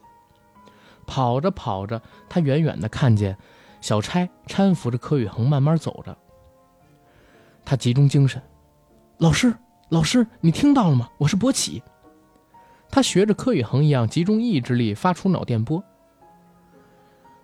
[1.06, 3.36] 跑着跑着，他远远的看见
[3.80, 6.16] 小差搀扶着柯宇恒慢慢走着，
[7.64, 8.42] 他集中精神，
[9.18, 9.54] 老师。
[9.88, 11.06] 老师，你听到了吗？
[11.18, 11.82] 我是博起。
[12.88, 15.84] 他学着柯宇恒一样，集中意志力发出脑电波。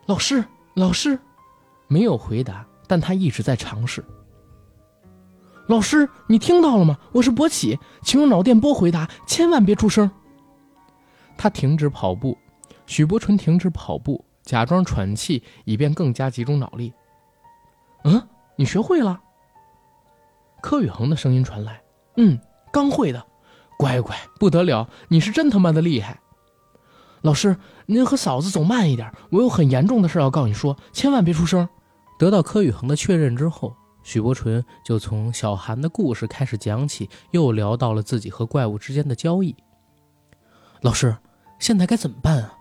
[0.07, 1.19] 老师，老师，
[1.89, 4.03] 没有回答，但他一直在尝试。
[5.67, 6.99] 老师，你听到了吗？
[7.13, 10.11] 我是博起，请用脑电波回答，千万别出声。
[11.37, 12.39] 他停止跑步，
[12.89, 16.93] 许伯纯停止跑步，假装喘气，以便更加集中脑力。
[18.05, 19.21] 嗯，你学会了？
[20.63, 21.81] 柯宇恒的声音传来。
[22.17, 22.41] 嗯，
[22.73, 23.25] 刚会的，
[23.77, 24.89] 乖乖，不得了！
[25.09, 26.19] 你是真他妈的厉害。
[27.21, 31.69] 老师，您和嫂子走慢一点，我有很严重的事要告诉你说，千万别出声。
[32.19, 39.55] 得到柯宇恒的确认之后，许伯纯就从小韩的故事开始讲起，又聊到了自己和怪物之间的交易。
[40.81, 41.15] 老师，
[41.59, 42.55] 现在该怎么办啊？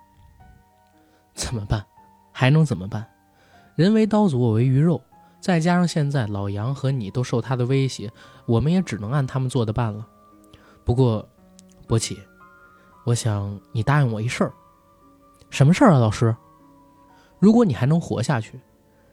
[1.37, 1.85] 怎么办？
[2.33, 3.07] 还能怎么办？
[3.75, 5.01] 人为刀俎，我为鱼肉。
[5.39, 8.11] 再加上现在老杨和你都受他的威胁，
[8.47, 10.05] 我们也只能按他们做的办了。
[10.83, 11.25] 不过，
[11.87, 12.19] 博起，
[13.05, 14.51] 我想你答应我一事儿。
[15.49, 16.35] 什么事儿啊，老师？
[17.39, 18.59] 如果你还能活下去，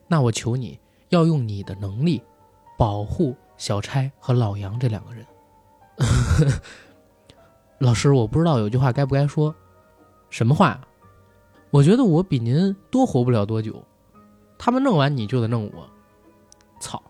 [0.08, 0.80] 那我求你
[1.10, 2.22] 要用你的能力
[2.78, 5.26] 保护小差和老杨这两个人。
[7.78, 9.54] 老师，我不知道有句话该不该说。
[10.30, 10.80] 什么话？
[11.74, 13.84] 我觉得我比您多活不了多久。
[14.56, 15.90] 他们弄完你就得弄我。
[16.78, 17.02] 操！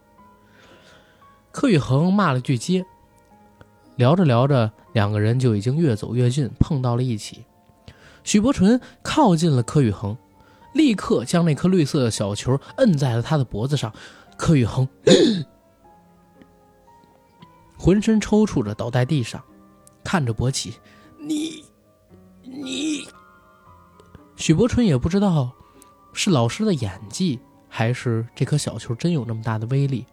[1.53, 2.82] 柯宇恒骂了句街，
[3.97, 7.45] 聊着聊着，两个人就已经越走越近，碰到了一起。
[8.23, 10.16] 许伯纯靠近了柯宇恒，
[10.73, 13.93] 立刻将那颗绿色的小球摁在了他的脖子上。
[14.39, 14.89] 柯宇恒
[17.77, 19.45] 浑身抽搐着倒在地上，
[20.03, 20.73] 看着博起，
[21.19, 21.62] 你，
[22.43, 23.07] 你。
[24.45, 25.51] 许伯纯也不知道
[26.12, 27.41] 是老师的演技。
[27.66, 30.05] 还是这颗小球真有那么大的威力？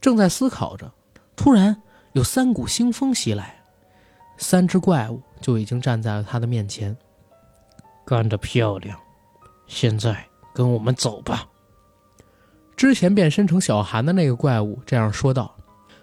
[0.00, 0.88] 正在思考着，
[1.34, 1.82] 突然
[2.12, 3.60] 有三股腥风袭来，
[4.38, 6.96] 三只怪物就已经站在了他的面前。
[8.06, 8.96] 干得漂亮！
[9.66, 10.24] 现在
[10.54, 11.48] 跟我们走吧。
[12.76, 15.56] 之前变身成小韩的那个怪物这样说道。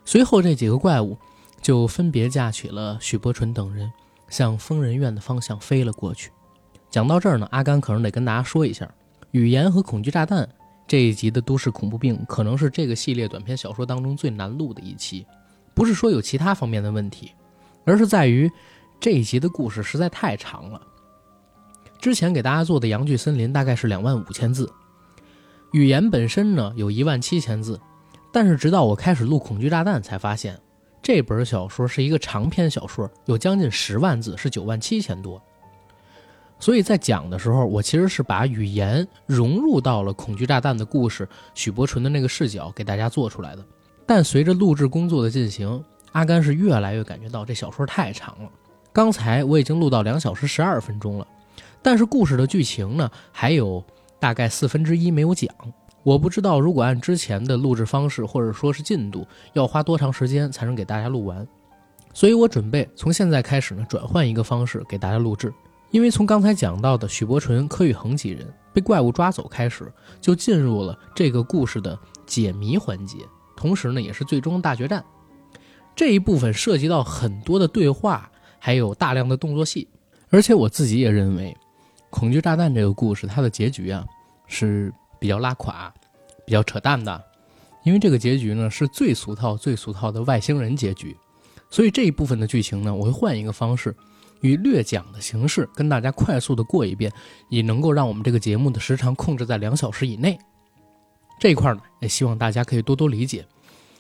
[0.04, 1.18] 随后，这几个怪物
[1.62, 3.90] 就分别架起了许伯纯等人，
[4.28, 6.30] 向疯人院的方向飞了过去。
[6.92, 8.88] 讲到这儿呢，阿甘可能得跟大家说一下。
[9.32, 10.48] 语言和恐惧炸弹
[10.86, 15.26] 这一集的都市恐怖病可能是这个系列短篇小说当中最难录的一期，
[15.74, 17.32] 不是说有其他方面的问题，
[17.86, 18.52] 而是在于
[19.00, 20.82] 这一集的故事实在太长了。
[22.02, 24.70] 之前给大家做的《阳具森林》大概是两万五千字，
[25.72, 27.80] 语言本身呢有一万七千字，
[28.34, 30.60] 但是直到我开始录恐惧炸弹才发现，
[31.02, 35.42] 这本小说是一个长篇小说，有将近十万字，是九万七千多。
[36.62, 43.66] 所以在讲的时候，我其实是把语言融入到了恐惧炸弹的故事，许伯纯的那个视角给大家做出来的。
[44.06, 48.50] 但随着录制工作的进行，阿甘是越来越感觉到这小说太长了。
[48.94, 51.28] 刚才我已经录到两小时十二分钟了，
[51.82, 53.84] 但是故事的剧情呢，还有
[54.20, 55.50] 大概四分之一没有讲。
[56.04, 61.48] 我不知道如果按之前的录制方式或者说是进度，要花多长时间才能给大家录完。
[62.14, 65.52] 所以我准备从现在开始呢，转换一个方式给大家录制。
[65.92, 69.92] 因为从刚才讲到的许伯纯、柯宇恒几人被怪物抓走开始，
[70.22, 73.18] 就进入了这个故事的解谜环节，
[73.58, 75.04] 同时呢，也是最终大决战。
[75.94, 79.88] 这一部分涉及到很多的对话，还有大量的动作戏。
[80.30, 81.56] 而且我自己也认为，
[82.10, 84.06] 《恐惧炸弹》这个故事它的结局啊
[84.48, 85.94] 是比较拉垮、
[86.46, 87.22] 比较扯淡的，
[87.84, 91.18] 因为这个结局呢是最俗套、最俗套的外星人结局。
[91.70, 93.94] 所以这一部分的剧情呢，我会换一个方式。
[94.42, 97.12] 以略讲的形式跟大家快速的过一遍，
[97.50, 100.38] 也能够让我们这个节目的时长控制在两小时以内。
[101.40, 103.46] 这一块呢，也希望大家可以多多理解。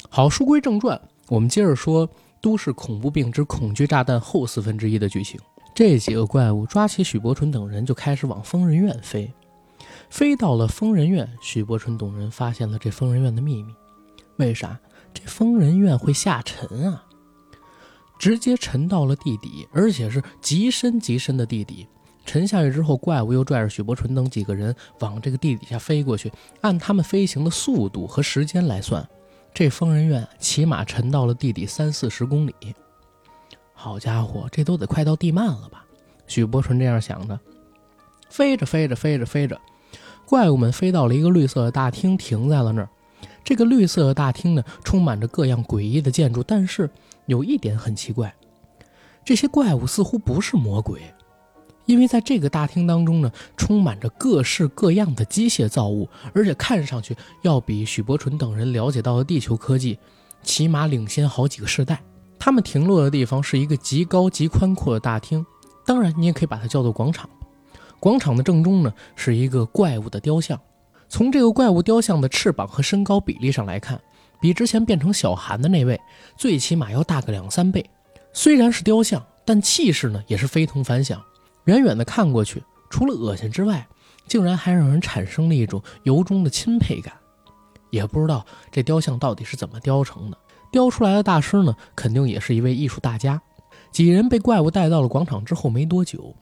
[0.09, 0.99] 好，书归正传，
[1.29, 2.07] 我们接着说
[2.41, 5.39] 《都市恐怖病之恐惧炸弹》后四分之一的剧情。
[5.73, 9.31] 这几个怪物抓起许伯纯等人，就开始往疯人院飞。
[10.09, 13.73] 飞到了疯人院，许伯纯等人发现了这疯人院的秘密。
[14.37, 14.77] 为啥
[15.13, 17.05] 这疯人院会下沉啊？
[18.21, 21.87] 直接沉到了地底，而且是极深极深的地底。
[22.23, 26.31] 沉下去之后，怪物又拽着许伯纯等几个人往这个地底下飞过去。
[26.61, 29.03] 按他们飞行的速度和时间来算，
[29.55, 32.53] 这疯人院起码沉到了地底三四十公里。
[33.73, 35.83] 好家伙，这都得快到地幔了吧？
[36.27, 37.39] 许伯纯这样想着。
[38.29, 39.59] 飞着飞着飞着飞着，
[40.27, 42.89] 怪物们飞到了一个绿色的大厅，停在了那儿。
[43.43, 46.87] 这个绿色的大厅呢，充满着各样诡异的建筑，但是
[47.25, 48.33] 有一点很奇怪，
[49.23, 51.01] 这些怪物似乎不是魔鬼。
[51.87, 59.97] 因为在这个大厅当中呢，充满着各式各样的机械造物，而且看上去要比许伯纯等人了解到的地球科技，
[60.43, 62.01] 起码领先好几个世代。
[62.37, 65.45] 他们停落的地方是一个极高极宽阔的大厅，
[65.85, 67.29] 当然你也可以把它叫做广场。
[67.99, 70.59] 广场的正中呢，是一个怪物的雕像。
[71.09, 73.99] 从这个怪物雕像的翅膀和身高比例上来看，
[74.41, 75.97] 比之前变成小韩的那位
[76.35, 77.87] 最起码要大个两三倍。
[78.33, 81.21] 虽然是雕像，但气势呢也是非同凡响。
[81.65, 83.87] 远远的看过去，除了恶心之外，
[84.27, 87.13] 竟然还让人产生了一种由衷的钦佩感。
[87.91, 90.37] 也不知道这雕像到底是怎么雕成的，
[90.71, 93.39] 雕出来的大师呢，肯定也是一位艺术大家。
[93.91, 96.33] 几人被怪物带到了广场之后没多久，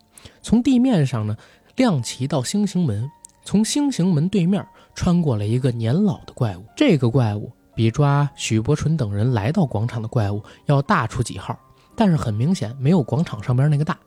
[0.42, 1.36] 从地面上呢
[1.76, 3.10] 亮起一道星形门，
[3.44, 4.64] 从星形门对面
[4.94, 6.64] 穿过了一个年老的怪物。
[6.78, 11.58] 这个怪物比抓许伯纯等人来到广场的怪物要大出几号，
[11.96, 13.98] 但是很明显没有广场上边那个大。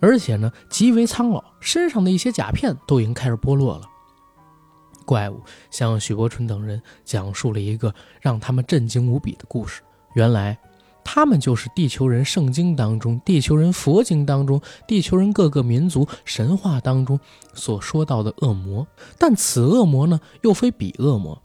[0.00, 3.82] 而且呢，极为苍老，身上的一些甲片都已经开始剥落了。
[5.04, 9.82] 怪物向许伯纯等人讲述了一个让他们震惊无比的故事。
[10.14, 10.58] 原来，
[11.04, 14.58] 他们就是地球人圣经当中、地球人佛经当中、
[14.88, 17.20] 地球人各个民族神话当中
[17.52, 18.86] 所说到的恶魔。
[19.18, 21.42] 但此恶魔呢，又非彼恶魔。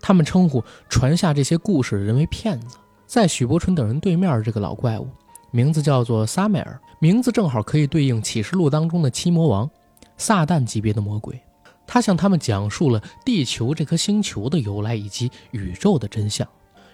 [0.00, 2.76] 他们称呼传下这些故事的人为骗子。
[3.06, 5.08] 在许伯淳等人对面这个老怪物。
[5.52, 9.68] 名字叫做撒麦尔，名字正好可以对应启示录当中的七魔王，
[10.16, 11.40] 撒旦级别的魔鬼。
[11.88, 16.46] 他向他们讲述了地球这颗星球的由来以及宇宙的真相。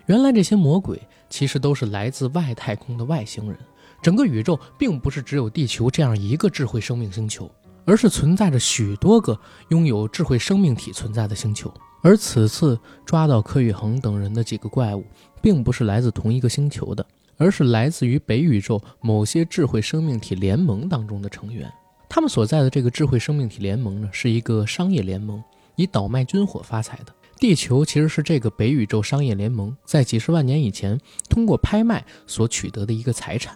[0.06, 3.58] 原来这些魔鬼其实都是来自外太空的外星人。
[4.00, 7.50] 整个宇宙并不是只有地球这样一个智慧生命星球，
[7.84, 9.38] 而是存在着许多个
[9.68, 11.70] 拥有智慧生命体存在的星球。
[12.06, 15.04] 而此次抓到柯宇恒等人的几个怪物，
[15.42, 17.04] 并不是来自同一个星球的。
[17.36, 21.68] 而是来自于北宇宙某些智慧生命体联盟当中的成员，
[22.08, 25.42] 他们所在的这个智慧生命体联盟呢，是一个商业联盟，
[25.74, 27.12] 以倒卖军火发财的。
[27.40, 33.54] 地球其实是这个北宇宙商业联盟在几十万年以前通过拍卖所取得的一个财产。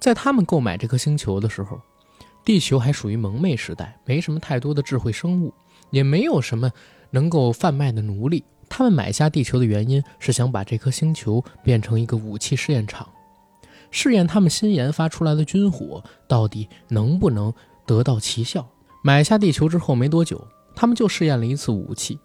[0.00, 1.80] 在他们购买这颗星球的时候，
[2.44, 5.54] 地球还属于蒙昧时代，没什么太多的智慧生物，
[5.90, 6.70] 也没有什么
[7.12, 8.42] 能够贩卖的奴隶。
[8.68, 13.08] 他们买下地球的原因是想把这颗星球变成一个武器试验场。
[13.90, 17.52] 试验他们新研发出来的军火到底能不能
[17.86, 18.66] 得到奇效。
[19.04, 20.42] 买下地球之后没多久，
[20.74, 22.18] 他们就试验了一次武器，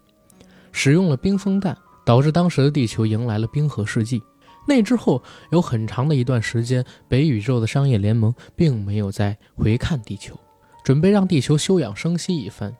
[0.72, 4.22] 使用了冰封弹，导致当时的地球迎来了冰河世纪。
[4.66, 10.38] 那之后有很长的一段时间，北宇宙的商业联盟并没有再回看地球，
[10.82, 12.74] 准备让地球休养生息一番，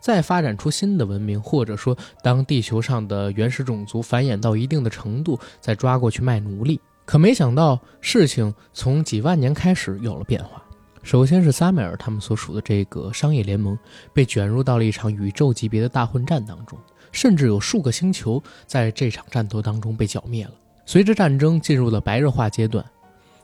[0.00, 6.80] 再发展出新的文明，或者说当地球上的原始种族繁衍到一定的程度，再抓过去卖奴隶。
[7.04, 10.62] 可没想到，事情从几万年开始有了变化。
[11.02, 13.76] 首先是萨米尔他们所属的这个商业联盟
[14.12, 16.78] 被卷入到了一场宇宙级别的大混战当中，
[17.10, 20.52] 甚至有数个星球在这场战斗当中被剿灭了。
[20.84, 22.84] 随着战争进入了白热化阶段，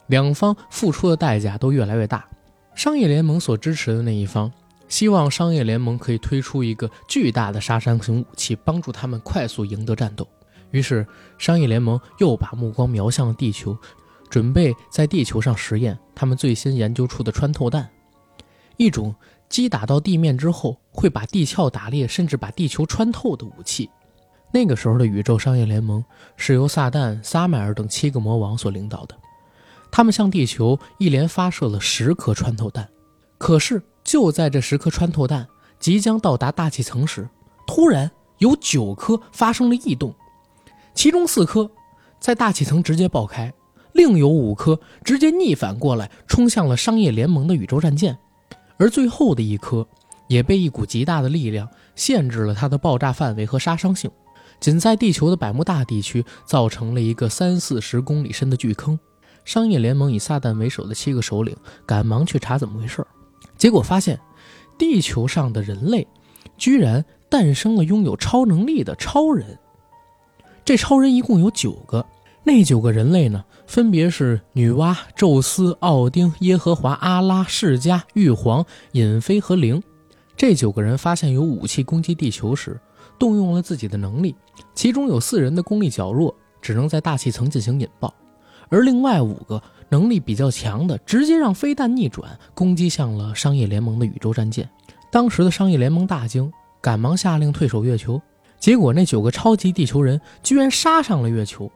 [0.08, 2.26] 两方付出的代价都越来越大。
[2.74, 4.52] 商业联盟所支持的那一方
[4.88, 10.26] 希望商业联盟可以推出一个巨大的杀伤性武器，帮助他们快速赢得战斗。
[10.70, 11.06] 于是，
[11.38, 13.76] 商业联盟又把目光瞄向了地球，
[14.28, 17.88] 准备在地球上实验他们最新研究出的穿透弹，
[18.76, 19.14] 一种
[19.48, 23.88] 击打到地面之后会把地壳打裂，甚至把地球穿透的武器。
[24.52, 26.04] 那个时候的宇宙商业联盟
[26.36, 29.16] 是由撒旦、撒麦尔等七个魔王所领导的，
[29.90, 32.88] 他们向地球一连发射了十颗穿透弹。
[33.38, 35.46] 可是，就在这十颗穿透弹
[35.80, 37.28] 即将到达大气层时，
[37.66, 38.08] 突然
[38.38, 40.14] 有九颗发生了异动。
[40.94, 41.68] 其中四颗
[42.20, 43.52] 在大气层直接爆开，
[43.92, 48.16] 另有五颗直接逆反过来冲向了商业联盟的宇宙战舰，
[48.78, 49.86] 而最后的一颗
[50.28, 54.08] 也被一股极大的力量限制了它的爆炸范围和杀伤性，
[54.60, 58.96] 仅在地球的百慕大地区造成了一个三四十公里深的巨坑。
[59.44, 63.04] 商业联盟以撒旦为首的七个首领赶忙去查怎么回事，
[63.56, 64.18] 结果发现
[64.78, 66.06] 地球上的人类
[66.56, 69.58] 居然诞生了拥有超能力的超人。
[70.64, 72.04] 这超人一共有九个，
[72.44, 79.82] 那九个人类呢，分别是女娲、宙斯、奥丁、耶和华、阿拉、释迦、玉皇、尹飞和灵。
[80.36, 82.78] 这九个人发现有武器攻击地球时，
[83.18, 84.34] 动用了自己的能力。
[84.74, 88.12] 其中有四人的功力较弱，只能在大气层进行引爆；
[88.68, 94.68] 而另外五个能力比较强的，直接让飞弹逆转，攻击向了商业联盟的宇宙战舰。
[95.10, 98.20] 当时的商业联盟大惊，赶忙下令退守月球。
[98.58, 101.70] 结果那九个超级地球人居然杀上了月球，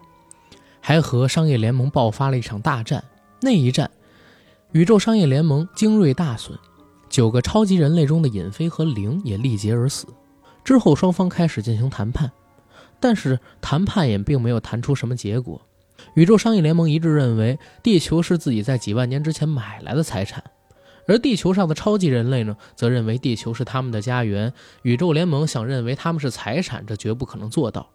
[0.81, 3.05] 还和商业联盟爆发了一场大战。
[3.41, 3.91] 那一战，
[4.73, 6.59] 宇宙商业联盟精锐大损。
[7.09, 10.07] 九个超级人类中的尹飞和灵也力竭而死。
[10.65, 12.31] 之后，双方开始进行谈判，
[12.99, 15.61] 但是谈判也并没有谈出什么结果。
[16.15, 20.43] 宇宙商业联盟一致认为，地球是自己在几万年之前买来的财产，
[21.07, 24.53] 而地球上的超级人类呢，则认为地球是他们的家园。
[24.83, 27.89] 宇宙联盟想认为他们是财产，这绝不可能做到。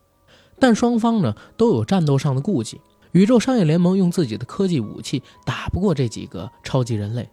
[0.59, 2.79] 但双方呢，都有战斗上的顾忌。
[3.11, 7.29] 宇宙商业联盟用自己的科技武器打不过这几个超级人类。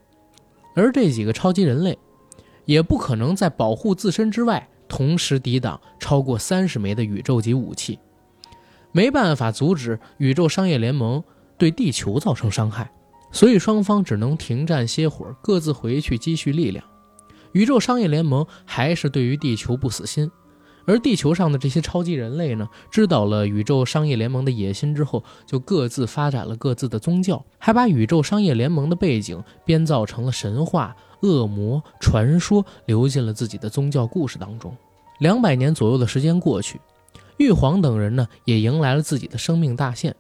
[0.75, 1.99] 而这几个超级人类，
[2.65, 7.99] 也不可能在保护自身之外，同时抵挡超过三十枚的宇宙级武器，
[8.93, 11.23] 没办法阻止宇宙商业联盟
[11.59, 12.91] 对地球造成伤害，
[13.31, 16.85] 所以双方只能停战歇会儿，各自回去积蓄力量。
[17.53, 20.31] 宇宙商业联盟还是对于地球不死心。
[20.85, 34.77] 而地球上的这些超级人类呢，知道了宇宙商业联盟的野心之后，就各自发展了各自的宗教，还把宇宙商业联盟的背景编造成了神话、恶魔、传说，流进了自己的宗教故事当中。
[35.21, 36.81] 两百年左右的时间过去，
[37.39, 40.15] 玉皇等人呢，也迎来了自己的生命大限。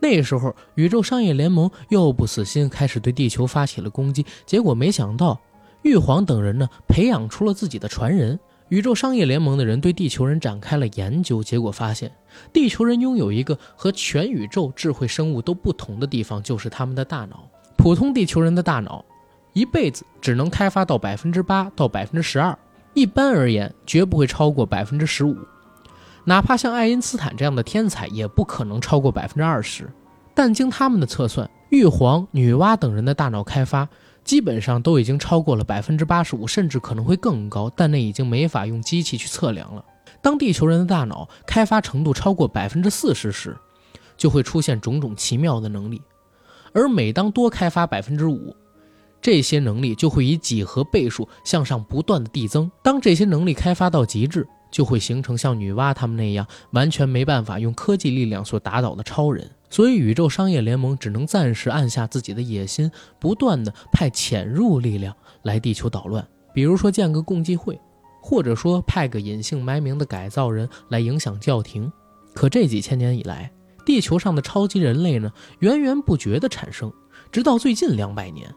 [0.00, 4.26] 那时候，宇宙商业联盟又不死心，开始对地球发起了攻击。
[4.44, 5.40] 结果没想到，
[5.82, 8.38] 玉皇等人呢，培养出了自己的传人。
[8.68, 12.10] 宇宙商业联盟的人对地球人展开了研究，结果发现，
[12.52, 17.48] 地球人拥有一个和全宇宙智慧生物都不同的地方，就是他们的大脑。
[17.76, 19.04] 普通地球人的大脑，
[19.52, 22.58] 一辈子只能开发到百分之八到百分之十二，
[22.94, 25.36] 一般而言，绝不会超过百分之十五。
[26.24, 29.90] 哪怕像爱因斯坦这样的天才，也不可能超过百分之二十。
[30.34, 33.88] 但经他们的测算，玉皇、女娲等人的大脑开发。
[34.24, 39.84] 基本上都已经超过了百分之八十五，甚至可能会更高，但那已经没法用机器去测量了。
[40.20, 43.56] 当地球人的大脑开发程度超过百分之四十时，
[44.16, 45.98] 就会出现种种奇妙的能力；
[46.72, 48.54] 而每当多开发百分之五，
[49.20, 52.70] 这些能力就会以几何倍数向上不断的递增。
[52.80, 59.48] 当这些能力开发到极致，就会形成像女娲他们那样完全没办法用科技力量所打倒的超人。
[59.70, 62.90] 所以，宇宙商业联盟只能暂时按下自己的野心，
[63.20, 66.26] 不断的派潜入力量来地球捣乱。
[66.52, 67.80] 比如说建个共济会，
[68.20, 71.90] 或者说派个隐姓埋名的改造人来影响教廷。
[72.34, 73.50] 可这几千年以来，
[73.86, 76.92] 地球上的超级人类呢，源源不绝的产生，
[77.30, 78.54] 直到最近两百年，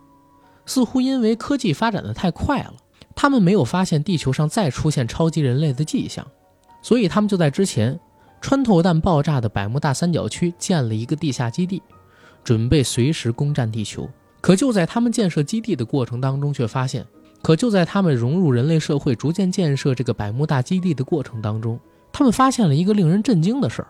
[0.66, 2.74] 似乎因为科技发展的太快了，
[3.16, 6.28] 他们没有发现地球上再出现超级人类的迹象，
[6.82, 8.00] 所以他们就在之前。
[8.42, 11.82] 穿透弹爆炸的百慕大三角区建了一个地下基地，
[12.44, 14.08] 准备随时攻占地球。
[14.40, 17.04] 可就在他们建设基地的过程当中，却发现，
[17.42, 21.80] 可就在他们融入人类社会、逐渐建设这个百慕大基地的过程当中，
[22.14, 23.88] 他们发现了一个令人震惊的事儿：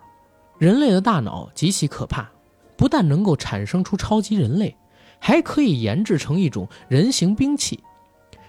[0.58, 2.26] 人类的大脑极其可怕，
[2.78, 4.74] 不但能够产生出超级人类，
[5.18, 7.78] 还可以研制成一种人形兵器。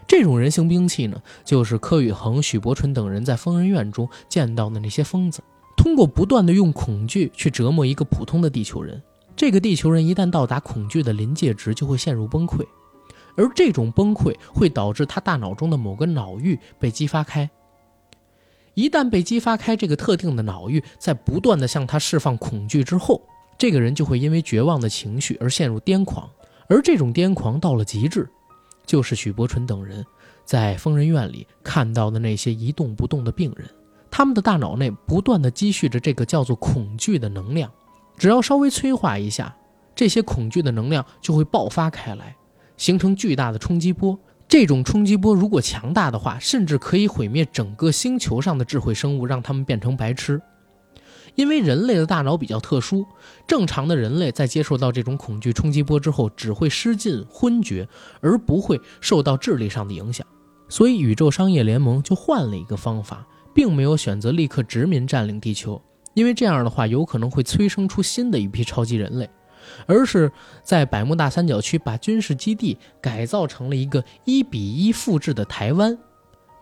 [0.08, 5.44] 这种人形兵器呢，就是柯宇恒、许伯纯等人在疯人院中见到的那些疯子。
[5.76, 9.02] 通过不断的用恐惧去折磨一个普通的地球人，
[9.36, 12.66] 这个地球人一旦到达恐惧的临界值，就会陷入崩溃，
[13.36, 17.48] 而这种崩溃会导致他大脑中的某个脑域被激发开。
[18.74, 23.22] 一旦被激发开，这个特定的脑域在不断的向他释放恐惧之后，
[23.58, 26.30] 这个人就会因为绝望的情绪而陷入癫狂，
[26.68, 28.28] 而这种癫狂到了极致，
[28.88, 30.04] 就是许伯纯等人
[30.44, 33.70] 在疯人院里看到的那些一动不动的病人。
[34.10, 37.70] 他们的大脑内不断的积蓄着这个叫做恐惧的能量，
[38.18, 39.56] 只要稍微催化一下，
[39.94, 42.36] 这些恐惧的能量就会爆发开来，
[42.78, 44.18] 形成巨大的冲击波。
[44.48, 50.42] 这种冲击波如果强大的话，甚至可以毁灭整个星球上的智慧生物，让他们变成白痴。
[51.38, 53.06] 因为人类的大脑比较特殊，
[53.48, 57.88] 正常的人类在接受到这种恐惧冲击波之后，只会失禁、昏厥，
[58.20, 60.28] 而不会受到智力上的影响。
[60.68, 63.26] 所以，宇宙商业联盟就换了一个方法。
[63.54, 65.82] 并没有选择立刻殖民占领地球，
[66.14, 69.28] 因为这样的话有可能会催生出新的一批超级人类，
[69.88, 70.32] 而是
[70.62, 75.98] 在百慕大三角区把军事基地改造成了一个一比一复制的台湾，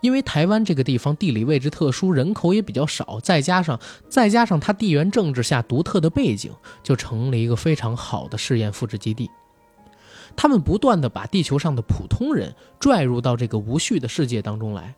[0.02, 6.52] 因为台湾这个地方地理位置特殊，人口也比较少，再加上再加上它地缘政治下独特的背景，
[6.84, 9.30] 就成了一个非常好的试验复制基地。
[10.36, 14.94] 他们不断的把地球上的普通人拽入到这个无序的世界当中来，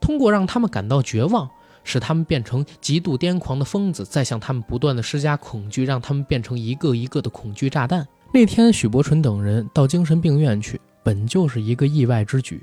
[0.00, 1.48] 通过让他们感到绝望，
[1.82, 8.06] 使他们变成极度癫狂的疯子，再向他们不断的施加恐惧，让他们变成一个一个的恐惧炸弹。
[8.34, 12.62] 那天，许伯纯等人到精神病院去，本就是一个意外之举，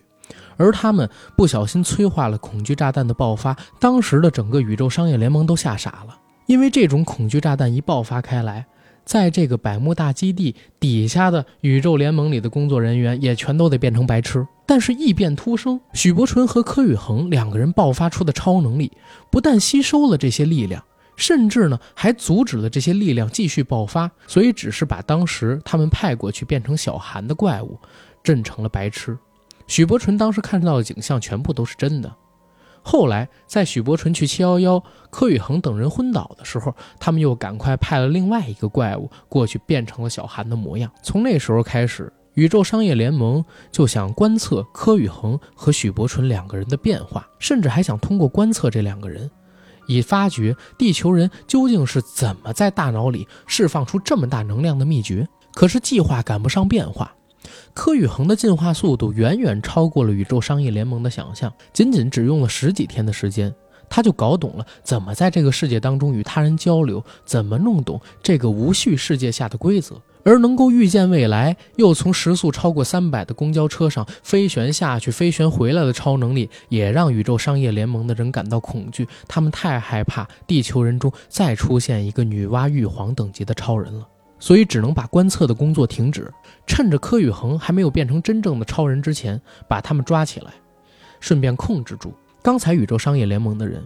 [0.57, 8.65] 而他们不小心催化了恐惧炸弹的爆发，当时的整个宇宙商业联盟都吓傻了，因为这种恐惧炸弹一爆发开来。
[9.05, 14.47] 在这个百慕大基地底下的宇宙联盟里的工作人员也全都得变成白痴。
[14.65, 18.89] 但是异变突生，许伯纯和柯宇恒两个人爆发出的超能力，
[19.29, 20.81] 不但吸收了这些力量，
[21.17, 24.09] 甚至呢还阻止了这些力量继续爆发。
[24.25, 27.77] 所以只是把当时他们派过去变成小寒的怪物
[28.23, 29.17] 震成了白痴。
[29.67, 32.13] 许伯纯当时看到的景象全部都是真的。
[32.85, 40.91] 后来，在许伯纯去七幺幺，柯宇恒等人昏倒的时候，他们又赶快派了另外一个怪物过去，变成了小韩的模样。
[41.01, 49.31] 从那时候开始，宇宙商业联盟就想观测柯宇恒和许伯纯两个人的变化，甚至还想通过观测这两个人，
[49.87, 55.25] 以发掘地球人究竟是怎么在大脑里释放出这么大能量的秘诀。
[55.53, 57.15] 可是计划赶不上变化。
[57.73, 63.53] 柯宇恒的进化速度远远超过了宇宙商业联盟的想象，仅仅只用了十几天的时间，
[63.89, 69.99] 他就搞懂了怎么在这个世界当中与他人交流，怎么弄懂这个无序世界下的规则。
[70.25, 79.05] 而能够预见未来，又从时速超过三百的公交车上飞旋下去、飞旋回来的超能力，也让宇宙商业联盟的人感到恐惧。
[79.27, 84.07] 他们太害怕地球人中再出现一个女娲、玉皇等级的超人了。
[84.39, 86.29] 所以只能把观测的工作停止，
[86.65, 90.53] 趁着柯宇恒还没有变成真正的超人之前，把他们抓起来，
[91.19, 93.85] 顺便控制住刚才宇宙商业联盟的人，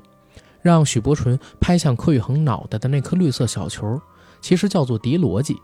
[0.62, 4.00] 让许伯纯拍向柯宇恒脑袋的那颗绿色小球，
[4.42, 5.56] 其实叫做迪逻辑。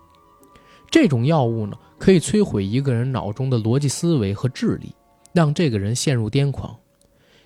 [0.91, 4.94] 这种药物呢，可以摧毁一个人脑中的逻辑思维和智力，
[5.34, 6.76] 让这个人陷入癫狂。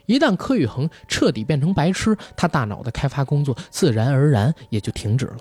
[0.06, 5.38] 一旦柯宇恒彻底变成白痴，他大脑的开发工作自然而然也就停止了。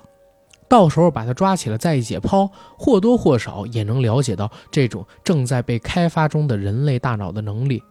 [0.68, 7.82] 到时候把他抓起来再一解剖，或多或少也能了解到这种正在被开发中的人类大脑的能力。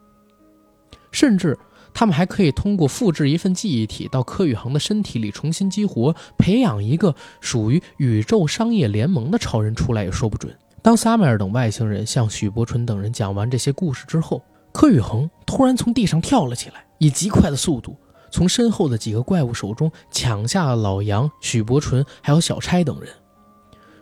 [1.11, 1.57] 甚至
[1.93, 10.53] 他们还可以通过复制一份记忆体到柯宇恒的身体里重新激活，培养一个属于宇宙商业联盟的超人出来也说不准。
[10.81, 14.41] 当萨米尔等外星人向许伯纯等人讲完这些故事之后，
[14.73, 17.95] 柯宇恒突然从地上跳了起来，以极快的速度。
[18.35, 23.09] 从身后的几个怪物手中抢下了老杨、许伯纯还有小差等人，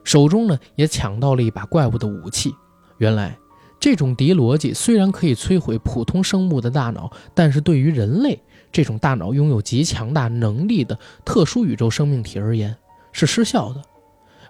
[0.03, 2.51] 手中呢也抢到了一把怪物的武器。
[2.97, 3.37] 原来，
[3.79, 8.41] 这种敌逻辑虽然可以摧毁普通生物的大脑，但是对于人类
[8.71, 12.75] 这种大脑拥有极强大能力的特殊宇宙生命体而言
[13.11, 13.83] 是失效的，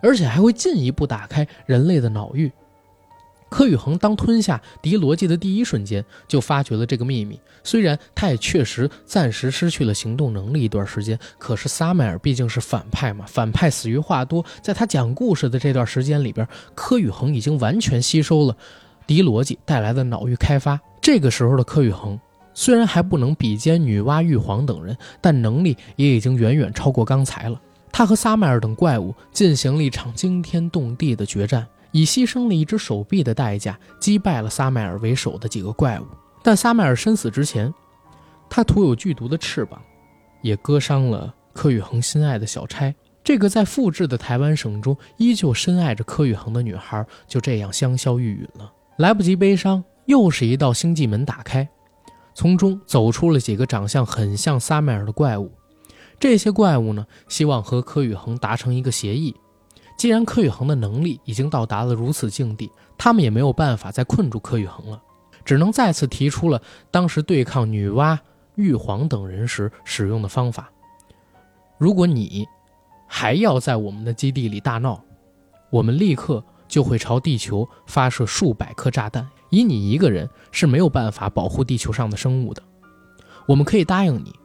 [0.01, 2.49] 而且还会进一步打开人类的脑域。
[3.53, 7.39] 柯宇恒当吞下狄罗辑的第一瞬间，就发觉了这个秘密。
[7.63, 14.43] 虽然他也确实暂时失去了行动能力一段时间，可是萨麦尔毕竟是反派嘛，反派死于话多。
[14.63, 18.57] 在他讲故事的这段时间里边，柯宇恒已经完全吸收了
[19.05, 20.79] 狄罗辑带来的脑域开发。
[20.99, 22.19] 这个时候的柯宇恒，
[22.55, 27.61] 虽然还不能比肩女娲、玉皇等人，但能力也已经远远超过刚才了。
[27.91, 31.67] 他和萨麦尔等怪物进行了一场惊天动地的决战。
[31.93, 36.05] 以牺牲了一只手臂的代价击败了萨麦尔为首的几个怪物，
[36.43, 37.73] 但萨麦尔身死之前，
[38.49, 39.81] 他涂有剧毒的翅膀，
[40.41, 42.93] 也割伤了柯宇恒心爱的小钗。
[43.23, 48.73] 这个在复制的台湾省中依旧深爱着柯宇恒的女孩，就这样香消玉殒了。
[48.97, 51.69] 来不及悲伤，又是一道星际门打开，
[52.33, 55.49] 从中走出了几个长相很像萨麦尔的怪物。
[56.19, 59.33] 这些怪物呢，希望和柯宇恒达成一个协议。
[60.03, 65.01] 既然柯宇恒的能力已经到达了如此境地，他们也没有办法再困住柯宇恒了，
[65.45, 66.61] 只能再次提出了
[66.91, 68.19] 当时对抗女娲、
[68.55, 70.69] 玉皇等人时使用的方法。
[71.77, 72.45] 如果你
[73.07, 75.01] 还要在我们的基地里大闹，
[75.69, 79.25] 我们立刻就会朝地球发射数百颗炸弹。
[79.51, 82.61] 以你一个人是没有办法保护地球上的生物的。
[83.47, 84.35] 我们可以答应你，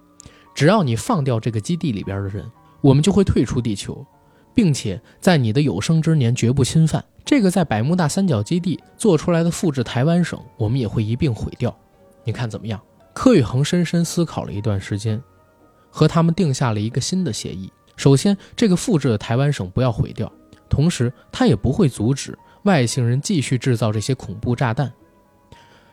[0.55, 2.49] 只要你放掉这个基地里边的人，
[2.81, 4.07] 我们就会退出地球。
[4.59, 11.73] 并且在你的有生之年绝不侵犯这个在百慕大三角基地做出来的复制台湾省，我们也会一并毁掉。
[12.25, 12.83] 你看怎么样？
[13.15, 15.23] 柯宇恒深深思考了一段时间，
[15.91, 17.73] 和他们定下了一个新的协议。
[17.95, 20.29] 首先，这个复制的台湾省不要毁掉，
[20.69, 24.93] 同时他也不会阻止外星人继续制造这些恐怖炸弹，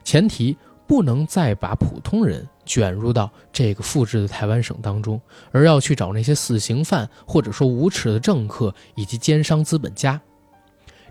[0.03, 5.21] 前提不能再把普通人卷入到这个复制的台湾省当中，
[5.51, 10.19] 而要去找那些死刑犯，或者说无耻的政客以及奸商资本家。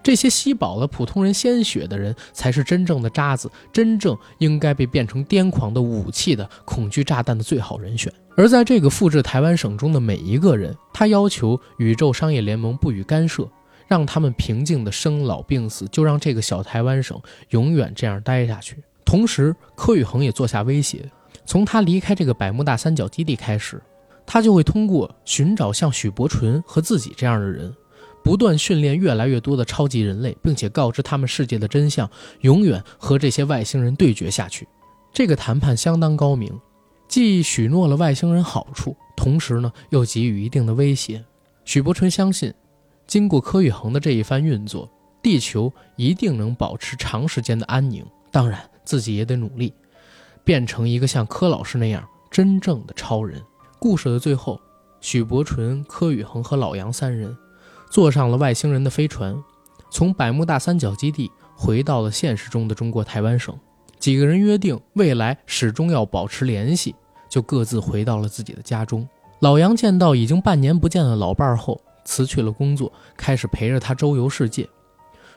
[0.03, 8.13] 这些吸饱了普通人鲜血的人，才是真正的渣子，真正应该被变成癫狂的武器的恐惧炸弹的最好人选。
[8.37, 13.49] 而在这个复制台湾省中的每一个人，他要求宇宙商业联盟不予干涉，
[13.89, 17.19] 让他们平静的生老病死，就让这个小台湾省
[17.51, 18.77] 永远这样待下去。
[19.07, 21.11] 同时，柯宇恒也做下威胁，
[21.45, 23.83] 从他离开这个百慕大三角基地开始，
[24.27, 27.75] 他就会通过寻找像许伯纯和自己这样的人。
[28.23, 32.11] 不断训练越来越多的超级人类，并且告知他们世界的真相，
[32.41, 34.67] 永远和这些外星人对决下去。
[35.13, 36.59] 这个谈判相当高明，
[37.07, 41.23] 既许诺了外星人好处，同时呢又给予一定的威胁。
[41.67, 42.51] 许伯纯相信，
[43.07, 44.91] 经过柯宇恒的这一番运作，
[45.23, 48.03] 地球一定能保持长时间的安宁。
[48.31, 49.75] 当然，自己也得努力，
[50.45, 53.43] 变成一个像柯老师那样真正的超人。
[53.79, 54.61] 故事的最后，
[55.01, 57.37] 许伯纯、柯宇恒和老杨三人。
[57.91, 59.37] 坐上了外星人的飞船，
[59.89, 63.57] 从百慕大三角基地回到了现实中的中国台湾省。
[64.01, 66.95] 几个人约定未来始终要保持联系，
[67.29, 69.09] 就各自回到了自己的家中。
[69.39, 74.69] 老杨见到已经半年不见的老伴后，辞去了工作，开始陪着他周游世界。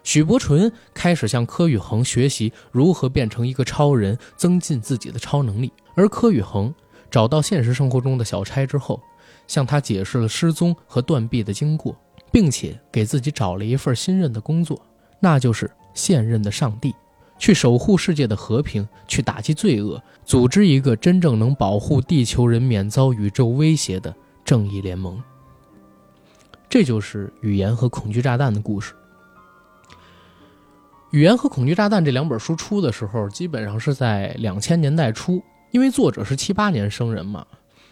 [0.07, 5.69] 许伯纯开始向柯宇恒学习如何变成一个超人，增进自己的超能力。
[5.95, 6.73] 而柯宇恒
[7.11, 9.01] 找到现实生活中的小差之后，
[9.47, 11.93] 向他解释了失踪和断臂的经过。
[12.31, 14.81] 并且给自己找了一份新任的工作，
[15.19, 16.93] 那就是现任的上帝，
[17.37, 24.13] 去守护世界的和平，去打击罪恶，组织一个真正能保护地球人免遭宇宙威胁的
[24.45, 25.21] 正义联盟。
[26.69, 28.93] 这就是《语言和恐惧炸弹》的故事。
[31.11, 37.45] 《语言和恐惧炸弹》这两本书出的时候，基本上是在两千年代初，因为作者是七八年生人嘛。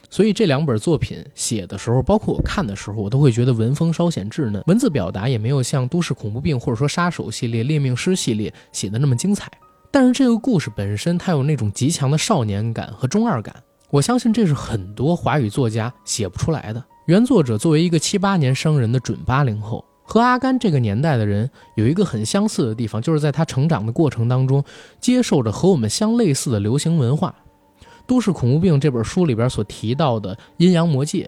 [0.10, 9.50] 所以这两本作品写的时候，包括我看的时候，我都会觉得文风稍显稚嫩，文字表达也没有像《都市恐怖病》或者说《杀手》系列、《猎命师》系列写的那么精彩。
[9.92, 13.56] 但是这个故事本身，它有那种极强的少年感和中二感，
[13.90, 16.84] 我相信这是很多华语作家写不出来的。
[17.08, 24.64] 原作者作为一个七八年生人的准八零后，和阿甘这个年代的人有一个很相似的地方，就是在他成长的过程当中，
[25.02, 27.36] 接受着和我们相类似的流行文化。
[28.08, 31.28] 《都市恐怖病》这本书里边所提到的阴阳魔界、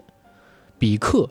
[0.78, 1.28] 比克、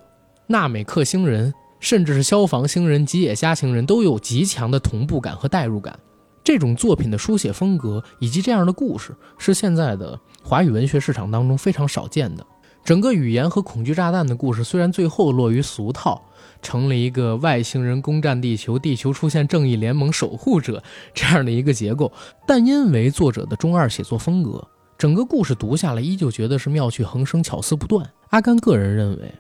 [0.48, 5.98] 纳美克星人，甚至是消防星人、吉野家星人，都有极强的同步感和代入感。
[6.44, 12.46] 这种作品的书写风格以及这样的故事，是现在的华语文学市场当中非常少见的。
[12.84, 16.22] 整个语言和恐惧炸弹的故事，虽然最后落于俗套，
[16.68, 20.84] 成了一个外星人攻占地球、地球出现正义联盟守护者
[21.14, 22.12] 这样的一个结构，
[22.46, 24.68] 但因为作者的中二写作风格。
[24.98, 28.06] 整个故事读下来，依旧觉得是妙趣横生、巧思不断。
[28.32, 29.34] 阿甘个人认为，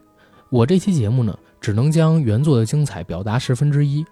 [0.49, 4.05] 我这期节目呢，只能将原作的精彩表达十分之一。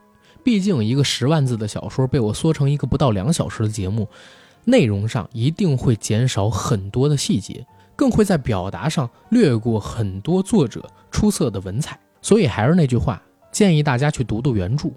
[0.44, 4.10] 毕竟，一个十万字的小说被我缩成一个不到两小时的节目，
[4.66, 7.66] 内容上一定会减少很多的细节，
[7.96, 11.98] 更会在表达上略过很多作者出色的文采。
[12.26, 13.22] 所以，还是那句话，
[13.52, 14.90] 建议大家去读读原著，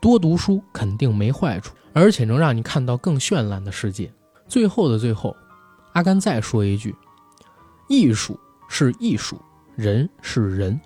[0.00, 4.12] 多读书肯定没坏处，而且能让你看到更绚烂的世界。
[4.48, 5.36] 最后的最后。
[5.92, 6.92] 阿甘再说一句
[7.88, 8.36] ：“艺术
[8.68, 9.40] 是艺术，
[9.76, 10.80] 人是人。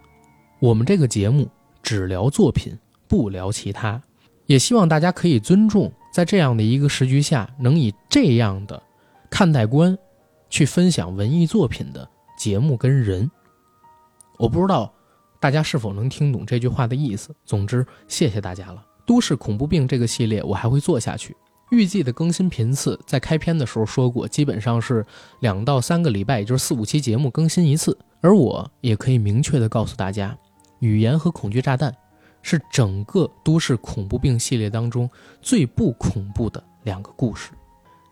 [0.60, 1.48] 我们这个节目
[1.82, 2.78] 只聊作品，
[3.08, 4.02] 不聊其他。
[4.44, 8.82] 也希望大家可以尊重，在这样的一个时局下，能以这样的
[9.30, 9.96] 看待观
[10.50, 13.30] 去分享文艺作品的节目跟人。
[14.38, 14.93] 我不知道
[15.44, 17.28] 大家是否能听懂这句话的意思。
[17.44, 18.82] 总之，谢谢大家了。
[19.04, 21.36] 都市恐怖病这个系列，我还会做下去。”
[21.70, 25.04] 预计的更新频次，在开篇的时候说过，基本上是
[25.40, 27.94] 两到三个礼拜，也就是四五期节目更新一次。
[28.22, 30.34] 而我也可以明确的告诉大家，
[30.78, 31.94] 语言和恐惧炸弹
[32.40, 35.06] 是整个都市恐怖病系列当中
[35.42, 37.50] 最不恐怖的两个故事。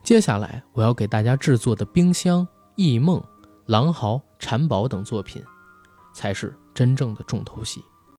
[0.02, 2.46] 接下来我要给大家制作的冰箱、
[2.76, 3.24] 异梦、
[3.64, 5.42] 狼嚎、蚕宝等作品，
[6.12, 7.85] 才是真正的重头戏。